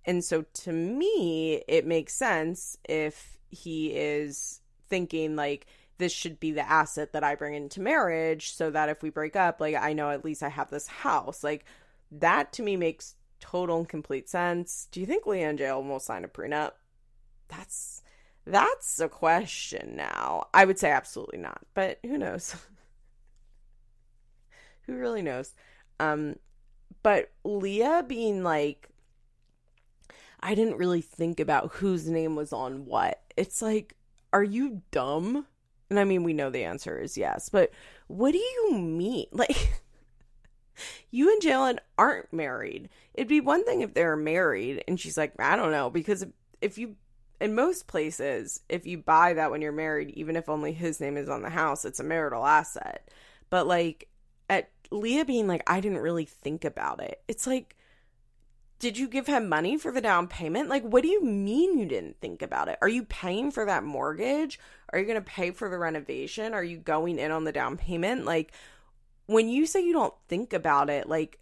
And 0.04 0.22
so 0.22 0.42
to 0.42 0.72
me, 0.72 1.64
it 1.66 1.86
makes 1.86 2.14
sense 2.14 2.76
if 2.84 3.38
he 3.48 3.88
is 3.88 4.60
thinking, 4.88 5.34
like, 5.34 5.66
this 5.98 6.12
should 6.12 6.38
be 6.38 6.52
the 6.52 6.68
asset 6.68 7.12
that 7.12 7.24
I 7.24 7.34
bring 7.34 7.54
into 7.54 7.80
marriage 7.80 8.52
so 8.52 8.70
that 8.70 8.88
if 8.88 9.02
we 9.02 9.10
break 9.10 9.34
up, 9.34 9.60
like, 9.60 9.74
I 9.74 9.92
know 9.92 10.10
at 10.10 10.24
least 10.24 10.42
I 10.42 10.48
have 10.50 10.70
this 10.70 10.86
house. 10.86 11.42
Like, 11.42 11.64
that 12.12 12.52
to 12.54 12.62
me 12.62 12.76
makes 12.76 13.14
total 13.44 13.78
and 13.78 13.88
complete 13.88 14.28
sense. 14.28 14.88
Do 14.90 15.00
you 15.00 15.06
think 15.06 15.26
Leah 15.26 15.50
and 15.50 15.58
Jaylan 15.58 15.88
will 15.88 16.00
sign 16.00 16.24
a 16.24 16.28
prenup? 16.28 16.72
That's 17.48 18.02
that's 18.46 19.00
a 19.00 19.08
question 19.08 19.96
now. 19.96 20.46
I 20.54 20.64
would 20.64 20.78
say 20.78 20.90
absolutely 20.90 21.38
not, 21.38 21.60
but 21.74 21.98
who 22.02 22.16
knows? 22.16 22.56
who 24.86 24.96
really 24.96 25.22
knows? 25.22 25.54
Um 26.00 26.36
but 27.02 27.30
Leah 27.44 28.04
being 28.06 28.42
like 28.42 28.88
I 30.40 30.54
didn't 30.54 30.78
really 30.78 31.02
think 31.02 31.38
about 31.38 31.72
whose 31.72 32.08
name 32.08 32.36
was 32.36 32.52
on 32.52 32.86
what. 32.86 33.22
It's 33.36 33.62
like, 33.62 33.94
are 34.32 34.44
you 34.44 34.82
dumb? 34.90 35.46
And 35.90 35.98
I 35.98 36.04
mean, 36.04 36.22
we 36.22 36.32
know 36.32 36.50
the 36.50 36.64
answer 36.64 36.98
is 36.98 37.16
yes, 37.16 37.48
but 37.48 37.70
what 38.08 38.32
do 38.32 38.38
you 38.38 38.72
mean? 38.72 39.26
Like 39.32 39.82
you 41.10 41.30
and 41.32 41.42
Jaylan 41.42 41.78
aren't 41.96 42.32
married. 42.32 42.88
It'd 43.14 43.28
be 43.28 43.40
one 43.40 43.64
thing 43.64 43.80
if 43.80 43.94
they're 43.94 44.16
married. 44.16 44.84
And 44.88 44.98
she's 44.98 45.16
like, 45.16 45.34
I 45.38 45.56
don't 45.56 45.70
know, 45.70 45.90
because 45.90 46.24
if 46.60 46.78
you, 46.78 46.96
in 47.40 47.54
most 47.54 47.86
places, 47.86 48.60
if 48.68 48.86
you 48.86 48.98
buy 48.98 49.34
that 49.34 49.50
when 49.50 49.62
you're 49.62 49.72
married, 49.72 50.10
even 50.10 50.36
if 50.36 50.48
only 50.48 50.72
his 50.72 51.00
name 51.00 51.16
is 51.16 51.28
on 51.28 51.42
the 51.42 51.50
house, 51.50 51.84
it's 51.84 52.00
a 52.00 52.04
marital 52.04 52.46
asset. 52.46 53.08
But 53.50 53.66
like, 53.66 54.08
at 54.48 54.70
Leah 54.90 55.24
being 55.24 55.46
like, 55.46 55.62
I 55.66 55.80
didn't 55.80 55.98
really 55.98 56.24
think 56.24 56.64
about 56.64 57.00
it. 57.00 57.22
It's 57.28 57.46
like, 57.46 57.76
did 58.78 58.98
you 58.98 59.08
give 59.08 59.26
him 59.26 59.48
money 59.48 59.78
for 59.78 59.92
the 59.92 60.00
down 60.00 60.26
payment? 60.26 60.68
Like, 60.68 60.82
what 60.82 61.02
do 61.02 61.08
you 61.08 61.24
mean 61.24 61.78
you 61.78 61.86
didn't 61.86 62.20
think 62.20 62.42
about 62.42 62.68
it? 62.68 62.76
Are 62.82 62.88
you 62.88 63.04
paying 63.04 63.50
for 63.50 63.64
that 63.64 63.84
mortgage? 63.84 64.58
Are 64.92 64.98
you 64.98 65.06
going 65.06 65.16
to 65.16 65.22
pay 65.22 65.52
for 65.52 65.70
the 65.70 65.78
renovation? 65.78 66.52
Are 66.52 66.64
you 66.64 66.76
going 66.76 67.18
in 67.18 67.30
on 67.30 67.44
the 67.44 67.52
down 67.52 67.76
payment? 67.76 68.24
Like, 68.26 68.52
when 69.26 69.48
you 69.48 69.66
say 69.66 69.84
you 69.84 69.92
don't 69.92 70.14
think 70.28 70.52
about 70.52 70.90
it, 70.90 71.08
like 71.08 71.38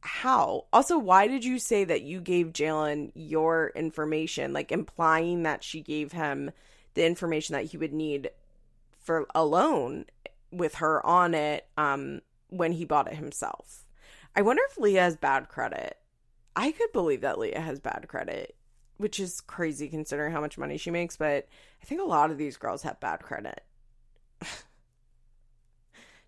how? 0.00 0.66
Also, 0.72 0.98
why 0.98 1.26
did 1.26 1.44
you 1.44 1.58
say 1.58 1.84
that 1.84 2.02
you 2.02 2.20
gave 2.20 2.52
Jaylan 2.52 3.12
your 3.14 3.72
information, 3.74 4.52
like 4.52 4.72
implying 4.72 5.44
that 5.44 5.64
she 5.64 5.80
gave 5.80 6.12
him 6.12 6.50
the 6.94 7.06
information 7.06 7.54
that 7.54 7.66
he 7.66 7.76
would 7.76 7.92
need 7.92 8.30
for 8.98 9.26
a 9.34 9.44
loan 9.44 10.06
with 10.50 10.76
her 10.76 11.04
on 11.04 11.34
it 11.34 11.66
um 11.76 12.20
when 12.48 12.72
he 12.72 12.84
bought 12.84 13.08
it 13.08 13.16
himself? 13.16 13.84
I 14.36 14.42
wonder 14.42 14.62
if 14.70 14.78
Leah 14.78 15.02
has 15.02 15.16
bad 15.16 15.48
credit. 15.48 15.98
I 16.56 16.72
could 16.72 16.92
believe 16.92 17.20
that 17.22 17.38
Leah 17.38 17.60
has 17.60 17.80
bad 17.80 18.06
credit, 18.08 18.56
which 18.96 19.18
is 19.18 19.40
crazy 19.40 19.88
considering 19.88 20.32
how 20.32 20.40
much 20.40 20.58
money 20.58 20.76
she 20.76 20.90
makes, 20.90 21.16
but 21.16 21.48
I 21.82 21.84
think 21.84 22.00
a 22.00 22.04
lot 22.04 22.30
of 22.30 22.38
these 22.38 22.56
girls 22.56 22.82
have 22.82 23.00
bad 23.00 23.20
credit. 23.20 23.62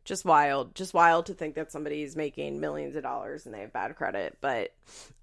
Just 0.06 0.24
wild 0.24 0.74
just 0.76 0.94
wild 0.94 1.26
to 1.26 1.34
think 1.34 1.56
that 1.56 1.72
somebody's 1.72 2.14
making 2.14 2.60
millions 2.60 2.94
of 2.94 3.02
dollars 3.02 3.44
and 3.44 3.52
they 3.52 3.60
have 3.60 3.72
bad 3.72 3.96
credit 3.96 4.38
but 4.40 4.72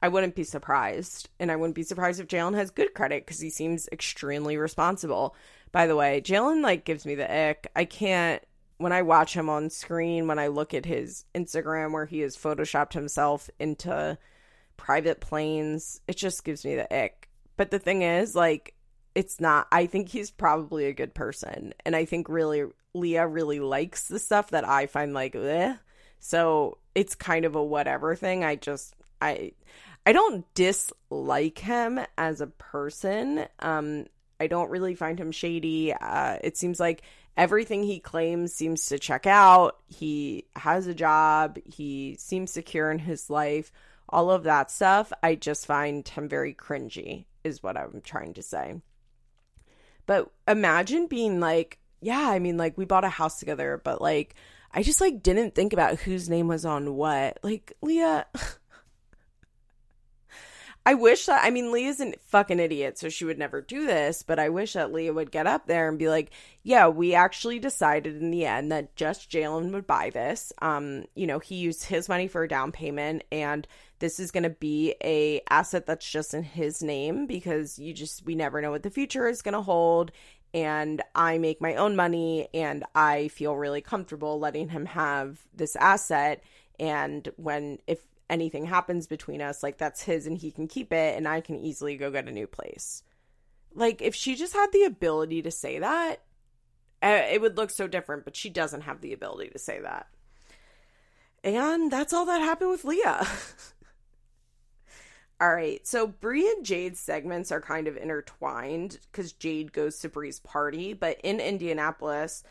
i 0.02 0.10
wouldn't 0.10 0.36
be 0.36 0.44
surprised. 0.44 1.30
And 1.40 1.50
i 1.50 1.56
wouldn't 1.56 1.76
be 1.76 1.84
surprised 1.84 2.20
if 2.20 2.28
jaylan 2.28 2.56
has 2.56 2.70
good 2.70 2.94
credit 2.94 3.26
because 3.26 3.40
he 3.40 3.50
seems 3.50 3.88
extremely 3.94 4.58
responsible. 4.58 5.36
By 5.72 5.88
the 5.88 5.96
way 5.96 6.22
jaylan 6.22 6.62
like 6.62 6.84
gives 6.84 7.06
me 7.06 7.16
the 7.16 7.34
ick. 7.34 7.72
I 7.76 7.86
can't 7.86 8.44
when 8.78 8.92
i 8.92 9.02
watch 9.02 9.34
him 9.34 9.50
on 9.50 9.70
screen 9.70 10.28
when 10.28 10.38
i 10.38 10.48
look 10.48 10.74
at 10.74 10.86
his 10.86 11.24
instagram 11.34 11.94
where 11.94 12.06
he 12.06 12.20
has 12.20 12.36
photoshopped 12.36 12.92
himself 12.92 13.50
into 13.60 14.18
private 14.76 15.22
planes 15.22 16.02
it 16.10 16.18
just 16.18 16.44
gives 16.44 16.66
me 16.66 16.76
the 16.76 16.94
ick. 16.94 17.30
But 17.56 17.72
the 17.72 17.80
thing 17.80 18.02
is 18.02 18.36
like 18.36 18.76
it's 19.16 19.40
not 19.40 19.68
i 19.72 19.86
think 19.86 20.10
he's 20.10 20.32
probably 20.32 20.86
a 20.86 20.94
good 20.94 21.14
person 21.14 21.74
and 21.86 21.96
i 21.96 22.06
think 22.06 22.30
really 22.30 22.66
Leah 22.94 23.28
really 23.28 23.60
likes 23.60 24.08
the 24.08 24.20
stuff 24.20 24.52
that 24.52 24.68
I 24.68 24.86
find 24.86 25.14
like 25.14 25.36
eh. 25.36 25.76
So 26.20 26.78
it's 26.96 27.16
kind 27.16 27.46
of 27.46 27.56
a 27.56 27.64
whatever 27.64 28.16
thing. 28.16 28.44
I 28.44 28.56
just 28.56 28.96
I 29.22 29.54
I 30.06 30.14
don't 30.14 30.46
dislike 30.54 31.58
him 31.58 32.00
as 32.18 32.42
a 32.42 32.48
person. 32.48 33.46
Um 33.60 34.06
I 34.40 34.48
don't 34.48 34.70
really 34.70 34.96
find 34.96 35.20
him 35.20 35.32
shady. 35.32 35.94
Uh 35.94 36.38
it 36.44 36.58
seems 36.58 36.80
like 36.80 37.02
everything 37.36 37.84
he 37.84 38.00
claims 38.00 38.54
seems 38.54 38.86
to 38.88 39.00
check 39.00 39.26
out. 39.26 39.80
He 39.88 40.46
has 40.56 40.88
a 40.88 40.94
job, 40.94 41.58
he 41.66 42.16
seems 42.20 42.52
secure 42.52 42.92
in 42.92 43.00
his 43.00 43.30
life. 43.30 43.72
All 44.08 44.30
of 44.30 44.44
that 44.44 44.70
stuff, 44.70 45.12
I 45.24 45.36
just 45.36 45.66
find 45.66 46.08
him 46.08 46.30
very 46.30 46.54
cringy 46.54 47.26
is 47.44 47.64
what 47.64 47.78
I'm 47.78 48.02
trying 48.04 48.36
to 48.36 48.44
say. 48.44 48.76
But 50.06 50.32
imagine 50.48 51.08
being 51.08 51.40
like 51.40 51.80
yeah, 52.04 52.30
I 52.30 52.40
mean, 52.40 52.58
like 52.58 52.78
we 52.78 52.86
bought 52.86 53.06
a 53.06 53.10
house 53.10 53.40
together, 53.40 53.82
but 53.84 54.02
like 54.02 54.36
I 54.72 54.84
just 54.84 55.02
like 55.02 55.24
didn't 55.24 55.56
think 55.56 55.74
about 55.74 56.00
whose 56.00 56.30
name 56.30 56.48
was 56.48 56.66
on 56.66 56.96
what. 56.96 57.40
Like 57.44 57.74
Leah, 57.82 58.28
I 60.86 60.96
wish 60.96 61.28
that 61.28 61.46
I 61.46 61.50
mean 61.50 61.72
Leah's 61.72 62.02
a 62.02 62.14
fucking 62.28 62.60
idiot, 62.60 63.00
so 63.00 63.08
she 63.08 63.24
would 63.24 63.40
never 63.40 63.62
do 63.62 63.86
this, 63.86 64.22
but 64.22 64.38
I 64.38 64.50
wish 64.50 64.74
that 64.74 64.92
Leah 64.92 65.14
would 65.14 65.32
get 65.32 65.48
up 65.48 65.66
there 65.66 65.88
and 65.88 65.98
be 65.98 66.10
like, 66.10 66.32
Yeah, 66.62 66.90
we 66.90 67.16
actually 67.16 67.60
decided 67.60 68.18
in 68.18 68.32
the 68.32 68.46
end 68.46 68.72
that 68.72 68.98
just 68.98 69.32
Jaylan 69.32 69.72
would 69.72 69.88
buy 69.88 70.10
this. 70.10 70.52
Um, 70.62 71.06
you 71.16 71.26
know, 71.26 71.40
he 71.40 71.56
used 71.56 71.86
his 71.86 72.10
money 72.10 72.28
for 72.28 72.44
a 72.44 72.50
down 72.50 72.74
payment 72.74 73.24
and 73.32 73.66
this 74.04 74.20
is 74.20 74.32
gonna 74.32 74.50
be 74.50 74.94
a 75.02 75.40
asset 75.50 75.86
that's 75.86 76.06
just 76.06 76.34
in 76.34 76.44
his 76.44 76.84
name 76.84 77.26
because 77.26 77.80
you 77.80 77.94
just 77.94 78.26
we 78.26 78.36
never 78.36 78.60
know 78.60 78.70
what 78.70 78.84
the 78.84 78.90
future 78.90 79.30
is 79.30 79.42
gonna 79.42 79.62
hold 79.62 80.12
and 80.54 81.02
I 81.16 81.38
make 81.38 81.62
my 81.62 81.76
own 81.76 81.96
money 81.96 82.50
and 82.54 82.84
I 82.94 83.30
feel 83.30 83.56
really 83.56 83.80
comfortable 83.80 84.38
letting 84.42 84.68
him 84.68 84.88
have 84.88 85.40
this 85.56 85.78
asset 85.78 86.44
and 86.82 87.30
when 87.38 87.80
if 87.88 88.00
anything 88.30 88.66
happens 88.66 89.08
between 89.08 89.42
us, 89.42 89.64
like 89.64 89.78
that's 89.78 90.04
his 90.04 90.28
and 90.28 90.38
he 90.38 90.52
can 90.52 90.68
keep 90.68 90.92
it 90.92 91.16
and 91.16 91.26
I 91.26 91.40
can 91.40 91.56
easily 91.56 91.96
go 91.96 92.12
get 92.12 92.28
a 92.28 92.32
new 92.32 92.46
place. 92.46 93.04
Like 93.74 94.02
if 94.02 94.14
she 94.14 94.36
just 94.36 94.52
had 94.52 94.74
the 94.74 94.84
ability 94.84 95.44
to 95.44 95.52
say 95.52 95.80
that, 95.80 96.24
eh, 97.02 97.36
it 97.36 97.40
would 97.40 97.56
look 97.56 97.70
so 97.70 97.88
different, 97.88 98.26
but 98.26 98.36
she 98.36 98.50
doesn't 98.50 98.82
have 98.82 99.00
the 99.00 99.14
ability 99.14 99.52
to 99.52 99.60
say 99.60 99.80
that. 99.80 100.08
And 101.44 101.92
that's 101.92 102.14
all 102.14 102.26
that 102.26 102.42
happened 102.42 102.72
with 102.72 102.86
Leah. 102.86 103.28
all 105.42 105.54
right, 105.54 105.86
so 105.86 106.08
Bri 106.08 106.48
and 106.48 106.66
Jade's 106.66 107.00
segments 107.00 107.52
are 107.52 107.62
kind 107.62 107.88
of 107.88 107.98
intertwined 107.98 109.00
because 109.12 109.34
Jade 109.34 109.74
goes 109.74 110.00
to 110.00 110.10
Bri's 110.10 110.40
party, 110.40 110.94
but 110.94 111.20
in 111.24 111.40
Indianapolis, 111.40 112.44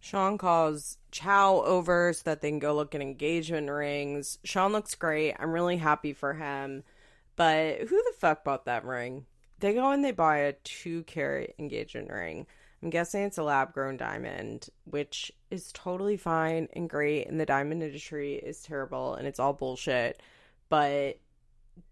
Sean 0.00 0.36
calls 0.36 0.98
Chow 1.12 1.62
over 1.62 2.12
so 2.12 2.22
that 2.24 2.40
they 2.40 2.50
can 2.50 2.58
go 2.58 2.74
look 2.74 2.94
at 2.94 3.00
engagement 3.00 3.70
rings. 3.70 4.38
Sean 4.42 4.72
looks 4.72 4.96
great. 4.96 5.36
I'm 5.38 5.52
really 5.52 5.76
happy 5.76 6.12
for 6.12 6.34
him. 6.34 6.82
But 7.36 7.78
who 7.80 7.86
the 7.86 8.14
fuck 8.18 8.42
bought 8.42 8.64
that 8.64 8.84
ring? 8.84 9.26
They 9.60 9.74
go 9.74 9.92
and 9.92 10.04
they 10.04 10.10
buy 10.10 10.38
a 10.38 10.54
two 10.64 11.04
carat 11.04 11.54
engagement 11.58 12.10
ring. 12.10 12.46
I'm 12.82 12.90
guessing 12.90 13.22
it's 13.22 13.38
a 13.38 13.44
lab 13.44 13.72
grown 13.72 13.96
diamond, 13.96 14.68
which 14.84 15.30
is 15.50 15.70
totally 15.72 16.16
fine 16.16 16.66
and 16.72 16.90
great. 16.90 17.28
And 17.28 17.38
the 17.38 17.46
diamond 17.46 17.84
industry 17.84 18.34
is 18.34 18.60
terrible 18.60 19.14
and 19.14 19.28
it's 19.28 19.38
all 19.38 19.52
bullshit. 19.52 20.20
But 20.68 21.20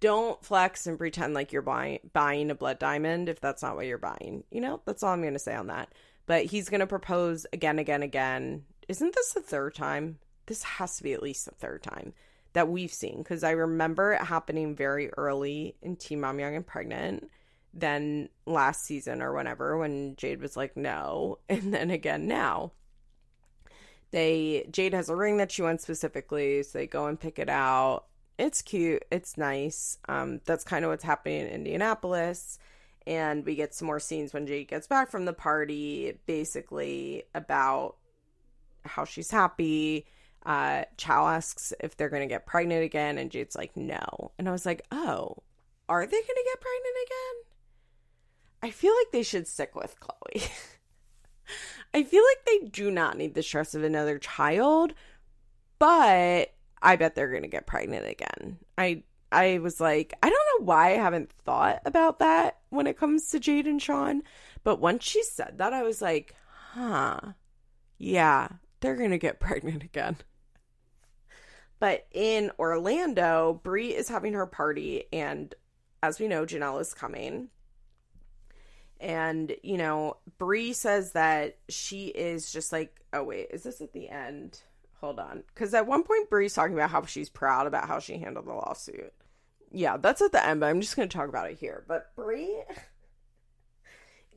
don't 0.00 0.42
flex 0.44 0.86
and 0.86 0.98
pretend 0.98 1.34
like 1.34 1.52
you're 1.52 1.62
buying 1.62 2.00
buying 2.12 2.50
a 2.50 2.54
blood 2.54 2.78
diamond 2.78 3.28
if 3.28 3.40
that's 3.40 3.62
not 3.62 3.76
what 3.76 3.86
you're 3.86 3.98
buying. 3.98 4.44
You 4.50 4.60
know, 4.60 4.80
that's 4.84 5.02
all 5.02 5.12
I'm 5.12 5.22
gonna 5.22 5.38
say 5.38 5.54
on 5.54 5.68
that. 5.68 5.92
But 6.30 6.44
he's 6.44 6.68
going 6.68 6.78
to 6.78 6.86
propose 6.86 7.44
again, 7.52 7.80
again, 7.80 8.04
again. 8.04 8.62
Isn't 8.86 9.12
this 9.12 9.32
the 9.32 9.40
third 9.40 9.74
time? 9.74 10.20
This 10.46 10.62
has 10.62 10.96
to 10.96 11.02
be 11.02 11.12
at 11.12 11.24
least 11.24 11.44
the 11.44 11.50
third 11.56 11.82
time 11.82 12.14
that 12.52 12.68
we've 12.68 12.92
seen 12.92 13.18
because 13.18 13.42
I 13.42 13.50
remember 13.50 14.12
it 14.12 14.22
happening 14.22 14.76
very 14.76 15.10
early 15.14 15.74
in 15.82 15.96
Teen 15.96 16.20
Mom 16.20 16.38
Young 16.38 16.54
and 16.54 16.64
Pregnant. 16.64 17.28
Then 17.74 18.28
last 18.46 18.84
season 18.84 19.22
or 19.22 19.34
whenever 19.34 19.76
when 19.76 20.14
Jade 20.14 20.40
was 20.40 20.56
like, 20.56 20.76
no. 20.76 21.38
And 21.48 21.74
then 21.74 21.90
again 21.90 22.28
now. 22.28 22.70
They 24.12 24.68
Jade 24.70 24.94
has 24.94 25.08
a 25.08 25.16
ring 25.16 25.38
that 25.38 25.50
she 25.50 25.62
wants 25.62 25.82
specifically, 25.82 26.62
so 26.62 26.78
they 26.78 26.86
go 26.86 27.06
and 27.06 27.18
pick 27.18 27.40
it 27.40 27.48
out. 27.48 28.04
It's 28.40 28.62
cute, 28.62 29.04
it's 29.12 29.36
nice. 29.36 29.98
Um, 30.08 30.40
that's 30.46 30.64
kind 30.64 30.84
of 30.84 30.90
what's 30.90 31.04
happening 31.04 31.42
in 31.42 31.48
Indianapolis 31.48 32.58
and 33.06 33.44
we 33.44 33.54
get 33.54 33.74
some 33.74 33.86
more 33.86 34.00
scenes 34.00 34.32
when 34.32 34.46
Jade 34.46 34.68
gets 34.68 34.86
back 34.86 35.10
from 35.10 35.24
the 35.24 35.32
party, 35.32 36.18
basically 36.26 37.24
about 37.34 37.96
how 38.84 39.04
she's 39.04 39.30
happy. 39.30 40.06
Uh, 40.44 40.84
Chow 40.96 41.26
asks 41.26 41.72
if 41.80 41.96
they're 41.96 42.08
going 42.08 42.22
to 42.22 42.32
get 42.32 42.46
pregnant 42.46 42.84
again, 42.84 43.18
and 43.18 43.30
Jade's 43.30 43.56
like, 43.56 43.76
no. 43.76 44.32
And 44.38 44.48
I 44.48 44.52
was 44.52 44.66
like, 44.66 44.86
oh, 44.92 45.38
are 45.88 46.06
they 46.06 46.10
going 46.10 46.22
to 46.22 46.44
get 46.44 46.60
pregnant 46.60 46.96
again? 47.06 47.42
I 48.62 48.70
feel 48.70 48.94
like 48.94 49.12
they 49.12 49.22
should 49.22 49.48
stick 49.48 49.74
with 49.74 49.98
Kloie. 49.98 50.48
I 51.94 52.04
feel 52.04 52.22
like 52.22 52.44
they 52.46 52.68
do 52.68 52.90
not 52.90 53.16
need 53.16 53.34
the 53.34 53.42
stress 53.42 53.74
of 53.74 53.82
another 53.82 54.18
child, 54.18 54.92
but 55.78 56.52
I 56.82 56.96
bet 56.96 57.14
they're 57.14 57.30
going 57.30 57.42
to 57.42 57.48
get 57.48 57.66
pregnant 57.66 58.06
again. 58.06 58.58
I 58.76 59.02
I 59.32 59.58
was 59.58 59.80
like, 59.80 60.14
I 60.22 60.28
don't 60.28 60.60
know 60.60 60.66
why 60.66 60.92
I 60.92 60.96
haven't 60.96 61.30
thought 61.30 61.80
about 61.84 62.18
that 62.18 62.58
when 62.70 62.86
it 62.86 62.98
comes 62.98 63.30
to 63.30 63.38
Jade 63.40 63.66
and 63.66 63.80
Sean. 63.80 64.22
But 64.64 64.80
once 64.80 65.04
she 65.04 65.22
said 65.22 65.58
that, 65.58 65.72
I 65.72 65.82
was 65.82 66.02
like, 66.02 66.34
huh, 66.72 67.20
yeah, 67.98 68.48
they're 68.80 68.96
going 68.96 69.10
to 69.10 69.18
get 69.18 69.40
pregnant 69.40 69.84
again. 69.84 70.16
But 71.78 72.06
in 72.12 72.50
Orlando, 72.58 73.60
Bri 73.62 73.94
is 73.94 74.08
having 74.08 74.34
her 74.34 74.46
party, 74.46 75.04
and 75.12 75.54
as 76.02 76.20
we 76.20 76.28
know, 76.28 76.44
Jenelle 76.44 76.80
is 76.80 76.92
coming. 76.92 77.48
And, 79.00 79.56
you 79.62 79.78
know, 79.78 80.18
Bri 80.36 80.74
says 80.74 81.12
that 81.12 81.56
she 81.70 82.08
is 82.08 82.52
just 82.52 82.70
like, 82.70 83.00
oh, 83.14 83.24
wait, 83.24 83.48
is 83.50 83.62
this 83.62 83.80
at 83.80 83.94
the 83.94 84.10
end? 84.10 84.60
Hold 85.00 85.18
on. 85.18 85.44
Because 85.54 85.72
at 85.74 85.86
one 85.86 86.02
point, 86.02 86.28
Bri's 86.28 86.54
talking 86.54 86.74
about 86.74 86.90
how 86.90 87.04
she's 87.04 87.30
proud 87.30 87.66
about 87.66 87.88
how 87.88 87.98
she 87.98 88.18
handled 88.18 88.46
the 88.46 88.52
lawsuit 88.52 89.12
yeah, 89.70 89.96
that's 89.96 90.22
at 90.22 90.32
the 90.32 90.44
end, 90.44 90.60
but 90.60 90.66
I'm 90.66 90.80
just 90.80 90.96
going 90.96 91.08
to 91.08 91.16
talk 91.16 91.28
about 91.28 91.50
it 91.50 91.58
here. 91.58 91.84
But 91.86 92.14
Bri 92.16 92.50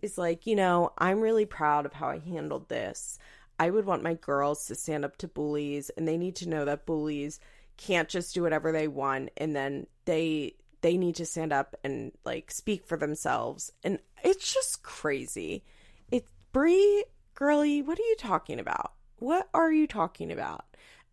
is 0.01 0.17
like, 0.17 0.45
you 0.45 0.55
know, 0.55 0.93
I'm 0.97 1.21
really 1.21 1.45
proud 1.45 1.85
of 1.85 1.93
how 1.93 2.09
I 2.09 2.19
handled 2.19 2.69
this. 2.69 3.17
I 3.59 3.69
would 3.69 3.85
want 3.85 4.03
my 4.03 4.15
girls 4.15 4.65
to 4.67 4.75
stand 4.75 5.05
up 5.05 5.17
to 5.17 5.27
bullies, 5.27 5.89
and 5.91 6.07
they 6.07 6.17
need 6.17 6.35
to 6.37 6.49
know 6.49 6.65
that 6.65 6.85
bullies 6.85 7.39
can't 7.77 8.09
just 8.09 8.33
do 8.35 8.43
whatever 8.43 8.71
they 8.71 8.87
want, 8.87 9.31
and 9.37 9.55
then 9.55 9.87
they 10.05 10.55
they 10.81 10.97
need 10.97 11.15
to 11.15 11.25
stand 11.25 11.53
up 11.53 11.75
and 11.83 12.11
like 12.25 12.51
speak 12.51 12.85
for 12.85 12.97
themselves. 12.97 13.71
And 13.83 13.99
it's 14.23 14.53
just 14.53 14.83
crazy. 14.83 15.63
It's 16.11 16.29
Bri, 16.51 17.05
girly, 17.35 17.81
what 17.81 17.97
are 17.97 18.03
you 18.03 18.15
talking 18.17 18.59
about? 18.59 18.93
What 19.23 19.47
are 19.53 19.71
you 19.71 19.87
talking 19.87 20.33
about? 20.33 20.65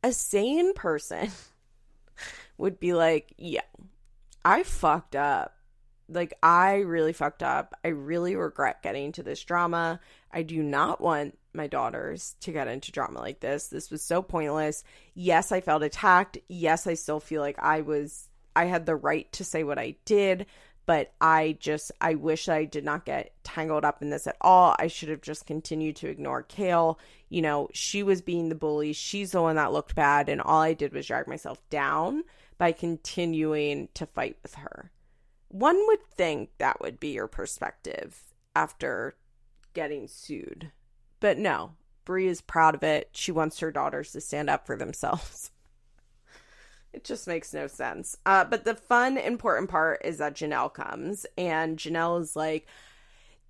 A 0.03 0.13
sane 0.13 0.75
person 0.75 1.31
would 2.59 2.81
be 2.81 2.93
like, 2.93 3.33
yeah, 3.39 3.61
I 4.45 4.65
fucked 4.65 5.15
up. 5.15 5.55
Like, 6.09 6.35
I 6.43 6.79
really 6.79 7.13
fucked 7.13 7.45
up. 7.45 7.73
I 7.85 7.89
really 7.91 8.35
regret 8.35 8.83
getting 8.83 9.05
into 9.05 9.23
this 9.23 9.45
drama. 9.45 10.01
I 10.33 10.43
do 10.43 10.61
not 10.61 11.01
want 11.01 11.39
my 11.55 11.69
daughters 11.69 12.35
to 12.41 12.51
get 12.51 12.67
into 12.67 12.91
drama 12.91 13.21
like 13.21 13.39
this. 13.39 13.69
This 13.69 13.93
was 13.93 14.03
so 14.03 14.23
pointless. 14.23 14.83
Yes, 15.15 15.53
I 15.53 15.61
felt 15.61 15.85
attacked. 15.85 16.37
Yes, 16.49 16.89
I 16.89 16.95
still 16.95 17.21
feel 17.21 17.43
like 17.43 17.61
I 17.61 17.83
was, 17.83 18.29
I 18.57 18.65
had 18.65 18.87
the 18.87 18.97
right 18.97 19.31
to 19.35 19.45
say 19.45 19.63
what 19.63 19.79
I 19.79 19.95
did, 20.05 20.47
but 20.85 21.13
I 21.21 21.59
just, 21.61 21.93
I 22.01 22.17
wish 22.17 22.49
I 22.49 22.65
did 22.65 22.85
not 22.85 23.05
get 23.05 23.33
tangled 23.45 23.85
up 23.85 24.03
in 24.03 24.11
this 24.11 24.27
at 24.27 24.37
all. 24.41 24.75
I 24.81 24.89
should 24.89 25.11
have 25.11 25.21
just 25.21 25.47
continued 25.47 25.95
to 25.97 26.09
ignore 26.09 26.43
Kail. 26.43 26.99
You 27.31 27.43
know, 27.43 27.69
she 27.73 28.03
was 28.03 28.21
being 28.21 28.49
the 28.49 28.55
bully. 28.55 28.93
She's 28.93 29.33
the 29.33 29.41
one 29.41 29.57
that 29.57 29.73
looked 29.73 29.95
bad, 29.95 30.29
and 30.29 30.41
all 30.41 30.61
I 30.61 30.75
did 30.75 30.93
was 30.93 31.07
drag 31.07 31.27
myself 31.27 31.59
down 31.71 32.25
by 32.59 32.73
continuing 32.73 33.89
to 33.95 34.05
fight 34.05 34.37
with 34.43 34.57
her. 34.57 34.91
One 35.49 35.81
would 35.87 36.03
think 36.17 36.51
that 36.59 36.81
would 36.81 37.01
be 37.01 37.13
your 37.13 37.29
perspective 37.29 38.21
after 38.55 39.17
getting 39.73 40.09
sued. 40.09 40.73
But 41.21 41.39
no, 41.39 41.73
Bri 42.05 42.27
is 42.27 42.41
proud 42.41 42.75
of 42.75 42.83
it. 42.83 43.11
She 43.13 43.33
wants 43.33 43.61
her 43.61 43.71
daughters 43.71 44.13
to 44.13 44.21
stand 44.21 44.51
up 44.51 44.67
for 44.67 44.77
themselves. 44.77 45.51
It 46.93 47.05
just 47.05 47.29
makes 47.29 47.55
no 47.55 47.69
sense. 47.69 48.17
Uh, 48.27 48.45
but 48.45 48.65
the 48.65 48.75
fun, 48.75 49.17
important 49.17 49.71
part 49.71 50.01
is 50.05 50.19
that 50.19 50.35
Jenelle 50.35 50.75
comes, 50.75 51.25
and 51.39 51.79
Jenelle 51.79 52.21
is 52.21 52.35
like, 52.35 52.67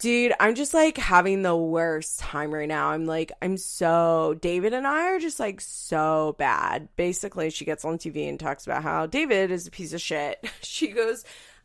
Dude, 0.01 0.32
I'm 0.40 0.55
just 0.55 0.72
like 0.72 0.96
having 0.96 1.42
the 1.42 1.55
worst 1.55 2.20
time 2.20 2.55
right 2.55 2.66
now. 2.66 2.88
I'm 2.88 3.05
like, 3.05 3.32
I'm 3.42 3.59
so. 3.59 4.34
David 4.40 4.72
and 4.72 4.86
I 4.86 5.11
are 5.11 5.18
just 5.18 5.38
like 5.38 5.61
so 5.61 6.34
bad. 6.38 6.88
Basically, 6.96 7.51
she 7.51 7.66
gets 7.66 7.84
on 7.84 7.98
TV 7.98 8.26
and 8.26 8.40
talks 8.40 8.64
about 8.64 8.82
how 8.82 9.05
David 9.05 9.51
is 9.51 9.66
a 9.66 9.70
piece 9.70 9.92
of 9.92 10.01
shit. 10.01 10.42
She 10.62 10.88
goes, 10.88 11.24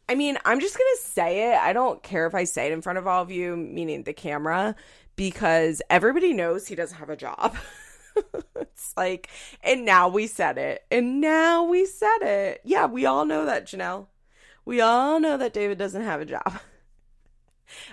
I 0.09 0.15
mean, 0.15 0.37
I'm 0.43 0.59
just 0.59 0.77
going 0.77 0.95
to 0.97 1.03
say 1.03 1.53
it. 1.53 1.57
I 1.57 1.71
don't 1.71 2.03
care 2.03 2.27
if 2.27 2.35
I 2.35 2.43
say 2.43 2.67
it 2.67 2.73
in 2.73 2.81
front 2.81 2.97
of 2.97 3.07
all 3.07 3.21
of 3.21 3.31
you, 3.31 3.55
meaning 3.55 4.03
the 4.03 4.11
camera, 4.11 4.75
because 5.15 5.81
everybody 5.89 6.33
knows 6.33 6.67
he 6.67 6.75
doesn't 6.75 6.97
have 6.97 7.09
a 7.09 7.15
job. 7.15 7.55
it's 8.55 8.93
like, 8.97 9.29
and 9.63 9.85
now 9.85 10.09
we 10.09 10.27
said 10.27 10.57
it. 10.57 10.83
And 10.91 11.21
now 11.21 11.63
we 11.63 11.85
said 11.85 12.19
it. 12.21 12.61
Yeah, 12.65 12.87
we 12.87 13.05
all 13.05 13.23
know 13.23 13.45
that, 13.45 13.65
Jenelle. 13.65 14.07
We 14.65 14.81
all 14.81 15.21
know 15.21 15.37
that 15.37 15.53
David 15.53 15.77
doesn't 15.77 16.01
have 16.01 16.19
a 16.19 16.25
job. 16.25 16.59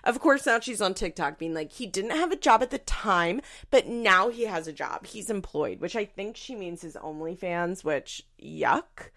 Of 0.04 0.20
course, 0.20 0.46
now 0.46 0.60
she's 0.60 0.80
on 0.80 0.94
TikTok 0.94 1.38
being 1.38 1.54
like, 1.54 1.72
he 1.72 1.86
didn't 1.86 2.10
have 2.10 2.32
a 2.32 2.36
job 2.36 2.62
at 2.62 2.70
the 2.70 2.78
time, 2.78 3.40
but 3.70 3.86
now 3.86 4.28
he 4.28 4.44
has 4.44 4.66
a 4.66 4.72
job. 4.72 5.06
He's 5.06 5.30
employed, 5.30 5.80
which 5.80 5.96
I 5.96 6.04
think 6.04 6.36
she 6.36 6.54
means 6.54 6.82
his 6.82 6.96
OnlyFans, 6.96 7.84
which 7.84 8.26
yuck. 8.42 9.10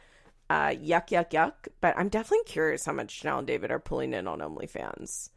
Uh, 0.49 0.67
yuck, 0.69 1.09
yuck, 1.09 1.31
yuck. 1.31 1.53
But 1.81 1.97
I'm 1.97 2.09
definitely 2.09 2.45
curious 2.45 2.85
how 2.85 2.93
much 2.93 3.21
Jenelle 3.21 3.39
and 3.39 3.47
David 3.47 3.71
are 3.71 3.79
pulling 3.79 4.13
in 4.13 4.27
on 4.27 4.39
OnlyFans. 4.39 5.29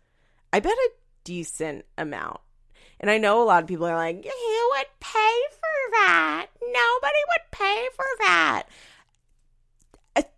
I 0.53 0.61
bet 0.61 0.73
a 0.73 0.91
decent 1.25 1.85
amount. 1.97 2.41
And 3.01 3.11
I 3.11 3.19
know 3.19 3.43
a 3.43 3.45
lot 3.45 3.63
of 3.63 3.69
people 3.69 3.87
are 3.87 3.95
like, 3.95 4.25
who 4.25 4.71
would 4.71 4.87
pay 5.01 5.41
for 5.51 5.91
that? 5.93 6.47
Nobody 6.61 7.19
would 7.29 7.51
pay 7.53 7.89
for 7.95 8.07
that. 8.21 8.65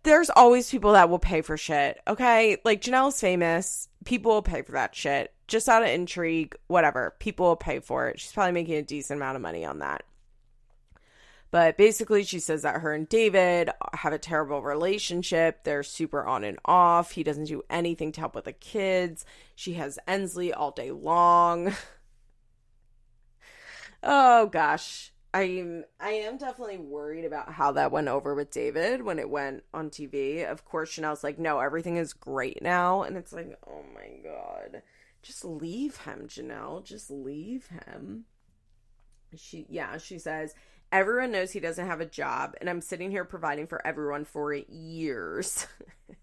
there's 0.03 0.29
always 0.29 0.69
people 0.69 0.93
that 0.93 1.09
will 1.09 1.19
pay 1.19 1.41
for 1.41 1.57
shit. 1.57 1.99
Okay, 2.07 2.57
like 2.63 2.81
Jenelle's 2.81 3.19
famous. 3.19 3.87
People 4.05 4.33
will 4.33 4.41
pay 4.41 4.61
for 4.61 4.71
that 4.73 4.95
shit 4.95 5.33
just 5.47 5.69
out 5.69 5.83
of 5.83 5.89
intrigue. 5.89 6.55
Whatever, 6.67 7.15
people 7.19 7.47
will 7.47 7.55
pay 7.55 7.79
for 7.79 8.07
it. 8.07 8.19
She's 8.19 8.31
probably 8.31 8.53
making 8.53 8.75
a 8.75 8.81
decent 8.81 9.19
amount 9.19 9.35
of 9.35 9.41
money 9.41 9.65
on 9.65 9.79
that. 9.79 10.03
But 11.51 11.77
basically, 11.77 12.23
she 12.23 12.39
says 12.39 12.61
that 12.61 12.79
her 12.79 12.93
and 12.93 13.07
David 13.07 13.69
have 13.93 14.13
a 14.13 14.17
terrible 14.17 14.61
relationship. 14.61 15.65
They're 15.65 15.83
super 15.83 16.25
on 16.25 16.45
and 16.45 16.57
off. 16.63 17.11
He 17.11 17.23
doesn't 17.23 17.45
do 17.45 17.61
anything 17.69 18.13
to 18.13 18.21
help 18.21 18.35
with 18.35 18.45
the 18.45 18.53
kids. 18.53 19.25
She 19.53 19.73
has 19.73 19.99
Ensley 20.07 20.53
all 20.53 20.71
day 20.71 20.91
long. 20.91 21.75
oh 24.03 24.45
gosh. 24.47 25.11
I'm 25.33 25.85
I 25.99 26.11
am 26.11 26.37
definitely 26.37 26.77
worried 26.77 27.25
about 27.25 27.53
how 27.53 27.71
that 27.73 27.91
went 27.91 28.09
over 28.09 28.35
with 28.35 28.51
David 28.51 29.01
when 29.01 29.17
it 29.17 29.29
went 29.29 29.63
on 29.73 29.89
TV. 29.89 30.45
Of 30.49 30.65
course, 30.65 30.91
Jenelle's 30.95 31.23
like, 31.23 31.39
no, 31.39 31.59
everything 31.59 31.97
is 31.97 32.13
great 32.13 32.61
now. 32.61 33.03
And 33.03 33.15
it's 33.15 33.31
like, 33.31 33.57
oh 33.67 33.83
my 33.93 34.09
god. 34.23 34.81
Just 35.21 35.45
leave 35.45 35.97
him, 35.97 36.27
Jenelle. 36.27 36.83
Just 36.83 37.09
leave 37.09 37.67
him. 37.67 38.25
She 39.35 39.65
yeah, 39.69 39.97
she 39.97 40.19
says, 40.19 40.53
Everyone 40.91 41.31
knows 41.31 41.51
he 41.51 41.61
doesn't 41.61 41.87
have 41.87 42.01
a 42.01 42.05
job, 42.05 42.55
and 42.59 42.69
I'm 42.69 42.81
sitting 42.81 43.11
here 43.11 43.23
providing 43.23 43.65
for 43.65 43.85
everyone 43.87 44.25
for 44.25 44.53
years. 44.53 45.65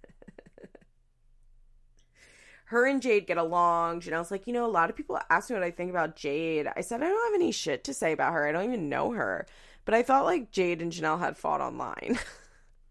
Her 2.69 2.85
and 2.87 3.01
Jade 3.01 3.27
get 3.27 3.39
along. 3.39 4.03
Jenelle's 4.03 4.31
like, 4.31 4.47
you 4.47 4.53
know, 4.53 4.67
a 4.67 4.69
lot 4.69 4.91
of 4.91 4.97
people 4.97 5.19
ask 5.31 5.49
me 5.49 5.55
what 5.55 5.63
I 5.63 5.71
think 5.71 5.89
about 5.89 6.17
Jade. 6.17 6.69
I 6.77 6.83
said 6.83 7.03
I 7.03 7.09
don't 7.09 7.33
have 7.33 7.41
any 7.41 7.51
shit 7.51 7.83
to 7.85 7.95
say 7.95 8.13
about 8.13 8.35
her. 8.35 8.47
I 8.47 8.53
don't 8.53 8.67
even 8.67 8.91
know 8.91 9.13
her. 9.13 9.47
But 9.87 9.95
I 9.95 10.03
felt 10.03 10.27
like 10.27 10.51
Jade 10.51 10.83
and 10.83 10.93
Jenelle 10.93 11.19
had 11.19 11.39
fought 11.39 11.63
online. 11.63 12.19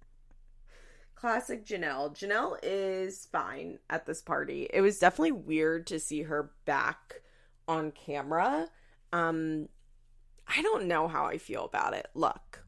Classic 1.16 1.64
Jenelle. 1.64 2.12
Jenelle 2.12 2.58
is 2.64 3.28
fine 3.32 3.78
at 3.88 4.08
this 4.08 4.20
party. 4.20 4.68
It 4.74 4.82
was 4.82 4.98
definitely 4.98 5.34
weird 5.34 5.86
to 5.88 6.00
see 6.00 6.24
her 6.24 6.54
back 6.66 7.22
on 7.68 7.92
camera. 7.92 8.70
Um, 9.14 9.70
I 10.48 10.64
don't 10.64 10.88
know 10.88 11.08
how 11.08 11.26
I 11.26 11.38
feel 11.38 11.66
about 11.66 11.94
it. 11.94 12.08
Look, 12.16 12.64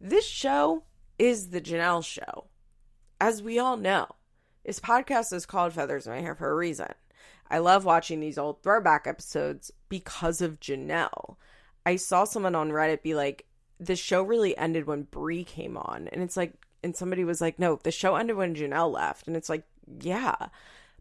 this 0.00 0.26
show 0.26 0.82
is 1.20 1.50
the 1.50 1.60
Jenelle 1.60 2.04
show. 2.04 2.48
As 3.20 3.44
we 3.44 3.60
all 3.60 3.76
know, 3.76 4.08
this 4.64 4.80
podcast 4.80 5.32
is 5.32 5.46
called 5.46 5.72
Feathers 5.72 6.06
in 6.06 6.12
My 6.12 6.20
Hair 6.20 6.34
for 6.34 6.50
a 6.50 6.54
reason. 6.54 6.92
I 7.50 7.58
love 7.58 7.84
watching 7.84 8.20
these 8.20 8.38
old 8.38 8.62
throwback 8.62 9.06
episodes 9.06 9.70
because 9.88 10.40
of 10.40 10.60
Jenelle. 10.60 11.36
I 11.84 11.96
saw 11.96 12.24
someone 12.24 12.54
on 12.54 12.70
Reddit 12.70 13.02
be 13.02 13.14
like, 13.14 13.46
the 13.78 13.96
show 13.96 14.22
really 14.22 14.56
ended 14.56 14.86
when 14.86 15.02
Bri 15.02 15.44
came 15.44 15.76
on. 15.76 16.08
And 16.12 16.22
it's 16.22 16.36
like, 16.36 16.54
and 16.82 16.96
somebody 16.96 17.24
was 17.24 17.40
like, 17.40 17.58
no, 17.58 17.78
the 17.82 17.90
show 17.90 18.16
ended 18.16 18.36
when 18.36 18.54
Jenelle 18.54 18.92
left. 18.92 19.26
And 19.26 19.36
it's 19.36 19.48
like, 19.48 19.64
yeah. 20.00 20.36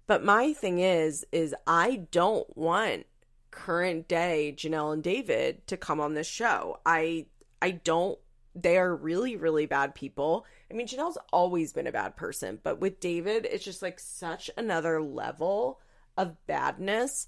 But 0.07 0.25
my 0.25 0.53
thing 0.53 0.79
is, 0.79 1.25
is 1.31 1.55
I 1.67 2.07
don't 2.11 2.57
want 2.57 3.05
current 3.51 4.07
day 4.07 4.53
Jenelle 4.57 4.93
and 4.93 5.03
David 5.03 5.65
to 5.67 5.77
come 5.77 5.99
on 5.99 6.13
this 6.13 6.27
show. 6.27 6.79
I 6.85 7.27
I 7.61 7.71
don't 7.71 8.17
they 8.55 8.77
are 8.77 8.95
really 8.95 9.35
really 9.35 9.65
bad 9.65 9.95
people. 9.95 10.45
I 10.69 10.73
mean 10.73 10.87
Jenelle's 10.87 11.17
always 11.31 11.73
been 11.73 11.87
a 11.87 11.91
bad 11.91 12.15
person, 12.15 12.59
but 12.63 12.79
with 12.79 12.99
David 12.99 13.47
it's 13.49 13.63
just 13.63 13.81
like 13.81 13.99
such 13.99 14.49
another 14.57 15.01
level 15.01 15.79
of 16.17 16.35
badness 16.47 17.27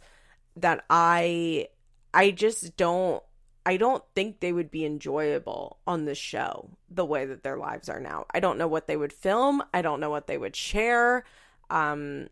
that 0.57 0.83
I 0.89 1.69
I 2.13 2.31
just 2.31 2.75
don't 2.77 3.23
I 3.65 3.77
don't 3.77 4.03
think 4.13 4.39
they 4.39 4.51
would 4.51 4.71
be 4.71 4.85
enjoyable 4.85 5.79
on 5.87 6.05
the 6.05 6.15
show 6.15 6.69
the 6.89 7.05
way 7.05 7.25
that 7.25 7.43
their 7.43 7.57
lives 7.57 7.87
are 7.87 8.01
now. 8.01 8.25
I 8.33 8.41
don't 8.41 8.57
know 8.57 8.67
what 8.67 8.87
they 8.87 8.97
would 8.97 9.13
film. 9.13 9.63
I 9.73 9.81
don't 9.81 10.01
know 10.01 10.09
what 10.09 10.27
they 10.27 10.37
would 10.37 10.55
share. 10.55 11.23
Um 11.69 12.27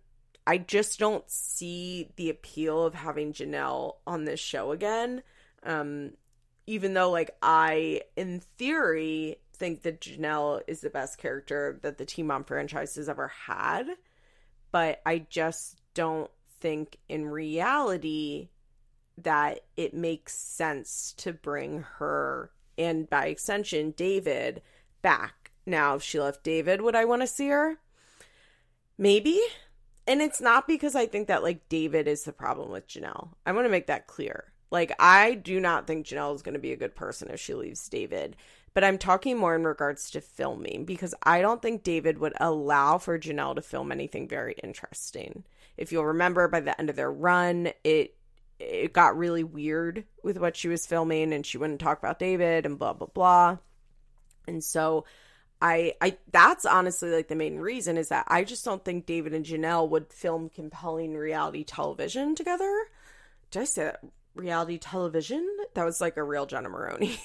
I 0.46 0.58
just 0.58 1.00
don't 1.00 1.30
see 1.30 2.10
the 2.16 2.30
appeal 2.30 2.84
of 2.84 2.96
having 2.96 3.34
Jenelle 3.34 3.98
on 4.08 4.26
this 4.26 4.40
show 4.40 4.72
again. 4.72 5.22
Um, 5.64 6.14
even 6.68 6.94
though, 6.94 7.12
like, 7.12 7.36
I, 7.42 8.02
in 8.16 8.42
theory, 8.58 9.38
think 9.54 9.84
that 9.84 10.02
Jenelle 10.02 10.62
is 10.68 10.82
the 10.82 10.90
best 10.90 11.18
character 11.18 11.80
that 11.84 11.98
the 11.98 12.06
Teen 12.06 12.28
Mom 12.28 12.44
franchise 12.44 12.96
has 12.96 13.10
ever 13.10 13.28
had. 13.28 13.88
But 14.72 15.02
I 15.06 15.20
just 15.30 15.82
don't 15.94 16.32
think 16.60 16.98
in 17.10 17.28
reality 17.28 18.50
that 19.18 19.62
it 19.76 19.94
makes 19.94 20.34
sense 20.34 21.14
to 21.18 21.34
bring 21.34 21.82
her 21.98 22.52
and 22.78 23.10
by 23.10 23.28
extension 23.28 23.92
David 23.92 24.62
back. 25.02 25.52
Now, 25.66 25.96
if 25.96 26.04
she 26.04 26.20
left 26.20 26.44
David, 26.44 26.82
would 26.82 26.96
I 26.96 27.06
want 27.06 27.22
to 27.22 27.28
see 27.28 27.50
her? 27.50 27.78
Maybe, 28.98 29.40
and 30.08 30.22
it's 30.22 30.42
not 30.42 30.68
because 30.68 30.96
I 30.96 31.06
think 31.06 31.28
that 31.28 31.44
like 31.44 31.68
David 31.70 32.08
is 32.08 32.24
the 32.24 32.34
problem 32.34 32.72
with 32.72 32.88
Jenelle. 32.88 33.34
I 33.46 33.52
want 33.52 33.66
to 33.66 33.72
make 33.72 33.88
that 33.88 34.08
clear. 34.08 34.51
Like 34.72 34.94
I 35.00 35.36
do 35.36 35.60
not 35.60 35.86
think 35.86 36.06
Jenelle 36.06 36.34
is 36.34 36.42
going 36.42 36.54
to 36.54 36.60
be 36.60 36.72
a 36.72 36.78
good 36.78 36.96
person 36.96 37.30
if 37.30 37.40
she 37.40 37.54
leaves 37.54 37.88
David. 37.90 38.38
But 38.74 38.86
I'm 38.86 38.98
talking 38.98 39.38
more 39.38 39.54
in 39.54 39.66
regards 39.66 40.10
to 40.12 40.22
filming 40.22 40.86
because 40.86 41.14
I 41.24 41.42
don't 41.42 41.62
think 41.62 41.84
David 41.84 42.18
would 42.20 42.34
allow 42.40 42.98
for 42.98 43.20
Jenelle 43.20 43.56
to 43.56 43.62
film 43.62 43.92
anything 43.92 44.30
very 44.30 44.56
interesting. 44.64 45.44
If 45.76 45.92
you'll 45.92 46.06
remember 46.06 46.48
by 46.48 46.62
the 46.62 46.80
end 46.80 46.90
of 46.90 46.96
their 46.96 47.12
run, 47.12 47.72
it 47.84 48.16
it 48.60 48.94
got 48.94 49.18
really 49.18 49.44
weird 49.44 50.06
with 50.24 50.38
what 50.38 50.56
she 50.56 50.68
was 50.68 50.86
filming 50.86 51.34
and 51.34 51.46
she 51.46 51.58
wouldn't 51.58 51.82
talk 51.82 52.00
about 52.00 52.20
David 52.20 52.66
and 52.66 52.80
blah 52.80 52.94
blah 52.94 53.08
blah. 53.08 53.58
And 54.48 54.64
so 54.64 55.06
I 55.62 55.96
I 56.00 56.18
that's 56.32 56.66
honestly 56.66 57.10
like 57.12 57.28
the 57.28 57.36
main 57.36 57.58
reason 57.58 57.98
is 57.98 58.08
that 58.08 58.26
I 58.30 58.46
just 58.46 58.64
don't 58.64 58.86
think 58.86 59.06
David 59.06 59.34
and 59.34 59.46
Jenelle 59.46 59.90
would 59.90 60.14
film 60.14 60.50
compelling 60.50 61.14
reality 61.14 61.66
television 61.66 62.36
together. 62.36 62.72
Did 63.50 63.64
I 63.64 63.66
say 63.66 63.84
that? 63.84 64.02
Reality 64.36 64.78
television? 64.78 65.48
That 65.74 65.86
was 65.86 66.02
like 66.02 66.18
a 66.18 66.24
real 66.24 66.46
Jenna 66.46 66.70
Maroney. 66.70 67.20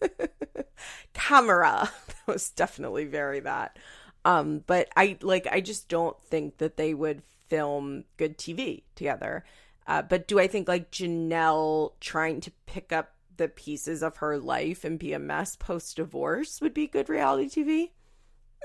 Camera. 1.12 1.90
That 2.26 2.32
was 2.32 2.50
definitely 2.50 3.04
very 3.06 3.40
that. 3.40 3.78
Um, 4.24 4.62
but 4.66 4.88
I 4.96 5.18
like 5.22 5.46
I 5.50 5.60
just 5.60 5.88
don't 5.88 6.16
think 6.24 6.58
that 6.58 6.76
they 6.76 6.94
would 6.94 7.22
film 7.48 8.04
good 8.16 8.38
TV 8.38 8.84
together. 8.94 9.44
Uh, 9.86 10.02
but 10.02 10.28
do 10.28 10.38
I 10.38 10.46
think 10.46 10.68
like 10.68 10.92
Jenelle 10.92 11.92
trying 12.00 12.40
to 12.42 12.52
pick 12.66 12.92
up 12.92 13.12
the 13.36 13.48
pieces 13.48 14.02
of 14.02 14.18
her 14.18 14.38
life 14.38 14.84
and 14.84 14.98
be 14.98 15.12
a 15.12 15.18
mess 15.18 15.56
post 15.56 15.96
divorce 15.96 16.60
would 16.60 16.74
be 16.74 16.86
good 16.86 17.08
reality 17.08 17.48
TV? 17.48 17.90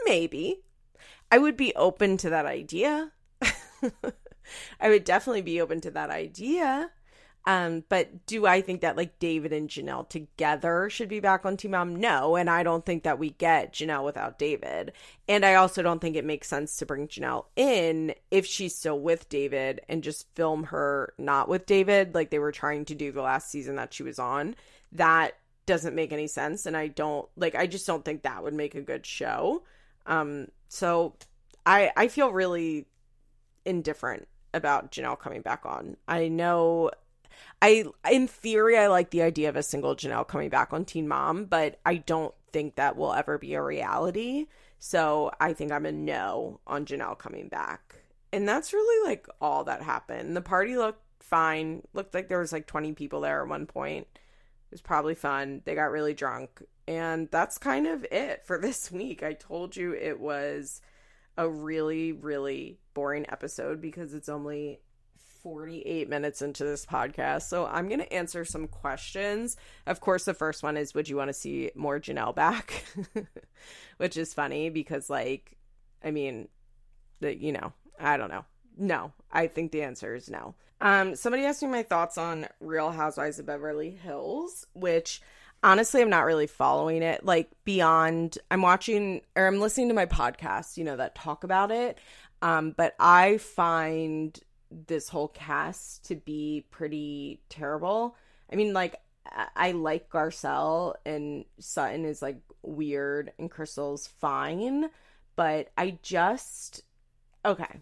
Maybe. 0.06 0.62
I 1.32 1.40
would 1.40 1.58
be 1.58 1.74
open 1.76 2.18
to 2.18 2.30
that 2.30 2.46
idea. 2.46 3.12
I 4.80 4.90
would 4.90 5.04
definitely 5.04 5.42
be 5.42 5.60
open 5.60 5.82
to 5.82 5.92
that 5.92 6.10
idea. 6.10 6.92
Um, 7.48 7.86
but 7.88 8.26
do 8.26 8.46
I 8.46 8.60
think 8.60 8.82
that 8.82 8.98
like 8.98 9.20
David 9.20 9.54
and 9.54 9.70
Jenelle 9.70 10.08
together 10.10 10.90
should 10.90 11.08
be 11.08 11.22
back 11.22 11.46
on 11.46 11.56
Teen 11.56 11.72
Mom? 11.72 11.96
No, 11.96 12.36
and 12.36 12.50
I 12.50 12.62
don't 12.62 12.86
think 12.86 13.04
that 13.04 13.20
we 13.20 13.30
get 13.30 13.72
Jenelle 13.72 14.04
without 14.04 14.38
David. 14.38 14.92
And 15.30 15.46
I 15.46 15.56
also 15.56 15.82
don't 15.82 16.00
think 16.02 16.18
it 16.18 16.26
makes 16.26 16.50
sense 16.50 16.76
to 16.76 16.86
bring 16.86 17.08
Jenelle 17.08 17.46
in 17.56 18.14
if 18.32 18.46
she's 18.46 18.76
still 18.76 19.00
with 19.00 19.30
David 19.30 19.80
and 19.88 20.04
just 20.04 20.28
film 20.36 20.66
her 20.66 21.14
not 21.18 21.48
with 21.48 21.66
David 21.66 22.14
like 22.14 22.32
they 22.32 22.40
were 22.40 22.52
trying 22.52 22.84
to 22.84 22.96
do 22.96 23.14
the 23.14 23.22
last 23.22 23.50
season 23.50 23.78
that 23.78 23.94
she 23.94 24.04
was 24.04 24.20
on. 24.20 24.54
That 24.92 25.38
doesn't 25.66 25.96
make 25.96 26.12
any 26.12 26.28
sense 26.28 26.66
and 26.66 26.76
I 26.76 26.90
don't 26.90 27.30
like 27.38 27.56
I 27.56 27.66
just 27.66 27.88
don't 27.88 28.04
think 28.04 28.24
that 28.24 28.44
would 28.44 28.54
make 28.56 28.76
a 28.76 28.82
good 28.82 29.06
show. 29.06 29.64
Um 30.06 30.50
so 30.68 31.16
I 31.66 31.94
I 31.96 32.10
feel 32.10 32.34
really 32.34 32.88
indifferent 33.64 34.28
about 34.54 34.92
Jenelle 34.92 35.18
coming 35.18 35.42
back 35.42 35.66
on. 35.66 35.96
I 36.10 36.28
know 36.28 36.92
I 37.62 37.86
in 38.10 38.28
theory 38.28 38.78
I 38.78 38.88
like 38.88 39.10
the 39.10 39.22
idea 39.22 39.50
of 39.50 39.56
a 39.56 39.64
single 39.64 39.96
Jenelle 39.96 40.28
coming 40.28 40.50
back 40.50 40.74
on 40.74 40.86
Teen 40.86 41.08
Mom, 41.08 41.46
but 41.46 41.80
I 41.86 41.98
don't 41.98 42.34
think 42.52 42.76
that 42.76 42.98
will 42.98 43.14
ever 43.14 43.38
be 43.38 43.54
a 43.54 43.62
reality. 43.62 44.48
So 44.80 45.32
I 45.40 45.54
think 45.54 45.72
I'm 45.72 45.86
a 45.86 45.92
no 45.92 46.60
on 46.68 46.86
Jenelle 46.86 47.18
coming 47.18 47.48
back. 47.48 47.96
And 48.32 48.48
that's 48.48 48.74
really 48.74 49.10
like 49.10 49.28
all 49.42 49.64
that 49.64 49.82
happened. 49.82 50.36
The 50.36 50.42
party 50.42 50.78
looked 50.78 51.02
fine. 51.20 51.82
Looked 51.94 52.14
like 52.14 52.28
there 52.28 52.40
was 52.40 52.52
like 52.52 52.68
20 52.68 52.94
people 52.94 53.22
there 53.22 53.42
at 53.42 53.50
one 53.50 53.66
point. 53.66 54.08
It 54.14 54.72
was 54.72 54.82
probably 54.82 55.16
fun. 55.16 55.62
They 55.66 55.76
got 55.76 55.92
really 55.92 56.14
drunk. 56.14 56.62
And 56.88 57.30
that's 57.32 57.58
kind 57.58 57.88
of 57.88 58.06
it 58.12 58.46
for 58.46 58.58
this 58.62 58.92
week. 58.92 59.24
I 59.24 59.34
told 59.34 59.76
you 59.76 59.94
it 59.94 60.20
was 60.20 60.82
a 61.38 61.50
really, 61.50 62.12
really 62.12 62.80
boring 62.94 63.26
episode 63.30 63.82
because 63.82 64.14
it's 64.14 64.30
only 64.30 64.80
48 65.48 66.10
minutes 66.10 66.42
into 66.42 66.66
this 66.66 66.86
podcast. 66.86 67.44
So 67.44 67.68
I'm 67.68 67.88
going 67.88 68.02
to 68.02 68.14
answer 68.14 68.44
some 68.44 68.68
questions. 68.68 69.56
Of 69.86 70.02
course, 70.02 70.26
the 70.26 70.34
first 70.34 70.62
one 70.62 70.76
is 70.76 70.94
Would 70.94 71.08
you 71.08 71.16
want 71.16 71.30
to 71.30 71.34
see 71.34 71.72
more 71.74 72.02
Jenelle 72.02 72.36
back? 72.36 72.84
Which 73.98 74.18
is 74.18 74.34
funny 74.34 74.70
because, 74.70 75.10
like, 75.10 75.56
I 76.04 76.12
mean, 76.12 76.50
that, 77.22 77.40
you 77.40 77.54
know, 77.54 77.72
I 77.98 78.18
don't 78.18 78.30
know. 78.30 78.44
No, 78.78 79.14
I 79.32 79.48
think 79.48 79.72
the 79.72 79.84
answer 79.84 80.16
is 80.16 80.30
no. 80.30 80.54
Um, 80.82 81.16
somebody 81.16 81.46
asked 81.46 81.64
me 81.64 81.70
my 81.70 81.84
thoughts 81.84 82.18
on 82.18 82.48
Real 82.60 82.92
Housewives 82.92 83.40
of 83.40 83.46
Beverly 83.46 83.92
Hills, 83.92 84.68
which 84.74 85.22
honestly 85.64 86.04
i'm 86.04 86.10
not 86.12 86.24
really 86.24 86.46
following 86.46 87.02
it 87.02 87.26
like 87.26 87.50
beyond 87.66 88.38
i'm 88.52 88.62
watching 88.62 89.22
or 89.36 89.48
i'm 89.48 89.60
listening 89.60 89.88
to 89.88 89.96
my 89.96 90.06
podcasts 90.06 90.78
you 90.78 90.84
know 90.84 90.96
that 90.96 91.16
talk 91.16 91.44
about 91.44 91.72
it 91.72 91.98
um 92.44 92.76
but 92.78 92.94
i 93.00 93.38
find 93.38 94.40
this 94.88 95.10
whole 95.10 95.30
cast 95.30 96.06
to 96.06 96.16
be 96.16 96.66
pretty 96.72 97.42
terrible 97.50 98.16
i 98.52 98.56
mean 98.56 98.74
like 98.74 99.00
i 99.56 99.72
like 99.72 100.10
garcelle 100.10 100.96
and 101.06 101.46
sutton 101.60 102.06
is 102.06 102.22
like 102.22 102.40
weird 102.64 103.32
and 103.40 103.52
crystal's 103.52 104.08
fine 104.20 104.90
but 105.36 105.70
i 105.78 105.98
just 106.02 106.84
okay 107.46 107.82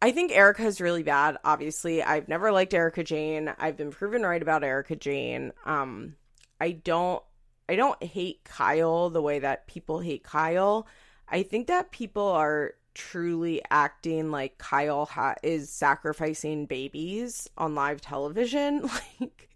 I 0.00 0.12
think 0.12 0.30
Erika 0.30 0.62
is 0.62 0.80
really 0.80 1.02
bad. 1.02 1.38
Obviously, 1.44 2.02
I've 2.04 2.28
never 2.28 2.52
liked 2.52 2.72
Erika 2.72 3.02
Jayne. 3.02 3.52
I've 3.58 3.76
been 3.76 3.90
proven 3.90 4.22
right 4.22 4.40
about 4.40 4.62
Erika 4.62 4.94
Jayne. 4.94 5.52
Um, 5.64 6.14
I 6.60 6.70
don't 6.70 7.22
I 7.68 7.76
don't 7.76 8.02
hate 8.02 8.44
Kyle 8.44 9.10
the 9.10 9.22
way 9.22 9.40
that 9.40 9.66
people 9.66 10.00
hate 10.00 10.22
Kyle. 10.22 10.86
I 11.28 11.42
think 11.42 11.66
that 11.66 11.90
people 11.90 12.26
are 12.26 12.74
truly 12.98 13.62
acting 13.70 14.30
like 14.32 14.58
Kyle 14.58 15.06
ha- 15.06 15.36
is 15.44 15.70
sacrificing 15.70 16.66
babies 16.66 17.48
on 17.56 17.74
live 17.74 18.02
television. 18.02 18.90
Like, 19.20 19.48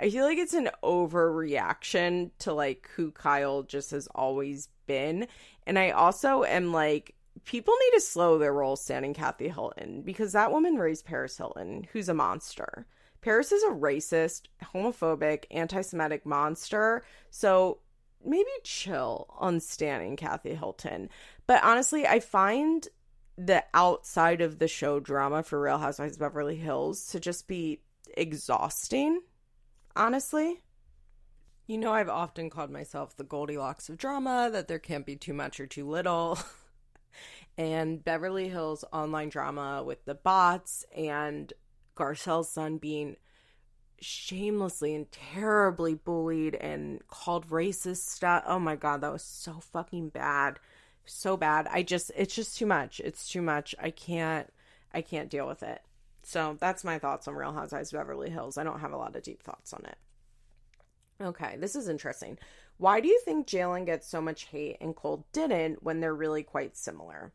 I 0.00 0.10
feel 0.10 0.24
like 0.24 0.38
it's 0.38 0.54
an 0.54 0.70
overreaction 0.82 2.30
to 2.40 2.52
like 2.52 2.88
who 2.96 3.12
Kyle 3.12 3.62
just 3.62 3.92
has 3.92 4.08
always 4.14 4.68
been. 4.86 5.28
And 5.66 5.78
I 5.78 5.90
also 5.90 6.42
am 6.42 6.72
like, 6.72 7.14
people 7.44 7.74
need 7.74 7.96
to 7.96 8.00
slow 8.00 8.38
their 8.38 8.52
roll 8.52 8.74
standing 8.74 9.14
Kathy 9.14 9.48
Hilton 9.48 10.02
because 10.02 10.32
that 10.32 10.50
woman 10.50 10.76
raised 10.76 11.04
Paris 11.04 11.36
Hilton, 11.36 11.86
who's 11.92 12.08
a 12.08 12.14
monster. 12.14 12.86
Paris 13.20 13.52
is 13.52 13.62
a 13.62 13.68
racist, 13.68 14.42
homophobic, 14.74 15.44
anti 15.52 15.80
Semitic 15.80 16.26
monster. 16.26 17.04
So 17.30 17.78
maybe 18.24 18.50
chill 18.62 19.26
on 19.38 19.60
standing 19.60 20.16
Kathy 20.16 20.54
Hilton. 20.54 21.08
But 21.46 21.62
honestly, 21.62 22.06
I 22.06 22.20
find 22.20 22.86
the 23.36 23.64
outside 23.74 24.40
of 24.40 24.58
the 24.58 24.68
show 24.68 25.00
drama 25.00 25.42
for 25.42 25.60
Real 25.60 25.78
Housewives 25.78 26.14
of 26.14 26.20
Beverly 26.20 26.56
Hills 26.56 27.06
to 27.08 27.20
just 27.20 27.48
be 27.48 27.80
exhausting, 28.16 29.22
honestly. 29.96 30.62
You 31.66 31.78
know, 31.78 31.92
I've 31.92 32.08
often 32.08 32.50
called 32.50 32.70
myself 32.70 33.16
the 33.16 33.24
Goldilocks 33.24 33.88
of 33.88 33.96
drama, 33.96 34.50
that 34.52 34.68
there 34.68 34.78
can't 34.78 35.06
be 35.06 35.16
too 35.16 35.32
much 35.32 35.58
or 35.58 35.66
too 35.66 35.88
little. 35.88 36.38
and 37.58 38.04
Beverly 38.04 38.48
Hills 38.48 38.84
online 38.92 39.30
drama 39.30 39.82
with 39.82 40.04
the 40.04 40.14
bots 40.14 40.84
and 40.96 41.52
Garcelle's 41.96 42.50
son 42.50 42.78
being 42.78 43.16
shamelessly 44.00 44.94
and 44.94 45.10
terribly 45.10 45.94
bullied 45.94 46.54
and 46.54 47.06
called 47.08 47.48
racist 47.48 48.08
stuff. 48.08 48.44
Oh 48.46 48.58
my 48.58 48.76
god, 48.76 49.00
that 49.00 49.12
was 49.12 49.22
so 49.22 49.60
fucking 49.72 50.10
bad. 50.10 50.58
So 51.06 51.36
bad. 51.36 51.68
I 51.70 51.82
just 51.82 52.10
it's 52.16 52.34
just 52.34 52.58
too 52.58 52.66
much. 52.66 53.00
It's 53.00 53.28
too 53.28 53.42
much. 53.42 53.74
I 53.78 53.90
can't 53.90 54.50
I 54.92 55.02
can't 55.02 55.30
deal 55.30 55.46
with 55.46 55.62
it. 55.62 55.82
So 56.22 56.56
that's 56.58 56.84
my 56.84 56.98
thoughts 56.98 57.28
on 57.28 57.34
Real 57.34 57.52
Housewives 57.52 57.92
of 57.92 57.98
Beverly 57.98 58.30
Hills. 58.30 58.56
I 58.56 58.64
don't 58.64 58.80
have 58.80 58.92
a 58.92 58.96
lot 58.96 59.14
of 59.14 59.22
deep 59.22 59.42
thoughts 59.42 59.74
on 59.74 59.84
it. 59.84 59.96
Okay, 61.22 61.56
this 61.58 61.76
is 61.76 61.88
interesting. 61.88 62.38
Why 62.78 63.00
do 63.00 63.08
you 63.08 63.20
think 63.24 63.46
Jaylan 63.46 63.86
gets 63.86 64.08
so 64.08 64.20
much 64.20 64.44
hate 64.44 64.78
and 64.80 64.96
Cole 64.96 65.26
didn't 65.32 65.82
when 65.82 66.00
they're 66.00 66.14
really 66.14 66.42
quite 66.42 66.76
similar? 66.76 67.32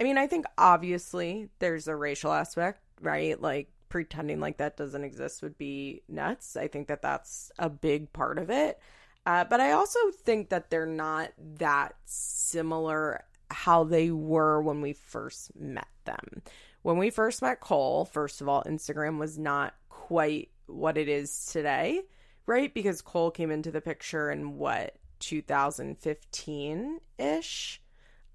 I 0.00 0.04
mean, 0.04 0.18
I 0.18 0.26
think 0.26 0.46
obviously 0.58 1.48
there's 1.58 1.86
a 1.86 1.94
racial 1.94 2.32
aspect, 2.32 2.80
right? 3.00 3.40
Like 3.40 3.68
pretending 3.88 4.40
like 4.40 4.56
that 4.56 4.76
doesn't 4.76 5.04
exist 5.04 5.42
would 5.42 5.58
be 5.58 6.02
nuts. 6.08 6.56
I 6.56 6.66
think 6.66 6.88
that 6.88 7.02
that's 7.02 7.52
a 7.58 7.68
big 7.68 8.12
part 8.12 8.38
of 8.38 8.50
it. 8.50 8.80
Uh, 9.24 9.44
but 9.44 9.60
I 9.60 9.72
also 9.72 9.98
think 10.24 10.48
that 10.48 10.70
they're 10.70 10.86
not 10.86 11.30
that 11.58 11.94
similar 12.06 13.24
how 13.50 13.84
they 13.84 14.10
were 14.10 14.60
when 14.62 14.80
we 14.80 14.92
first 14.92 15.54
met 15.54 15.88
them. 16.04 16.42
When 16.82 16.98
we 16.98 17.10
first 17.10 17.42
met 17.42 17.60
Cole, 17.60 18.04
first 18.04 18.40
of 18.40 18.48
all, 18.48 18.64
Instagram 18.64 19.18
was 19.18 19.38
not 19.38 19.74
quite 19.88 20.50
what 20.66 20.96
it 20.96 21.08
is 21.08 21.46
today, 21.46 22.00
right? 22.46 22.72
Because 22.72 23.02
Cole 23.02 23.30
came 23.30 23.50
into 23.50 23.70
the 23.70 23.80
picture 23.80 24.30
in 24.30 24.56
what 24.56 24.96
2015 25.20 26.98
ish. 27.18 27.80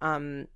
Um, 0.02 0.48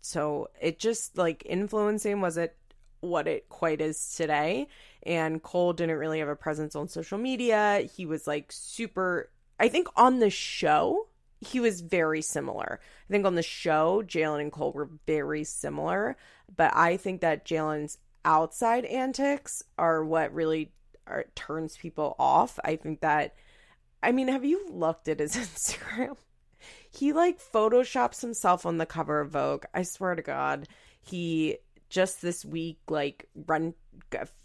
so 0.00 0.48
it 0.60 0.78
just 0.78 1.16
like 1.16 1.42
influencing 1.46 2.20
was 2.20 2.36
it 2.36 2.56
what 3.00 3.26
it 3.28 3.48
quite 3.48 3.80
is 3.80 4.14
today. 4.14 4.68
And 5.04 5.42
Cole 5.42 5.72
didn't 5.72 5.96
really 5.96 6.18
have 6.18 6.28
a 6.28 6.36
presence 6.36 6.76
on 6.76 6.88
social 6.88 7.18
media. 7.18 7.88
He 7.96 8.04
was 8.04 8.26
like 8.26 8.52
super, 8.52 9.30
I 9.58 9.68
think 9.68 9.88
on 9.96 10.18
the 10.18 10.30
show, 10.30 11.08
he 11.40 11.60
was 11.60 11.80
very 11.80 12.22
similar. 12.22 12.80
I 13.08 13.12
think 13.12 13.26
on 13.26 13.34
the 13.34 13.42
show, 13.42 14.02
Jaylan 14.04 14.40
and 14.40 14.52
Cole 14.52 14.72
were 14.72 14.90
very 15.06 15.44
similar. 15.44 16.16
But 16.54 16.74
I 16.74 16.96
think 16.96 17.20
that 17.20 17.44
Jaylan's 17.44 17.98
outside 18.24 18.84
antics 18.84 19.62
are 19.78 20.04
what 20.04 20.32
really 20.34 20.72
are, 21.06 21.26
turns 21.34 21.76
people 21.76 22.16
off. 22.18 22.58
I 22.64 22.76
think 22.76 23.00
that, 23.00 23.34
I 24.02 24.12
mean, 24.12 24.28
have 24.28 24.44
you 24.44 24.66
looked 24.70 25.08
at 25.08 25.20
his 25.20 25.36
Instagram? 25.36 26.16
He 26.90 27.12
like 27.12 27.40
photoshops 27.40 28.20
himself 28.20 28.66
on 28.66 28.78
the 28.78 28.86
cover 28.86 29.20
of 29.20 29.30
Vogue. 29.30 29.64
I 29.74 29.82
swear 29.82 30.14
to 30.14 30.22
God. 30.22 30.68
He 31.00 31.58
just 31.88 32.20
this 32.20 32.44
week 32.44 32.78
like 32.88 33.26
run 33.46 33.72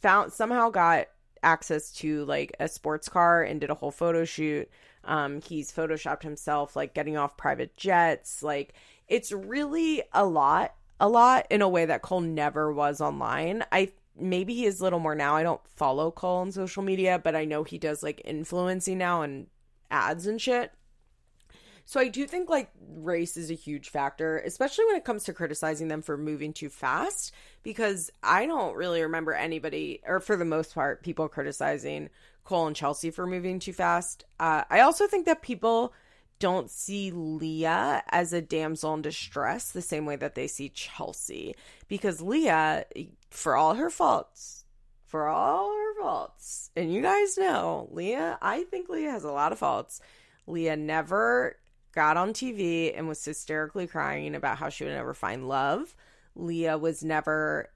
found 0.02 0.32
somehow 0.32 0.70
got 0.70 1.08
access 1.42 1.92
to 1.92 2.24
like 2.26 2.56
a 2.60 2.68
sports 2.68 3.10
car 3.10 3.44
and 3.44 3.60
did 3.60 3.70
a 3.70 3.76
whole 3.76 3.92
photo 3.92 4.24
shoot. 4.26 4.70
Um, 5.06 5.42
he's 5.42 5.72
photoshopped 5.72 6.24
himself 6.24 6.76
like 6.76 6.94
getting 6.94 7.18
off 7.18 7.38
private 7.38 7.76
jets. 7.76 8.42
Like 8.42 8.74
it's 9.08 9.32
really 9.32 10.04
a 10.14 10.26
lot, 10.26 10.76
a 11.00 11.10
lot 11.10 11.46
in 11.50 11.62
a 11.62 11.70
way 11.70 11.86
that 11.86 12.02
Cole 12.02 12.22
never 12.22 12.72
was 12.72 13.02
online. 13.02 13.64
I 13.72 13.92
maybe 14.18 14.54
he 14.54 14.66
is 14.66 14.80
a 14.80 14.84
little 14.84 15.00
more 15.00 15.16
now. 15.16 15.36
I 15.36 15.44
don't 15.44 15.66
follow 15.76 16.12
Cole 16.12 16.38
on 16.38 16.52
social 16.52 16.84
media, 16.84 17.20
but 17.22 17.36
I 17.36 17.46
know 17.46 17.64
he 17.64 17.78
does 17.78 18.04
like 18.04 18.22
influencing 18.24 18.98
now 18.98 19.24
and 19.24 19.48
ads 19.92 20.28
and 20.28 20.40
shit. 20.40 20.72
So 21.86 22.00
I 22.00 22.08
do 22.08 22.26
think 22.26 22.50
like 22.50 22.72
race 22.96 23.36
is 23.36 23.52
a 23.52 23.56
huge 23.56 23.90
factor, 23.90 24.40
especially 24.40 24.86
when 24.86 24.96
it 24.96 25.04
comes 25.04 25.26
to 25.26 25.34
criticizing 25.34 25.90
them 25.90 26.02
for 26.02 26.16
moving 26.16 26.54
too 26.54 26.70
fast, 26.70 27.34
because 27.62 28.10
I 28.22 28.46
don't 28.46 28.78
really 28.78 29.02
remember 29.02 29.34
anybody, 29.34 30.02
or 30.06 30.22
for 30.22 30.38
the 30.38 30.46
most 30.46 30.74
part, 30.74 31.04
people 31.04 31.28
criticizing 31.28 32.10
Cole 32.44 32.68
and 32.68 32.76
Chelsea 32.76 33.12
for 33.12 33.26
moving 33.26 33.60
too 33.60 33.74
fast. 33.74 34.26
Uh, 34.40 34.64
I 34.70 34.82
also 34.82 35.08
think 35.08 35.26
that 35.26 35.42
people 35.42 35.94
don't 36.40 36.70
see 36.70 37.12
Leah 37.12 38.04
as 38.10 38.34
a 38.34 38.42
damsel 38.42 38.94
in 38.96 39.02
distress 39.02 39.72
the 39.72 39.82
same 39.82 40.06
way 40.06 40.16
that 40.18 40.36
they 40.36 40.48
see 40.48 40.70
Chelsea, 40.70 41.56
because 41.88 42.22
Leah, 42.22 42.86
for 43.30 43.56
all 43.56 43.76
her 43.76 43.90
faults, 43.90 44.66
for 45.06 45.28
all 45.28 45.72
her 45.72 46.02
faults, 46.02 46.70
and 46.76 46.94
you 46.94 47.02
guys 47.02 47.38
know, 47.38 47.88
Leah, 47.92 48.38
I 48.42 48.64
think 48.64 48.90
Leah 48.90 49.12
has 49.12 49.24
a 49.24 49.32
lot 49.32 49.52
of 49.52 49.60
faults. 49.60 50.02
Leah 50.46 50.76
never 50.76 51.56
got 51.94 52.18
on 52.18 52.34
TV 52.34 52.92
and 52.94 53.08
was 53.08 53.24
hysterically 53.24 53.88
crying 53.88 54.36
about 54.36 54.58
how 54.58 54.68
she 54.70 54.84
would 54.84 54.94
never 54.94 55.14
find 55.14 55.48
love. 55.48 55.96
Leah 56.36 56.78
was 56.78 57.04
never 57.04 57.70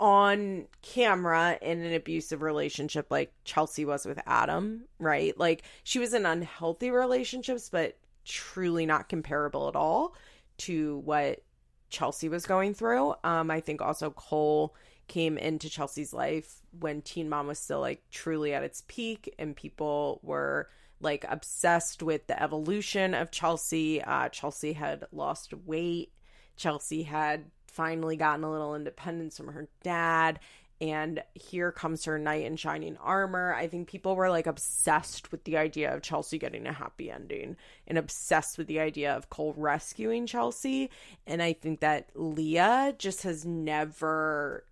on 0.00 0.66
camera 0.80 1.58
in 1.60 1.82
an 1.82 1.92
abusive 1.92 2.40
relationship 2.40 3.06
like 3.10 3.32
Chelsea 3.44 3.84
was 3.84 4.06
with 4.06 4.18
Adam, 4.26 4.84
right? 4.98 5.38
Like 5.38 5.62
she 5.84 5.98
was 5.98 6.14
in 6.14 6.24
unhealthy 6.24 6.90
relationships, 6.90 7.68
but 7.68 7.98
truly 8.24 8.86
not 8.86 9.10
comparable 9.10 9.68
at 9.68 9.76
all 9.76 10.14
to 10.58 10.98
what 11.04 11.42
Chelsea 11.90 12.30
was 12.30 12.46
going 12.46 12.72
through. 12.72 13.14
Um, 13.22 13.50
I 13.50 13.60
think 13.60 13.82
also 13.82 14.10
Cole 14.10 14.74
came 15.06 15.36
into 15.36 15.68
Chelsea's 15.68 16.14
life 16.14 16.62
when 16.78 17.02
Teen 17.02 17.28
Mom 17.28 17.46
was 17.46 17.58
still 17.58 17.80
like 17.80 18.02
truly 18.10 18.54
at 18.54 18.62
its 18.62 18.82
peak 18.88 19.34
and 19.38 19.54
people 19.54 20.20
were 20.22 20.68
like 21.00 21.26
obsessed 21.28 22.02
with 22.02 22.26
the 22.26 22.42
evolution 22.42 23.12
of 23.12 23.30
Chelsea. 23.30 24.00
Uh, 24.00 24.30
Chelsea 24.30 24.72
had 24.72 25.04
lost 25.12 25.52
weight. 25.66 26.12
Chelsea 26.56 27.02
had 27.02 27.50
finally 27.72 28.16
gotten 28.16 28.44
a 28.44 28.50
little 28.50 28.74
independence 28.74 29.36
from 29.36 29.48
her 29.48 29.68
dad. 29.82 30.40
And 30.82 31.22
here 31.34 31.72
comes 31.72 32.06
her 32.06 32.18
knight 32.18 32.46
in 32.46 32.56
shining 32.56 32.96
armor. 32.96 33.52
I 33.52 33.68
think 33.68 33.88
people 33.88 34.16
were 34.16 34.30
like 34.30 34.46
obsessed 34.46 35.30
with 35.30 35.44
the 35.44 35.58
idea 35.58 35.94
of 35.94 36.00
Chelsea 36.00 36.38
getting 36.38 36.66
a 36.66 36.72
happy 36.72 37.10
ending 37.10 37.56
and 37.86 37.98
obsessed 37.98 38.56
with 38.56 38.66
the 38.66 38.80
idea 38.80 39.14
of 39.14 39.28
Cole 39.28 39.52
rescuing 39.56 40.26
Chelsea. 40.26 40.88
And 41.26 41.42
I 41.42 41.52
think 41.52 41.80
that 41.80 42.08
Leah 42.14 42.94
just 42.98 43.24
has 43.24 43.44
never, 43.44 44.64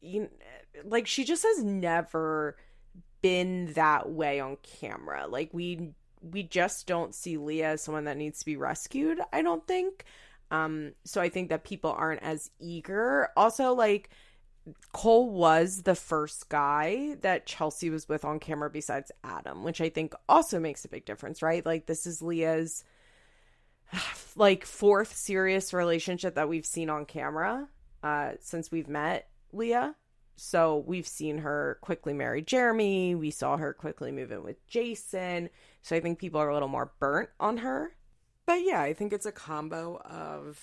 you 0.00 0.22
know, 0.22 0.28
like, 0.84 1.06
she 1.06 1.24
just 1.24 1.42
has 1.42 1.62
never 1.62 2.56
been 3.20 3.72
that 3.74 4.10
way 4.10 4.40
on 4.40 4.56
camera. 4.62 5.26
Like 5.26 5.50
we 5.52 5.90
we 6.22 6.42
just 6.42 6.86
don't 6.86 7.14
see 7.14 7.36
Leah 7.36 7.72
as 7.72 7.82
someone 7.82 8.04
that 8.04 8.16
needs 8.16 8.38
to 8.40 8.44
be 8.44 8.56
rescued, 8.56 9.20
I 9.32 9.42
don't 9.42 9.66
think. 9.66 10.04
Um 10.50 10.92
so 11.04 11.20
I 11.20 11.28
think 11.28 11.50
that 11.50 11.64
people 11.64 11.90
aren't 11.90 12.22
as 12.22 12.50
eager. 12.58 13.28
Also 13.36 13.74
like 13.74 14.10
Cole 14.92 15.30
was 15.30 15.82
the 15.82 15.94
first 15.94 16.48
guy 16.48 17.16
that 17.20 17.46
Chelsea 17.46 17.88
was 17.88 18.08
with 18.08 18.24
on 18.24 18.40
camera 18.40 18.68
besides 18.68 19.12
Adam, 19.22 19.62
which 19.62 19.80
I 19.80 19.90
think 19.90 20.14
also 20.28 20.58
makes 20.58 20.84
a 20.84 20.88
big 20.88 21.04
difference, 21.04 21.40
right? 21.40 21.64
Like 21.64 21.86
this 21.86 22.06
is 22.06 22.20
Leah's 22.20 22.82
like 24.36 24.64
fourth 24.64 25.14
serious 25.16 25.72
relationship 25.72 26.34
that 26.34 26.48
we've 26.48 26.66
seen 26.66 26.90
on 26.90 27.04
camera 27.04 27.68
uh 28.02 28.32
since 28.40 28.70
we've 28.70 28.88
met 28.88 29.28
Leah. 29.52 29.94
So 30.36 30.84
we've 30.86 31.06
seen 31.06 31.38
her 31.38 31.78
quickly 31.80 32.12
marry 32.12 32.42
Jeremy, 32.42 33.14
we 33.14 33.30
saw 33.30 33.56
her 33.56 33.72
quickly 33.72 34.12
move 34.12 34.30
in 34.30 34.42
with 34.42 34.66
Jason. 34.66 35.48
So 35.82 35.96
I 35.96 36.00
think 36.00 36.18
people 36.18 36.40
are 36.40 36.48
a 36.48 36.54
little 36.54 36.68
more 36.68 36.92
burnt 37.00 37.30
on 37.40 37.58
her. 37.58 37.94
But 38.46 38.64
yeah, 38.64 38.80
I 38.80 38.94
think 38.94 39.12
it's 39.12 39.26
a 39.26 39.32
combo 39.32 40.00
of 40.04 40.58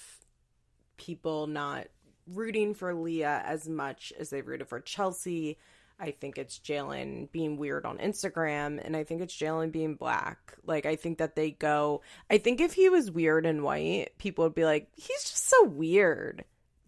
people 0.97 1.47
not 1.47 1.87
rooting 2.27 2.73
for 2.73 2.93
Leah 2.93 3.43
as 3.45 3.67
much 3.67 4.13
as 4.17 4.29
they 4.29 4.41
rooted 4.41 4.69
for 4.69 4.79
Chelsea. 4.79 5.57
I 5.99 6.11
think 6.11 6.37
it's 6.37 6.59
Jaylan 6.59 7.31
being 7.31 7.57
weird 7.57 7.85
on 7.85 7.97
Instagram, 7.97 8.83
and 8.83 8.95
I 8.95 9.03
think 9.03 9.21
it's 9.21 9.35
Jaylan 9.35 9.71
being 9.71 9.95
black. 9.95 10.55
Like, 10.65 10.85
I 10.85 10.95
think 10.95 11.19
that 11.19 11.35
they 11.35 11.51
go. 11.51 12.01
I 12.29 12.37
think 12.39 12.61
if 12.61 12.73
he 12.73 12.89
was 12.89 13.11
weird 13.11 13.45
and 13.45 13.63
white, 13.63 14.17
people 14.17 14.45
would 14.45 14.55
be 14.55 14.65
like, 14.65 14.89
he's 14.95 15.07
just 15.07 15.47
so 15.47 15.65
weird. 15.65 16.45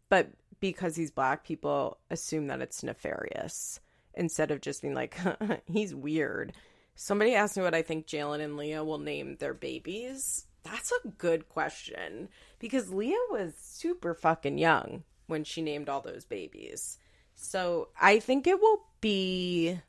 But 0.10 0.30
because 0.60 0.96
he's 0.96 1.12
black, 1.12 1.46
people 1.46 2.00
assume 2.10 2.48
that 2.48 2.62
it's 2.62 2.84
nefarious 2.84 3.80
instead 4.16 4.52
of 4.52 4.62
just 4.62 4.82
being 4.82 4.96
like, 4.96 5.18
he's 5.66 5.94
weird. 5.94 6.54
Somebody 6.96 7.36
asked 7.36 7.58
me 7.58 7.64
what 7.64 7.76
I 7.76 7.82
think 7.82 8.08
Jaylan 8.08 8.42
and 8.42 8.58
Leah 8.58 8.84
will 8.84 8.98
name 8.98 9.36
their 9.40 9.54
babies. 9.54 10.48
That's 10.66 10.92
a 10.92 11.08
good 11.10 11.48
question 11.48 12.28
because 12.58 12.92
Leah 12.92 13.16
was 13.30 13.54
super 13.56 14.16
fucking 14.16 14.58
young 14.58 15.04
when 15.28 15.44
she 15.44 15.62
named 15.62 15.90
all 15.90 16.02
those 16.02 16.26
babies. 16.26 16.98
So 17.36 17.90
I 18.00 18.20
think 18.20 18.48
it 18.48 18.60
will 18.60 18.82
be 19.00 19.80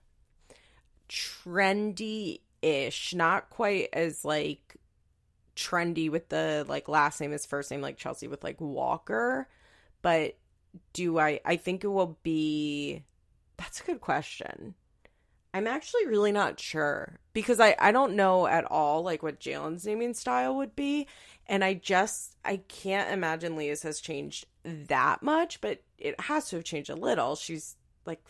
trendy 1.08 2.40
ish, 2.60 3.14
not 3.14 3.48
quite 3.48 3.88
as 3.94 4.24
like 4.24 4.76
trendy 5.56 6.10
with 6.10 6.28
the 6.28 6.66
like 6.68 6.88
last 6.88 7.20
name 7.20 7.32
is 7.32 7.46
first 7.46 7.70
name 7.70 7.80
like 7.80 7.96
Chelsea 7.96 8.28
with 8.28 8.44
like 8.44 8.60
Walker, 8.60 9.48
but 10.02 10.36
do 10.92 11.18
I 11.18 11.40
I 11.44 11.56
think 11.56 11.84
it 11.84 11.88
will 11.88 12.18
be 12.22 13.04
that's 13.56 13.80
a 13.80 13.84
good 13.84 14.02
question. 14.02 14.74
I'm 15.54 15.66
actually 15.66 16.06
really 16.06 16.32
not 16.32 16.60
sure 16.60 17.18
because 17.32 17.60
I 17.60 17.74
I 17.78 17.92
don't 17.92 18.14
know 18.14 18.46
at 18.46 18.64
all 18.64 19.02
like 19.02 19.22
what 19.22 19.40
Jaylan's 19.40 19.86
naming 19.86 20.14
style 20.14 20.56
would 20.56 20.76
be 20.76 21.06
and 21.46 21.64
I 21.64 21.74
just 21.74 22.36
I 22.44 22.58
can't 22.68 23.12
imagine 23.12 23.56
Leah's 23.56 23.82
has 23.82 24.00
changed 24.00 24.46
that 24.64 25.22
much, 25.22 25.60
but 25.60 25.82
it 25.98 26.20
has 26.20 26.48
to 26.48 26.56
have 26.56 26.64
changed 26.64 26.90
a 26.90 26.96
little. 26.96 27.36
She's 27.36 27.76
like 28.04 28.20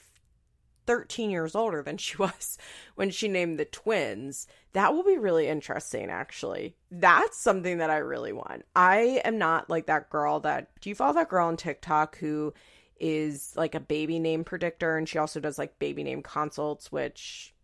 13 0.87 1.31
years 1.31 1.55
older 1.55 1.83
than 1.83 1.97
she 1.97 2.17
was 2.19 2.59
when 2.95 3.11
she 3.11 3.29
named 3.29 3.59
the 3.59 3.65
twins. 3.65 4.47
That 4.73 4.93
will 4.93 5.05
be 5.05 5.19
really 5.19 5.49
interesting, 5.49 6.11
actually. 6.11 6.77
That's 6.91 7.39
something 7.39 7.79
that 7.79 7.91
I 7.91 7.99
really 7.99 8.33
want. 8.33 8.65
I 8.75 9.21
am 9.25 9.39
not 9.39 9.71
like 9.71 9.87
that 9.87 10.11
girl 10.11 10.41
that. 10.41 10.71
Do 10.81 10.89
you 10.89 10.95
follow 10.95 11.15
that 11.15 11.29
girl 11.29 11.49
on 11.49 11.57
TikTok 11.57 12.19
who 12.19 12.53
is 12.99 13.53
like 13.57 13.75
a 13.75 13.81
baby 13.81 14.19
name 14.19 14.45
predictor 14.45 14.97
and 14.97 15.09
she 15.09 15.19
also 15.19 15.41
does 15.41 15.59
like 15.59 15.79
baby 15.79 16.03
name 16.03 16.23
consults, 16.23 16.91
which 16.91 17.55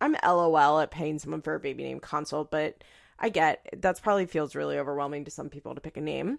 I'm 0.00 0.16
LOL 0.24 0.80
at 0.80 0.90
paying 0.90 1.18
someone 1.18 1.42
for 1.42 1.54
a 1.54 1.60
baby 1.60 1.84
name 1.84 2.00
consult, 2.00 2.50
but 2.50 2.82
I 3.18 3.28
get 3.28 3.68
that's 3.78 4.00
probably 4.00 4.26
feels 4.26 4.54
really 4.54 4.78
overwhelming 4.78 5.24
to 5.24 5.30
some 5.30 5.48
people 5.48 5.74
to 5.74 5.80
pick 5.80 5.96
a 5.96 6.00
name. 6.00 6.38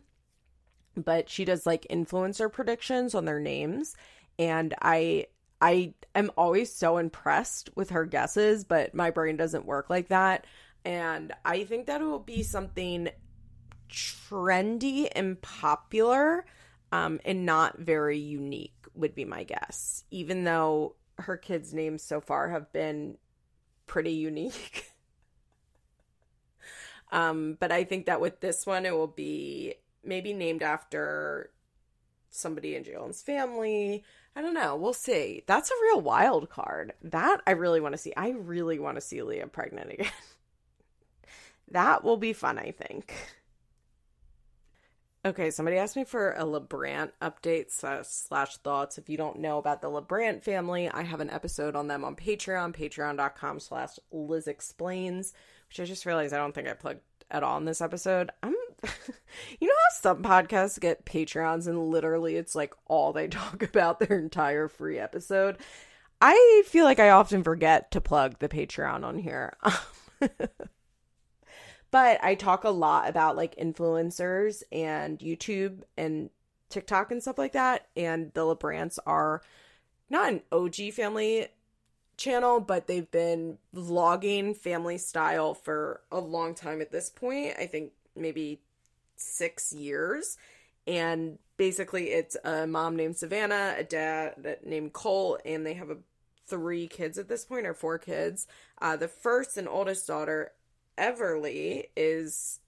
But 0.95 1.29
she 1.29 1.45
does 1.45 1.65
like 1.65 1.87
influencer 1.89 2.51
predictions 2.51 3.13
on 3.15 3.25
their 3.25 3.39
names 3.39 3.95
and 4.37 4.73
I 4.81 5.27
I 5.61 5.93
am 6.15 6.31
always 6.37 6.73
so 6.73 6.97
impressed 6.97 7.69
with 7.75 7.89
her 7.89 8.05
guesses, 8.05 8.63
but 8.63 8.93
my 8.93 9.11
brain 9.11 9.35
doesn't 9.35 9.65
work 9.65 9.89
like 9.89 10.07
that. 10.07 10.45
And 10.85 11.33
I 11.43 11.65
think 11.65 11.87
that 11.87 11.99
it 11.99 12.05
will 12.05 12.19
be 12.19 12.43
something 12.43 13.09
trendy 13.89 15.09
and 15.13 15.41
popular 15.41 16.45
um, 16.91 17.19
and 17.25 17.45
not 17.45 17.79
very 17.79 18.17
unique, 18.17 18.73
would 18.93 19.15
be 19.15 19.25
my 19.25 19.43
guess. 19.43 20.03
Even 20.11 20.43
though 20.43 20.95
her 21.19 21.37
kids' 21.37 21.73
names 21.73 22.03
so 22.03 22.21
far 22.21 22.49
have 22.49 22.71
been 22.71 23.17
pretty 23.87 24.13
unique. 24.13 24.91
um, 27.11 27.57
but 27.59 27.71
I 27.71 27.83
think 27.83 28.05
that 28.05 28.21
with 28.21 28.39
this 28.39 28.65
one, 28.65 28.85
it 28.85 28.93
will 28.93 29.07
be 29.07 29.75
maybe 30.03 30.33
named 30.33 30.63
after 30.63 31.51
somebody 32.31 32.75
in 32.75 32.83
Jaylan's 32.83 33.21
family 33.21 34.03
I 34.39 34.41
don't 34.41 34.53
know. 34.53 34.77
We'll 34.77 34.93
see. 34.93 35.43
That's 35.47 35.69
a 35.69 35.81
real 35.83 35.99
wild 35.99 36.49
card. 36.49 36.93
That 37.03 37.41
I 37.45 37.51
really 37.51 37.81
want 37.81 37.93
to 37.93 37.97
see. 37.97 38.13
I 38.15 38.29
really 38.29 38.79
want 38.79 38.95
to 38.95 39.01
see 39.01 39.21
Leah 39.21 39.47
pregnant 39.47 39.91
again. 39.91 40.11
that 41.71 42.05
will 42.05 42.15
be 42.15 42.31
fun, 42.31 42.57
I 42.57 42.71
think. 42.71 43.13
Okay, 45.25 45.51
somebody 45.51 45.75
asked 45.75 45.97
me 45.97 46.05
for 46.05 46.31
a 46.31 46.43
LaBrant 46.43 47.11
update 47.21 47.71
slash 47.71 48.57
thoughts. 48.57 48.97
If 48.97 49.09
you 49.09 49.17
don't 49.17 49.39
know 49.39 49.57
about 49.57 49.81
the 49.81 49.89
LaBrant 49.89 50.43
family, 50.43 50.87
I 50.89 51.03
have 51.03 51.19
an 51.19 51.29
episode 51.29 51.75
on 51.75 51.87
them 51.87 52.05
on 52.05 52.15
Patreon, 52.15 52.73
patreon.com 52.73 53.59
slash 53.59 53.99
Liz 54.13 54.47
Explains, 54.47 55.33
which 55.67 55.81
I 55.81 55.85
just 55.85 56.05
realized 56.05 56.33
I 56.33 56.37
don't 56.37 56.55
think 56.55 56.69
I 56.69 56.73
plugged 56.73 57.01
at 57.29 57.43
all 57.43 57.57
in 57.57 57.65
this 57.65 57.81
episode. 57.81 58.31
I'm 58.41 58.55
you 59.59 59.67
know 59.67 59.73
how 59.73 59.99
some 59.99 60.23
podcasts 60.23 60.79
get 60.79 61.05
Patreons 61.05 61.67
and 61.67 61.89
literally 61.89 62.37
it's 62.37 62.55
like 62.55 62.73
all 62.85 63.11
they 63.11 63.27
talk 63.29 63.61
about 63.61 63.99
their 63.99 64.17
entire 64.17 64.69
free 64.69 64.99
episode? 64.99 65.57
I 66.21 66.63
feel 66.65 66.85
like 66.85 66.99
I 66.99 67.09
often 67.09 67.43
forget 67.43 67.91
to 67.91 68.01
plug 68.01 68.39
the 68.39 68.49
Patreon 68.49 69.03
on 69.03 69.17
here. 69.17 69.57
but 71.91 72.23
I 72.23 72.35
talk 72.35 72.63
a 72.63 72.69
lot 72.69 73.09
about 73.09 73.35
like 73.35 73.55
influencers 73.55 74.63
and 74.71 75.19
YouTube 75.19 75.81
and 75.97 76.29
TikTok 76.69 77.11
and 77.11 77.21
stuff 77.21 77.37
like 77.37 77.53
that. 77.53 77.87
And 77.95 78.31
the 78.33 78.41
LaBrants 78.41 78.99
are 79.05 79.41
not 80.09 80.29
an 80.29 80.41
OG 80.51 80.93
family 80.93 81.47
channel, 82.17 82.59
but 82.59 82.87
they've 82.87 83.09
been 83.09 83.57
vlogging 83.75 84.55
family 84.55 84.97
style 84.97 85.53
for 85.53 86.01
a 86.11 86.19
long 86.19 86.53
time 86.53 86.81
at 86.81 86.91
this 86.91 87.09
point. 87.09 87.55
I 87.57 87.65
think 87.65 87.91
maybe 88.15 88.61
six 89.15 89.73
years. 89.73 90.37
And 90.85 91.37
basically, 91.57 92.09
it's 92.09 92.35
a 92.43 92.65
mom 92.65 92.95
named 92.95 93.17
Savannah, 93.17 93.75
a 93.77 93.83
dad 93.83 94.57
named 94.63 94.93
Cole, 94.93 95.37
and 95.45 95.65
they 95.65 95.75
have 95.75 95.89
a, 95.89 95.97
three 96.47 96.87
kids 96.87 97.17
at 97.17 97.27
this 97.27 97.45
point, 97.45 97.67
or 97.67 97.73
four 97.73 97.99
kids. 97.99 98.47
Uh, 98.81 98.95
the 98.95 99.07
first 99.07 99.57
and 99.57 99.67
oldest 99.67 100.07
daughter, 100.07 100.51
Everleigh, 100.99 101.83
is 101.95 102.59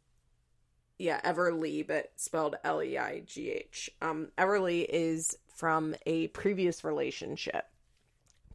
yeah, 0.98 1.20
Everleigh, 1.24 1.84
but 1.84 2.12
spelled 2.16 2.56
L 2.64 2.82
E 2.82 2.98
I 2.98 3.22
G 3.26 3.52
H. 3.52 3.90
Um, 4.02 4.30
Everleigh 4.38 4.86
is 4.90 5.38
from 5.56 5.96
a 6.06 6.28
previous 6.28 6.84
relationship. 6.84 7.66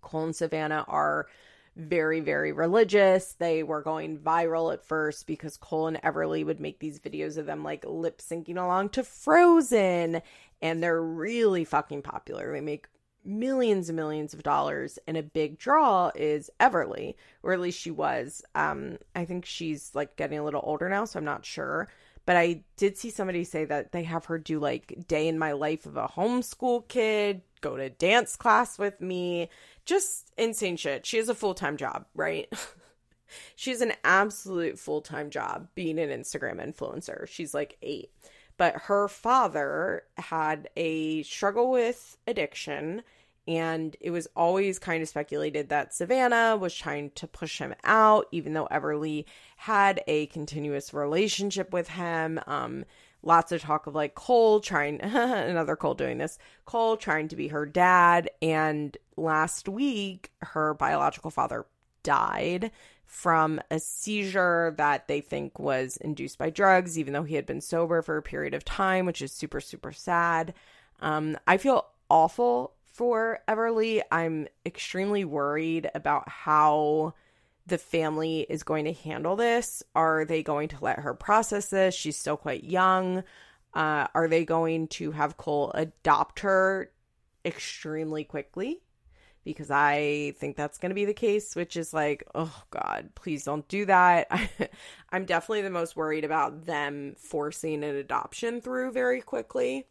Cole 0.00 0.24
and 0.24 0.36
Savannah 0.36 0.84
are 0.88 1.26
very, 1.76 2.20
very 2.20 2.52
religious. 2.52 3.34
They 3.34 3.62
were 3.62 3.82
going 3.82 4.18
viral 4.18 4.72
at 4.72 4.84
first 4.84 5.26
because 5.26 5.56
Cole 5.56 5.88
and 5.88 6.00
Everleigh 6.02 6.44
would 6.44 6.60
make 6.60 6.78
these 6.78 6.98
videos 6.98 7.36
of 7.36 7.46
them 7.46 7.62
like 7.62 7.84
lip 7.86 8.18
syncing 8.18 8.56
along 8.56 8.90
to 8.90 9.04
Frozen. 9.04 10.22
And 10.62 10.82
they're 10.82 11.02
really 11.02 11.64
fucking 11.64 12.02
popular. 12.02 12.52
They 12.52 12.60
make 12.60 12.86
millions 13.26 13.88
and 13.88 13.96
millions 13.96 14.34
of 14.34 14.42
dollars 14.42 14.98
and 15.06 15.16
a 15.16 15.22
big 15.22 15.58
draw 15.58 16.10
is 16.14 16.50
Everleigh 16.60 17.12
or 17.42 17.52
at 17.52 17.60
least 17.60 17.80
she 17.80 17.90
was 17.90 18.42
um 18.54 18.98
I 19.14 19.24
think 19.24 19.44
she's 19.44 19.90
like 19.94 20.16
getting 20.16 20.38
a 20.38 20.44
little 20.44 20.62
older 20.64 20.88
now 20.88 21.04
so 21.04 21.18
I'm 21.18 21.24
not 21.24 21.44
sure 21.44 21.88
but 22.24 22.36
I 22.36 22.62
did 22.76 22.98
see 22.98 23.10
somebody 23.10 23.44
say 23.44 23.64
that 23.66 23.92
they 23.92 24.02
have 24.02 24.24
her 24.26 24.38
do 24.38 24.58
like 24.58 25.06
day 25.06 25.28
in 25.28 25.38
my 25.38 25.52
life 25.52 25.86
of 25.86 25.96
a 25.96 26.08
homeschool 26.08 26.88
kid 26.88 27.42
go 27.60 27.76
to 27.76 27.90
dance 27.90 28.36
class 28.36 28.78
with 28.78 29.00
me 29.00 29.48
just 29.86 30.32
insane 30.36 30.76
shit. 30.76 31.06
She 31.06 31.16
has 31.16 31.28
a 31.28 31.34
full 31.34 31.54
time 31.54 31.76
job, 31.78 32.06
right? 32.14 32.52
she's 33.56 33.80
an 33.80 33.92
absolute 34.04 34.78
full 34.78 35.00
time 35.00 35.30
job 35.30 35.68
being 35.74 35.98
an 35.98 36.10
Instagram 36.10 36.60
influencer. 36.60 37.26
She's 37.26 37.54
like 37.54 37.78
eight. 37.80 38.10
But 38.58 38.74
her 38.82 39.08
father 39.08 40.02
had 40.16 40.68
a 40.76 41.22
struggle 41.22 41.70
with 41.70 42.16
addiction, 42.26 43.02
and 43.48 43.96
it 44.00 44.10
was 44.10 44.26
always 44.34 44.78
kind 44.78 45.02
of 45.02 45.08
speculated 45.08 45.68
that 45.68 45.94
Savannah 45.94 46.56
was 46.56 46.74
trying 46.74 47.10
to 47.10 47.26
push 47.26 47.58
him 47.58 47.74
out, 47.84 48.26
even 48.32 48.54
though 48.54 48.66
Everleigh 48.66 49.24
had 49.56 50.02
a 50.06 50.26
continuous 50.26 50.92
relationship 50.92 51.72
with 51.72 51.88
him. 51.88 52.40
Um, 52.46 52.84
lots 53.22 53.52
of 53.52 53.60
talk 53.60 53.86
of 53.86 53.94
like 53.94 54.14
Cole 54.14 54.60
trying 54.60 55.00
another 55.02 55.76
Cole 55.76 55.94
doing 55.94 56.18
this, 56.18 56.38
Cole 56.64 56.96
trying 56.96 57.28
to 57.28 57.36
be 57.36 57.48
her 57.48 57.66
dad 57.66 58.30
and 58.40 58.96
last 59.16 59.68
week 59.68 60.30
her 60.40 60.74
biological 60.74 61.30
father 61.30 61.66
died 62.02 62.70
from 63.04 63.60
a 63.70 63.78
seizure 63.78 64.74
that 64.76 65.08
they 65.08 65.20
think 65.20 65.58
was 65.58 65.96
induced 65.98 66.38
by 66.38 66.50
drugs 66.50 66.98
even 66.98 67.12
though 67.12 67.22
he 67.22 67.36
had 67.36 67.46
been 67.46 67.60
sober 67.60 68.02
for 68.02 68.16
a 68.16 68.22
period 68.22 68.54
of 68.54 68.64
time, 68.64 69.06
which 69.06 69.22
is 69.22 69.32
super 69.32 69.60
super 69.60 69.92
sad. 69.92 70.54
Um 71.00 71.36
I 71.46 71.56
feel 71.56 71.86
awful 72.08 72.75
for 72.96 73.40
Everleigh. 73.46 74.00
I'm 74.10 74.48
extremely 74.64 75.24
worried 75.24 75.90
about 75.94 76.28
how 76.28 77.12
the 77.66 77.78
family 77.78 78.46
is 78.48 78.62
going 78.62 78.86
to 78.86 78.92
handle 78.92 79.36
this. 79.36 79.82
Are 79.94 80.24
they 80.24 80.42
going 80.42 80.68
to 80.68 80.78
let 80.80 81.00
her 81.00 81.12
process 81.12 81.68
this? 81.68 81.94
She's 81.94 82.16
still 82.16 82.38
quite 82.38 82.64
young. 82.64 83.22
Uh, 83.74 84.06
are 84.14 84.28
they 84.28 84.46
going 84.46 84.88
to 84.88 85.10
have 85.10 85.36
Cole 85.36 85.72
adopt 85.74 86.40
her 86.40 86.90
extremely 87.44 88.24
quickly? 88.24 88.80
Because 89.44 89.70
I 89.70 90.32
think 90.38 90.56
that's 90.56 90.78
going 90.78 90.90
to 90.90 90.94
be 90.94 91.04
the 91.04 91.12
case, 91.12 91.54
which 91.54 91.76
is 91.76 91.92
like, 91.92 92.24
oh 92.34 92.62
God, 92.70 93.10
please 93.14 93.44
don't 93.44 93.68
do 93.68 93.84
that. 93.84 94.28
I'm 95.10 95.26
definitely 95.26 95.62
the 95.62 95.70
most 95.70 95.96
worried 95.96 96.24
about 96.24 96.64
them 96.64 97.14
forcing 97.18 97.84
an 97.84 97.94
adoption 97.96 98.60
through 98.62 98.92
very 98.92 99.20
quickly. 99.20 99.86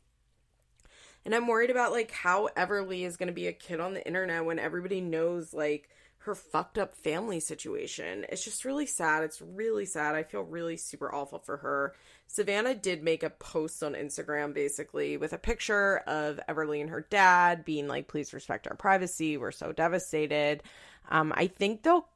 And 1.26 1.34
I'm 1.34 1.48
worried 1.48 1.72
about 1.72 1.92
like 1.92 2.12
how 2.12 2.50
Everleigh 2.56 3.04
is 3.06 3.18
going 3.18 3.28
to 3.28 3.34
be 3.34 3.48
a 3.48 3.54
kid 3.54 3.80
on 3.80 3.96
the 3.96 4.06
internet 4.06 4.46
when 4.46 4.60
everybody 4.60 5.02
knows 5.02 5.54
like 5.54 5.90
her 6.20 6.36
fucked 6.36 6.78
up 6.78 6.96
family 6.96 7.40
situation. 7.40 8.26
It's 8.30 8.44
just 8.44 8.66
really 8.66 8.86
sad. 8.86 9.24
It's 9.24 9.42
really 9.42 9.86
sad. 9.86 10.16
I 10.16 10.24
feel 10.24 10.42
really 10.42 10.78
super 10.78 11.14
awful 11.14 11.40
for 11.40 11.58
her. 11.58 11.94
Savannah 12.28 12.74
did 12.74 13.04
make 13.04 13.22
a 13.22 13.30
post 13.30 13.84
on 13.84 13.94
Instagram 13.94 14.54
basically 14.54 15.18
with 15.18 15.34
a 15.34 15.38
picture 15.38 15.98
of 16.08 16.40
Everleigh 16.48 16.82
and 16.82 16.90
her 16.90 17.06
dad 17.10 17.64
being 17.64 17.88
like, 17.88 18.08
please 18.08 18.34
respect 18.34 18.68
our 18.68 18.76
privacy. 18.76 19.38
We're 19.38 19.52
so 19.52 19.72
devastated. 19.72 20.64
Um, 21.10 21.32
I 21.36 21.46
think 21.48 21.84
they'll, 21.84 22.08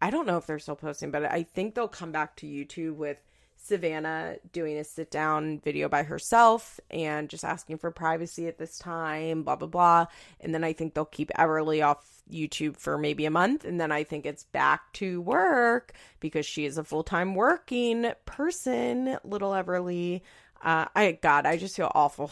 I 0.00 0.08
don't 0.10 0.26
know 0.26 0.38
if 0.38 0.46
they're 0.46 0.58
still 0.58 0.76
posting, 0.76 1.10
but 1.10 1.24
I 1.24 1.42
think 1.42 1.74
they'll 1.74 1.88
come 1.88 2.12
back 2.12 2.36
to 2.36 2.46
YouTube 2.46 2.94
with 2.94 3.18
Savannah 3.62 4.36
doing 4.52 4.78
a 4.78 4.84
sit 4.84 5.10
down 5.10 5.60
video 5.60 5.88
by 5.88 6.02
herself 6.02 6.80
and 6.90 7.28
just 7.28 7.44
asking 7.44 7.78
for 7.78 7.90
privacy 7.90 8.46
at 8.46 8.58
this 8.58 8.78
time, 8.78 9.42
blah, 9.42 9.56
blah, 9.56 9.68
blah. 9.68 10.06
And 10.40 10.54
then 10.54 10.64
I 10.64 10.72
think 10.72 10.94
they'll 10.94 11.04
keep 11.04 11.30
Everleigh 11.38 11.82
off 11.82 12.22
YouTube 12.30 12.76
for 12.76 12.96
maybe 12.96 13.26
a 13.26 13.30
month. 13.30 13.64
And 13.64 13.80
then 13.80 13.92
I 13.92 14.04
think 14.04 14.24
it's 14.24 14.44
back 14.44 14.92
to 14.94 15.20
work 15.20 15.92
because 16.20 16.46
she 16.46 16.64
is 16.64 16.78
a 16.78 16.84
full 16.84 17.02
time 17.04 17.34
working 17.34 18.10
person, 18.24 19.18
little 19.24 19.54
Everleigh. 19.54 20.20
Uh, 20.62 20.86
I, 20.94 21.18
God, 21.20 21.46
I 21.46 21.56
just 21.56 21.76
feel 21.76 21.92
awful. 21.94 22.30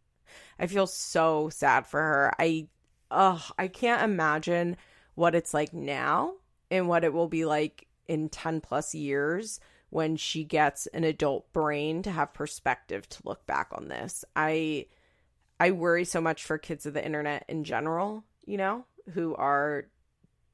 I 0.58 0.66
feel 0.66 0.86
so 0.86 1.48
sad 1.50 1.86
for 1.86 2.00
her. 2.00 2.32
I, 2.38 2.68
oh, 3.10 3.44
I 3.58 3.68
can't 3.68 4.02
imagine 4.02 4.76
what 5.14 5.34
it's 5.34 5.52
like 5.52 5.72
now 5.72 6.34
and 6.70 6.88
what 6.88 7.04
it 7.04 7.12
will 7.12 7.28
be 7.28 7.44
like 7.44 7.86
in 8.08 8.28
10 8.28 8.60
plus 8.60 8.94
years 8.94 9.60
when 9.92 10.16
she 10.16 10.42
gets 10.42 10.86
an 10.86 11.04
adult 11.04 11.52
brain 11.52 12.02
to 12.02 12.10
have 12.10 12.32
perspective 12.32 13.06
to 13.10 13.20
look 13.24 13.44
back 13.44 13.68
on 13.72 13.88
this. 13.88 14.24
I 14.34 14.86
I 15.60 15.72
worry 15.72 16.06
so 16.06 16.18
much 16.18 16.44
for 16.44 16.56
kids 16.56 16.86
of 16.86 16.94
the 16.94 17.04
internet 17.04 17.44
in 17.46 17.62
general, 17.62 18.24
you 18.46 18.56
know, 18.56 18.86
who 19.12 19.34
are 19.34 19.84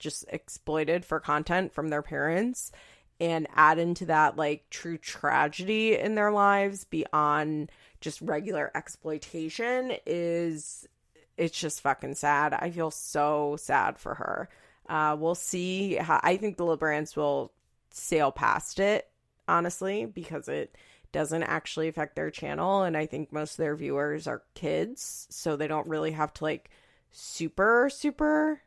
just 0.01 0.25
exploited 0.31 1.05
for 1.05 1.21
content 1.21 1.73
from 1.73 1.89
their 1.89 2.03
parents 2.03 2.73
and 3.21 3.47
add 3.55 3.79
into 3.79 4.07
that 4.07 4.37
like 4.37 4.69
true 4.71 4.99
tragedy 4.99 5.97
in 5.97 6.17
their 6.17 6.33
lives 6.33 6.83
beyond 6.85 7.71
just 8.01 8.21
regular 8.21 8.73
exploitation 8.75 9.93
is 10.05 10.89
it's 11.37 11.57
just 11.57 11.81
fucking 11.81 12.17
sad. 12.17 12.55
I 12.55 12.73
feel 12.73 12.91
so 12.91 13.55
sad 13.57 13.99
for 14.01 14.15
her. 14.15 14.49
Uh, 14.89 15.17
we'll 15.17 15.37
see 15.37 15.95
how 15.95 16.19
I 16.25 16.39
think 16.39 16.57
the 16.57 16.65
LaBrants 16.65 17.17
will 17.17 17.53
sail 17.91 18.33
past 18.33 18.81
it 18.81 19.08
honestly, 19.49 20.05
because 20.07 20.49
it 20.49 20.77
doesn't 21.13 21.43
actually 21.43 21.89
affect 21.89 22.17
their 22.17 22.31
channel. 22.31 22.83
And 22.83 22.97
I 22.97 23.07
think 23.07 23.33
most 23.33 23.53
of 23.53 23.57
their 23.59 23.77
viewers 23.77 24.27
are 24.27 24.43
kids, 24.55 25.27
so 25.31 25.57
they 25.57 25.67
don't 25.67 25.87
really 25.87 26.13
have 26.13 26.33
to 26.35 26.45
like 26.45 26.71
super, 27.11 27.91
super 27.93 28.61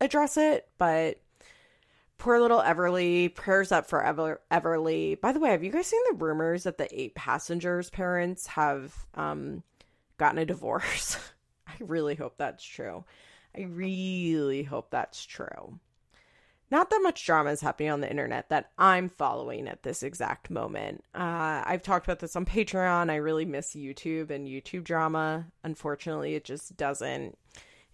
address 0.00 0.36
it. 0.36 0.68
But 0.78 1.20
poor 2.18 2.40
little 2.40 2.60
Everleigh, 2.60 3.28
prayers 3.28 3.72
up 3.72 3.86
for 3.86 4.02
Ever- 4.02 4.42
Everleigh. 4.50 5.16
By 5.16 5.32
the 5.32 5.40
way, 5.40 5.50
have 5.50 5.64
you 5.64 5.72
guys 5.72 5.86
seen 5.86 6.02
the 6.10 6.16
rumors 6.16 6.64
that 6.64 6.78
the 6.78 6.88
eight 6.98 7.14
passengers' 7.14 7.90
parents 7.90 8.46
have 8.48 8.94
um, 9.14 9.62
gotten 10.18 10.38
a 10.38 10.46
divorce? 10.46 11.16
I 11.66 11.74
really 11.80 12.14
hope 12.14 12.36
that's 12.36 12.64
true. 12.64 13.04
I 13.56 13.62
really 13.62 14.62
hope 14.62 14.90
that's 14.90 15.24
true 15.24 15.80
not 16.70 16.90
that 16.90 17.00
much 17.02 17.24
drama 17.24 17.50
is 17.50 17.60
happening 17.60 17.90
on 17.90 18.00
the 18.00 18.10
internet 18.10 18.48
that 18.48 18.70
I'm 18.76 19.08
following 19.08 19.68
at 19.68 19.82
this 19.82 20.02
exact 20.02 20.50
moment. 20.50 21.04
Uh, 21.14 21.62
I've 21.64 21.82
talked 21.82 22.06
about 22.06 22.18
this 22.18 22.36
on 22.36 22.44
Patreon. 22.46 23.10
I 23.10 23.16
really 23.16 23.44
miss 23.44 23.74
YouTube 23.74 24.30
and 24.30 24.48
YouTube 24.48 24.84
drama. 24.84 25.46
Unfortunately, 25.62 26.34
it 26.34 26.44
just 26.44 26.76
doesn't 26.76 27.38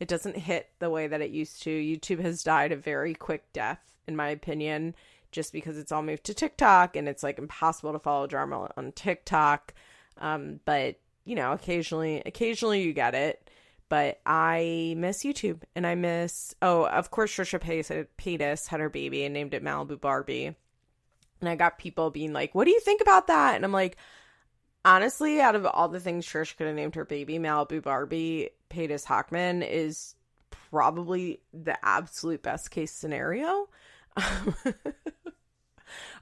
it 0.00 0.08
doesn't 0.08 0.36
hit 0.36 0.68
the 0.80 0.90
way 0.90 1.06
that 1.06 1.20
it 1.20 1.30
used 1.30 1.62
to. 1.62 1.70
YouTube 1.70 2.20
has 2.20 2.42
died 2.42 2.72
a 2.72 2.76
very 2.76 3.14
quick 3.14 3.44
death, 3.52 3.94
in 4.08 4.16
my 4.16 4.30
opinion, 4.30 4.96
just 5.30 5.52
because 5.52 5.78
it's 5.78 5.92
all 5.92 6.02
moved 6.02 6.24
to 6.24 6.34
TikTok 6.34 6.96
and 6.96 7.08
it's 7.08 7.22
like 7.22 7.38
impossible 7.38 7.92
to 7.92 8.00
follow 8.00 8.26
drama 8.26 8.68
on 8.76 8.90
TikTok. 8.92 9.74
Um, 10.18 10.58
but 10.64 10.96
you 11.24 11.36
know, 11.36 11.52
occasionally, 11.52 12.22
occasionally 12.26 12.82
you 12.82 12.92
get 12.92 13.14
it 13.14 13.48
but 13.92 14.22
I 14.24 14.94
miss 14.96 15.22
YouTube 15.22 15.64
and 15.76 15.86
I 15.86 15.96
miss 15.96 16.54
oh 16.62 16.86
of 16.86 17.10
course 17.10 17.30
Trisha 17.30 17.60
Paytas 18.16 18.66
had 18.68 18.80
her 18.80 18.88
baby 18.88 19.22
and 19.22 19.34
named 19.34 19.52
it 19.52 19.62
Malibu 19.62 20.00
Barbie, 20.00 20.56
and 21.40 21.48
I 21.50 21.56
got 21.56 21.76
people 21.76 22.08
being 22.08 22.32
like, 22.32 22.54
"What 22.54 22.64
do 22.64 22.70
you 22.70 22.80
think 22.80 23.02
about 23.02 23.26
that?" 23.26 23.54
And 23.54 23.66
I'm 23.66 23.72
like, 23.72 23.98
honestly, 24.82 25.42
out 25.42 25.56
of 25.56 25.66
all 25.66 25.90
the 25.90 26.00
things 26.00 26.24
Trish 26.24 26.56
could 26.56 26.68
have 26.68 26.74
named 26.74 26.94
her 26.94 27.04
baby, 27.04 27.38
Malibu 27.38 27.82
Barbie 27.82 28.48
Paytas 28.70 29.04
Hacmon 29.04 29.62
is 29.68 30.14
probably 30.48 31.42
the 31.52 31.76
absolute 31.84 32.42
best 32.42 32.70
case 32.70 32.92
scenario. 32.92 33.68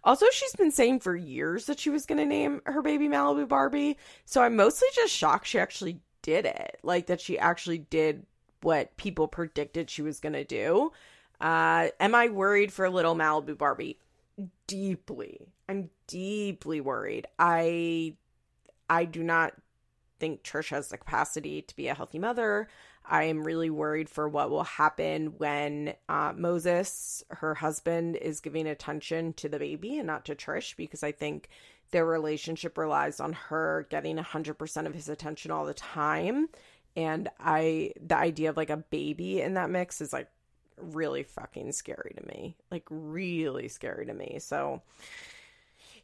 also, 0.03 0.27
she's 0.33 0.57
been 0.57 0.73
saying 0.73 0.99
for 0.99 1.15
years 1.15 1.67
that 1.67 1.79
she 1.79 1.91
was 1.91 2.05
going 2.05 2.19
to 2.19 2.27
name 2.27 2.63
her 2.67 2.83
baby 2.83 3.07
Malibu 3.07 3.47
Barbie. 3.47 3.97
So 4.25 4.43
I'm 4.43 4.57
mostly 4.57 4.89
just 4.93 5.15
shocked 5.15 5.47
she 5.47 5.61
actually 5.61 6.01
did 6.23 6.47
it. 6.47 6.79
Like 6.83 7.07
that 7.07 7.21
she 7.21 7.39
actually 7.39 7.79
did 7.79 8.27
what 8.63 8.97
people 8.97 9.29
predicted 9.29 9.91
she 9.91 10.03
was 10.03 10.21
going 10.21 10.35
to 10.35 10.45
do. 10.45 10.93
Uh, 11.41 11.89
am 11.99 12.15
I 12.15 12.29
worried 12.29 12.73
for 12.73 12.89
little 12.91 13.15
Malibu 13.15 13.57
Barbie? 13.57 13.99
Deeply. 14.67 15.49
I'm 15.69 15.91
deeply 16.07 16.81
worried. 16.81 17.27
I 17.39 18.17
I 18.89 19.05
do 19.05 19.23
not 19.23 19.55
think 20.19 20.43
Trish 20.43 20.71
has 20.71 20.89
the 20.89 20.99
capacity 20.99 21.63
to 21.63 21.77
be 21.77 21.89
a 21.89 21.95
healthy 21.95 22.19
mother. 22.19 22.69
I 23.05 23.25
am 23.25 23.43
really 23.43 23.71
worried 23.71 24.09
for 24.09 24.29
what 24.29 24.51
will 24.51 24.65
happen 24.65 25.35
when 25.39 25.95
uh, 26.09 26.33
Moses, 26.37 27.25
her 27.31 27.55
husband, 27.55 28.17
is 28.17 28.41
giving 28.41 28.67
attention 28.67 29.33
to 29.35 29.49
the 29.49 29.59
baby 29.59 29.99
and 29.99 30.07
not 30.07 30.25
to 30.27 30.35
Trish 30.35 30.77
because 30.77 31.03
I 31.03 31.13
think 31.13 31.49
their 31.91 32.07
relationship 32.07 32.79
relies 32.79 33.21
on 33.21 33.33
her 33.33 33.87
getting 33.91 34.17
100% 34.17 34.87
of 34.87 34.95
his 34.95 35.09
attention 35.09 35.51
all 35.51 35.65
the 35.65 35.75
time. 35.75 36.49
And 36.97 37.29
i 37.39 37.93
the 38.01 38.17
idea 38.17 38.51
of 38.51 38.57
like 38.57 38.71
a 38.71 38.77
baby 38.77 39.41
in 39.41 39.55
that 39.55 39.71
mix 39.71 40.01
is 40.01 40.13
like 40.13 40.29
really 40.77 41.23
fucking 41.23 41.73
scary 41.73 42.15
to 42.17 42.27
me 42.27 42.57
like 42.71 42.85
really 42.91 43.69
scary 43.69 44.07
to 44.07 44.15
me. 44.15 44.39
So 44.41 44.83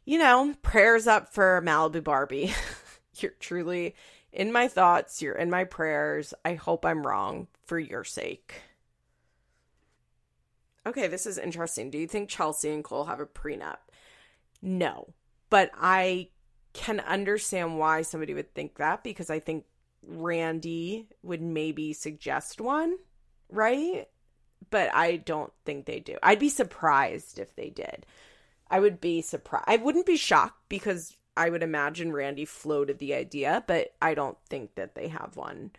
you 0.05 0.17
know 0.17 0.53
prayers 0.61 1.07
up 1.07 1.33
for 1.33 1.61
malibu 1.65 2.03
barbie. 2.03 2.53
You're 3.19 3.33
truly 3.39 3.95
in 4.31 4.51
my 4.51 4.67
thoughts. 4.67 5.21
You're 5.21 5.35
in 5.35 5.49
my 5.49 5.63
prayers. 5.65 6.33
I 6.45 6.53
hope 6.53 6.85
i'm 6.85 7.05
wrong 7.05 7.47
for 7.65 7.79
your 7.79 8.03
sake. 8.03 8.61
Okay 10.85 11.07
this 11.07 11.25
is 11.25 11.37
interesting. 11.37 11.89
Do 11.89 11.97
you 11.97 12.07
think 12.07 12.29
chelsea 12.29 12.69
and 12.69 12.83
cole 12.83 13.05
have 13.05 13.19
a 13.19 13.25
prenup? 13.25 13.79
No 14.61 15.13
but 15.49 15.71
I 15.79 16.29
can 16.73 16.99
understand 17.01 17.79
why 17.79 18.03
somebody 18.03 18.33
would 18.33 18.53
think 18.53 18.77
that 18.77 19.03
because 19.03 19.29
I 19.29 19.39
think 19.39 19.65
Randy 20.05 21.07
would 21.23 21.41
maybe 21.41 21.91
suggest 21.93 22.61
one, 22.61 22.97
right? 23.49 24.07
But 24.69 24.93
I 24.93 25.17
don't 25.17 25.51
think 25.65 25.85
they 25.85 25.99
do. 25.99 26.17
I'd 26.21 26.39
be 26.39 26.49
surprised 26.49 27.39
if 27.39 27.55
they 27.55 27.69
did. 27.69 28.05
I 28.69 28.79
would 28.79 29.01
be 29.01 29.21
surprised. 29.21 29.65
I 29.67 29.77
wouldn't 29.77 30.05
be 30.05 30.17
shocked 30.17 30.61
because 30.69 31.17
I 31.35 31.49
would 31.49 31.63
imagine 31.63 32.11
Randy 32.11 32.45
floated 32.45 32.99
the 32.99 33.13
idea, 33.13 33.63
but 33.65 33.93
I 34.01 34.13
don't 34.13 34.37
think 34.49 34.75
that 34.75 34.93
they 34.93 35.07
have 35.07 35.35
one. 35.35 35.71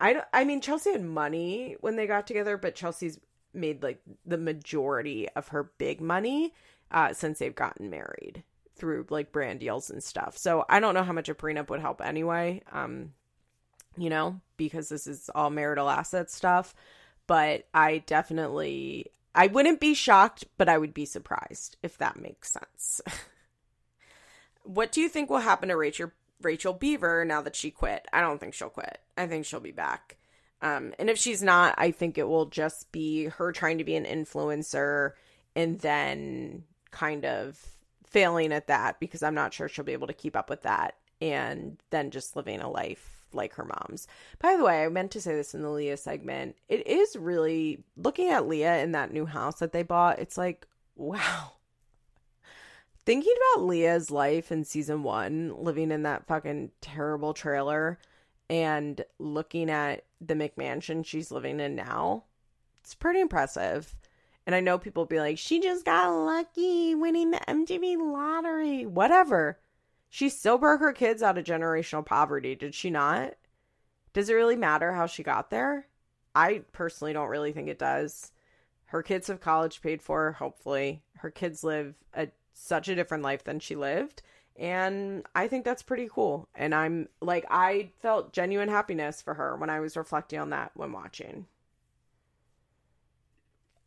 I 0.00 0.12
don't, 0.12 0.26
I 0.32 0.44
mean 0.44 0.60
Chelsea 0.60 0.92
had 0.92 1.04
money 1.04 1.76
when 1.80 1.96
they 1.96 2.06
got 2.06 2.26
together, 2.26 2.56
but 2.56 2.74
Chelsea's 2.74 3.18
made 3.52 3.82
like 3.82 4.00
the 4.26 4.38
majority 4.38 5.28
of 5.30 5.48
her 5.48 5.70
big 5.78 6.00
money 6.00 6.52
uh, 6.90 7.12
since 7.12 7.38
they've 7.38 7.54
gotten 7.54 7.90
married 7.90 8.42
through 8.76 9.06
like 9.10 9.32
brand 9.32 9.60
deals 9.60 9.90
and 9.90 10.02
stuff. 10.02 10.36
So 10.36 10.64
I 10.68 10.80
don't 10.80 10.94
know 10.94 11.04
how 11.04 11.12
much 11.12 11.28
a 11.28 11.34
prenup 11.34 11.70
would 11.70 11.80
help 11.80 12.00
anyway. 12.00 12.62
Um, 12.72 13.12
you 13.96 14.10
know, 14.10 14.40
because 14.56 14.88
this 14.88 15.06
is 15.06 15.30
all 15.34 15.50
marital 15.50 15.88
asset 15.88 16.30
stuff. 16.30 16.74
But 17.26 17.66
I 17.72 17.98
definitely 17.98 19.12
I 19.34 19.48
wouldn't 19.48 19.80
be 19.80 19.94
shocked, 19.94 20.44
but 20.56 20.68
I 20.68 20.78
would 20.78 20.94
be 20.94 21.04
surprised 21.04 21.76
if 21.82 21.98
that 21.98 22.20
makes 22.20 22.52
sense. 22.52 23.00
what 24.62 24.92
do 24.92 25.00
you 25.00 25.08
think 25.08 25.28
will 25.28 25.38
happen 25.38 25.68
to 25.68 25.76
Rachel 25.76 26.12
Rachel 26.40 26.72
Beaver 26.72 27.24
now 27.24 27.40
that 27.42 27.56
she 27.56 27.70
quit? 27.70 28.06
I 28.12 28.20
don't 28.20 28.38
think 28.38 28.54
she'll 28.54 28.68
quit. 28.68 28.98
I 29.16 29.26
think 29.26 29.44
she'll 29.44 29.60
be 29.60 29.72
back. 29.72 30.18
Um, 30.62 30.94
and 30.98 31.10
if 31.10 31.18
she's 31.18 31.42
not, 31.42 31.74
I 31.76 31.90
think 31.90 32.16
it 32.16 32.28
will 32.28 32.46
just 32.46 32.90
be 32.92 33.26
her 33.26 33.52
trying 33.52 33.78
to 33.78 33.84
be 33.84 33.96
an 33.96 34.04
influencer 34.04 35.12
and 35.54 35.78
then 35.80 36.64
kind 36.90 37.24
of 37.24 37.58
failing 38.14 38.52
at 38.52 38.68
that 38.68 39.00
because 39.00 39.24
I'm 39.24 39.34
not 39.34 39.52
sure 39.52 39.68
she'll 39.68 39.84
be 39.84 39.92
able 39.92 40.06
to 40.06 40.12
keep 40.12 40.36
up 40.36 40.48
with 40.48 40.62
that 40.62 40.94
and 41.20 41.82
then 41.90 42.12
just 42.12 42.36
living 42.36 42.60
a 42.60 42.70
life 42.70 43.24
like 43.32 43.54
her 43.54 43.64
mom's. 43.64 44.06
By 44.38 44.56
the 44.56 44.62
way, 44.62 44.84
I 44.84 44.88
meant 44.88 45.10
to 45.10 45.20
say 45.20 45.34
this 45.34 45.52
in 45.52 45.62
the 45.62 45.68
Leah 45.70 45.96
segment. 45.96 46.54
It 46.68 46.86
is 46.86 47.16
really 47.16 47.82
looking 47.96 48.28
at 48.28 48.46
Leah 48.46 48.80
in 48.84 48.92
that 48.92 49.12
new 49.12 49.26
house 49.26 49.58
that 49.58 49.72
they 49.72 49.82
bought, 49.82 50.20
it's 50.20 50.38
like, 50.38 50.64
wow. 50.94 51.54
Thinking 53.04 53.34
about 53.52 53.64
Leah's 53.64 54.12
life 54.12 54.52
in 54.52 54.62
season 54.62 55.02
one, 55.02 55.52
living 55.58 55.90
in 55.90 56.04
that 56.04 56.28
fucking 56.28 56.70
terrible 56.80 57.34
trailer, 57.34 57.98
and 58.48 59.04
looking 59.18 59.70
at 59.70 60.04
the 60.20 60.34
McMansion 60.34 61.04
she's 61.04 61.32
living 61.32 61.58
in 61.58 61.74
now, 61.74 62.22
it's 62.80 62.94
pretty 62.94 63.18
impressive. 63.18 63.92
And 64.46 64.54
I 64.54 64.60
know 64.60 64.78
people 64.78 65.06
be 65.06 65.18
like, 65.18 65.38
she 65.38 65.60
just 65.60 65.84
got 65.84 66.10
lucky 66.10 66.94
winning 66.94 67.30
the 67.30 67.40
MTV 67.48 67.96
lottery. 67.98 68.84
Whatever. 68.84 69.58
She 70.10 70.28
still 70.28 70.58
broke 70.58 70.80
her 70.80 70.92
kids 70.92 71.22
out 71.22 71.38
of 71.38 71.44
generational 71.44 72.04
poverty, 72.04 72.54
did 72.54 72.74
she 72.74 72.90
not? 72.90 73.34
Does 74.12 74.28
it 74.28 74.34
really 74.34 74.56
matter 74.56 74.92
how 74.92 75.06
she 75.06 75.22
got 75.22 75.50
there? 75.50 75.88
I 76.34 76.62
personally 76.72 77.12
don't 77.12 77.28
really 77.28 77.52
think 77.52 77.68
it 77.68 77.78
does. 77.78 78.32
Her 78.86 79.02
kids 79.02 79.26
have 79.28 79.40
college 79.40 79.82
paid 79.82 80.02
for, 80.02 80.32
hopefully. 80.32 81.02
Her 81.16 81.30
kids 81.30 81.64
live 81.64 81.94
a, 82.14 82.28
such 82.52 82.88
a 82.88 82.94
different 82.94 83.24
life 83.24 83.44
than 83.44 83.58
she 83.58 83.74
lived. 83.74 84.22
And 84.56 85.26
I 85.34 85.48
think 85.48 85.64
that's 85.64 85.82
pretty 85.82 86.08
cool. 86.12 86.48
And 86.54 86.74
I'm 86.74 87.08
like, 87.20 87.44
I 87.50 87.90
felt 88.00 88.32
genuine 88.32 88.68
happiness 88.68 89.20
for 89.20 89.34
her 89.34 89.56
when 89.56 89.70
I 89.70 89.80
was 89.80 89.96
reflecting 89.96 90.38
on 90.38 90.50
that 90.50 90.70
when 90.74 90.92
watching. 90.92 91.46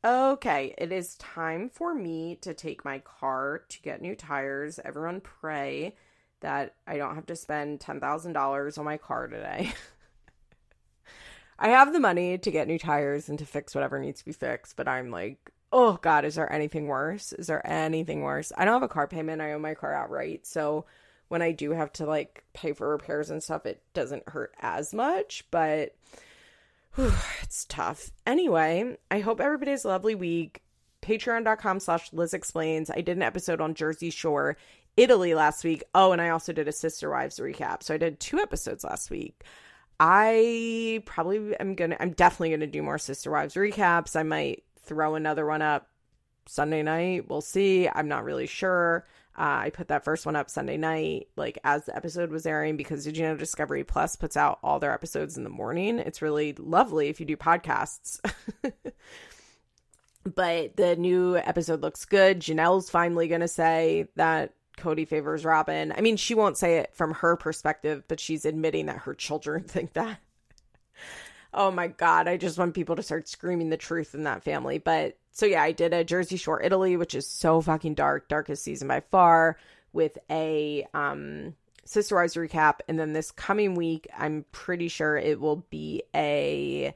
Okay, 0.06 0.76
it 0.78 0.92
is 0.92 1.16
time 1.16 1.70
for 1.74 1.94
me 1.96 2.38
to 2.42 2.54
take 2.54 2.86
my 2.86 3.00
car 3.00 3.64
to 3.70 3.82
get 3.82 4.02
new 4.02 4.16
tires. 4.16 4.80
Everyone 4.84 5.22
pray 5.22 5.96
that 6.42 6.76
I 6.86 6.98
don't 6.98 7.16
have 7.16 7.26
to 7.28 7.36
spend 7.36 7.80
$10,000 7.80 8.78
on 8.78 8.86
my 8.86 8.98
car 8.98 9.28
today. 9.28 9.74
I 11.60 11.70
have 11.70 11.92
the 11.92 12.00
money 12.00 12.38
to 12.38 12.52
get 12.52 12.68
new 12.68 12.78
tires 12.78 13.28
and 13.28 13.40
to 13.40 13.46
fix 13.46 13.74
whatever 13.74 14.00
needs 14.00 14.20
to 14.20 14.26
be 14.26 14.34
fixed, 14.34 14.76
but 14.76 14.88
I'm 14.88 15.10
like, 15.10 15.52
oh 15.72 15.98
God, 16.00 16.26
is 16.26 16.36
there 16.36 16.52
anything 16.52 16.86
worse? 16.86 17.34
Is 17.34 17.48
there 17.48 17.66
anything 17.66 18.22
worse? 18.22 18.52
I 18.56 18.66
don't 18.66 18.76
have 18.76 18.84
a 18.84 18.88
car 18.88 19.08
payment. 19.08 19.42
I 19.42 19.54
own 19.54 19.62
my 19.62 19.74
car 19.74 19.94
outright. 19.94 20.46
So 20.46 20.86
when 21.28 21.42
I 21.42 21.52
do 21.52 21.72
have 21.72 21.92
to 21.94 22.06
like 22.06 22.44
pay 22.54 22.74
for 22.74 22.88
repairs 22.88 23.32
and 23.32 23.42
stuff, 23.42 23.66
it 23.66 23.82
doesn't 23.96 24.30
hurt 24.30 24.54
as 24.60 24.94
much, 24.94 25.44
but 25.50 25.96
it's 27.44 27.66
tough. 27.66 28.12
Anyway, 28.26 28.98
I 29.12 29.20
hope 29.20 29.40
everybody 29.40 29.72
has 29.72 29.86
a 29.86 29.90
lovely 29.90 30.16
week. 30.16 30.64
Patreon.com 31.02 31.80
slash 31.80 32.12
Liz 32.12 32.34
Explains. 32.34 32.90
I 32.90 33.02
did 33.02 33.18
an 33.18 33.24
episode 33.24 33.62
on 33.62 33.76
Jersey 33.76 34.10
Shore, 34.10 34.58
Italy 34.98 35.36
last 35.36 35.64
week. 35.64 35.84
Oh, 35.94 36.12
and 36.12 36.22
I 36.22 36.30
also 36.30 36.54
did 36.54 36.68
a 36.68 36.72
Sister 36.72 37.12
Wives 37.12 37.40
recap. 37.40 37.84
So 37.84 37.94
I 37.94 37.98
did 37.98 38.20
two 38.20 38.40
episodes 38.40 38.84
last 38.84 39.12
week. 39.12 39.44
I 40.00 41.04
probably 41.06 41.56
am 41.60 41.76
gonna 41.76 41.98
I'm 42.00 42.12
definitely 42.12 42.52
gonna 42.52 42.68
do 42.68 42.84
more 42.84 42.98
Sister 42.98 43.32
Wives 43.32 43.56
recaps. 43.56 44.16
I 44.16 44.24
might 44.24 44.64
throw 44.84 45.16
another 45.16 45.46
one 45.46 45.62
up 45.62 45.90
Sunday 46.48 46.82
night. 46.82 47.30
We'll 47.30 47.42
see. 47.42 47.88
I'm 47.88 48.08
not 48.08 48.24
really 48.24 48.48
sure. 48.48 49.06
Uh, 49.38 49.66
I 49.66 49.70
put 49.70 49.90
that 49.90 50.04
first 50.04 50.26
one 50.26 50.36
up 50.36 50.50
Sunday 50.50 50.78
night, 50.78 51.28
like 51.36 51.60
as 51.64 51.86
the 51.86 51.96
episode 51.96 52.32
was 52.32 52.48
airing, 52.48 52.76
because 52.76 53.04
did 53.04 53.18
you 53.18 53.24
know 53.24 53.38
Discovery 53.38 53.84
Plus 53.84 54.16
puts 54.16 54.36
out 54.36 54.58
all 54.64 54.80
their 54.80 54.94
episodes 54.94 55.38
in 55.38 55.44
the 55.44 55.50
morning? 55.50 56.00
It's 56.00 56.24
really 56.24 56.54
lovely 56.54 57.10
if 57.10 57.20
you 57.20 57.26
do 57.28 57.38
podcasts. 57.38 58.20
but 60.24 60.76
the 60.76 60.96
new 60.96 61.38
episode 61.38 61.82
looks 61.82 62.06
good. 62.06 62.40
Janelle's 62.40 62.90
finally 62.90 63.28
going 63.28 63.42
to 63.42 63.48
say 63.48 64.08
that 64.16 64.54
Kody 64.78 65.08
favors 65.08 65.46
Robyn. 65.46 65.94
I 65.96 66.02
mean, 66.02 66.18
she 66.18 66.34
won't 66.34 66.58
say 66.58 66.78
it 66.78 66.96
from 66.96 67.14
her 67.16 67.36
perspective, 67.36 68.04
but 68.08 68.20
she's 68.20 68.46
admitting 68.46 68.88
that 68.88 69.00
her 69.00 69.14
children 69.14 69.64
think 69.68 69.94
that. 69.94 70.20
Oh 71.58 71.72
my 71.72 71.88
God, 71.88 72.28
I 72.28 72.38
just 72.38 72.58
want 72.58 72.76
people 72.76 72.96
to 72.96 73.04
start 73.04 73.28
screaming 73.28 73.70
the 73.70 73.78
truth 73.78 74.14
in 74.16 74.24
that 74.24 74.44
family. 74.44 74.78
But 74.78 75.18
so 75.32 75.46
yeah, 75.46 75.64
I 75.64 75.72
did 75.74 75.94
a 75.94 76.04
Jersey 76.04 76.38
Shore 76.38 76.62
Italy, 76.62 76.96
which 76.96 77.16
is 77.16 77.28
so 77.28 77.60
fucking 77.60 77.96
dark, 77.96 78.30
darkest 78.30 78.64
season 78.64 78.88
by 78.88 79.02
far, 79.02 79.58
with 79.92 80.18
a 80.30 80.88
um 80.94 81.56
Sister 81.84 82.16
Wives 82.16 82.36
recap, 82.36 82.80
and 82.88 83.00
then 83.00 83.14
this 83.14 83.32
coming 83.32 83.74
week, 83.74 84.08
I'm 84.18 84.46
pretty 84.52 84.90
sure 84.90 85.18
it 85.18 85.40
will 85.40 85.66
be 85.70 86.04
a 86.14 86.94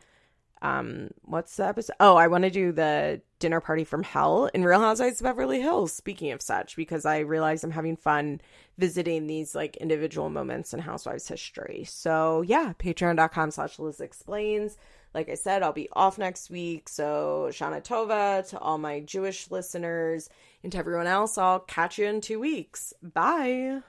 um 0.62 1.10
what's 1.24 1.56
the 1.56 1.66
episode 1.66 1.96
oh 2.00 2.16
i 2.16 2.28
want 2.28 2.44
to 2.44 2.50
do 2.50 2.72
the 2.72 3.22
dinner 3.40 3.60
party 3.60 3.84
from 3.84 4.04
hell 4.04 4.50
in 4.54 4.64
real 4.64 4.80
housewives 4.80 5.20
of 5.20 5.26
beverly 5.26 5.62
hills 5.62 5.92
speaking 5.92 6.32
of 6.32 6.42
such 6.42 6.76
because 6.76 7.06
i 7.06 7.20
realize 7.20 7.64
i'm 7.64 7.72
having 7.72 7.98
fun 7.98 8.40
visiting 8.78 9.28
these 9.28 9.56
like 9.56 9.78
individual 9.78 10.30
moments 10.30 10.74
in 10.74 10.80
housewives 10.80 11.28
history 11.28 11.84
so 11.88 12.42
yeah 12.44 12.74
patreon.com 12.80 13.50
slash 13.52 13.80
liz 13.80 14.00
explains 14.00 14.78
like 15.14 15.30
I 15.30 15.36
said, 15.36 15.62
I'll 15.62 15.74
be 15.74 15.90
off 15.94 16.18
next 16.18 16.50
week. 16.50 16.88
So, 16.88 17.50
Shana 17.52 17.84
Tova 17.84 18.48
to 18.50 18.60
all 18.60 18.78
my 18.78 19.02
Jewish 19.02 19.52
listeners 19.52 20.30
and 20.64 20.72
to 20.72 20.78
everyone 20.78 21.08
else, 21.08 21.38
I'll 21.38 21.60
catch 21.60 21.98
you 21.98 22.06
in 22.06 22.22
two 22.22 22.40
weeks. 22.40 22.94
Bye. 23.02 23.82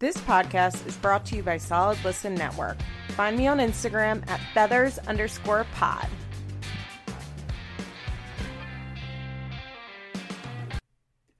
This 0.00 0.16
podcast 0.18 0.86
is 0.86 0.96
brought 0.96 1.26
to 1.26 1.34
you 1.34 1.42
by 1.42 1.56
Solid 1.56 1.98
Listen 2.04 2.32
Network. 2.32 2.76
Find 3.16 3.36
me 3.36 3.48
on 3.48 3.58
Instagram 3.58 4.22
at 4.30 4.38
feathers 4.54 4.96
underscore 5.08 5.66
pod. 5.74 6.06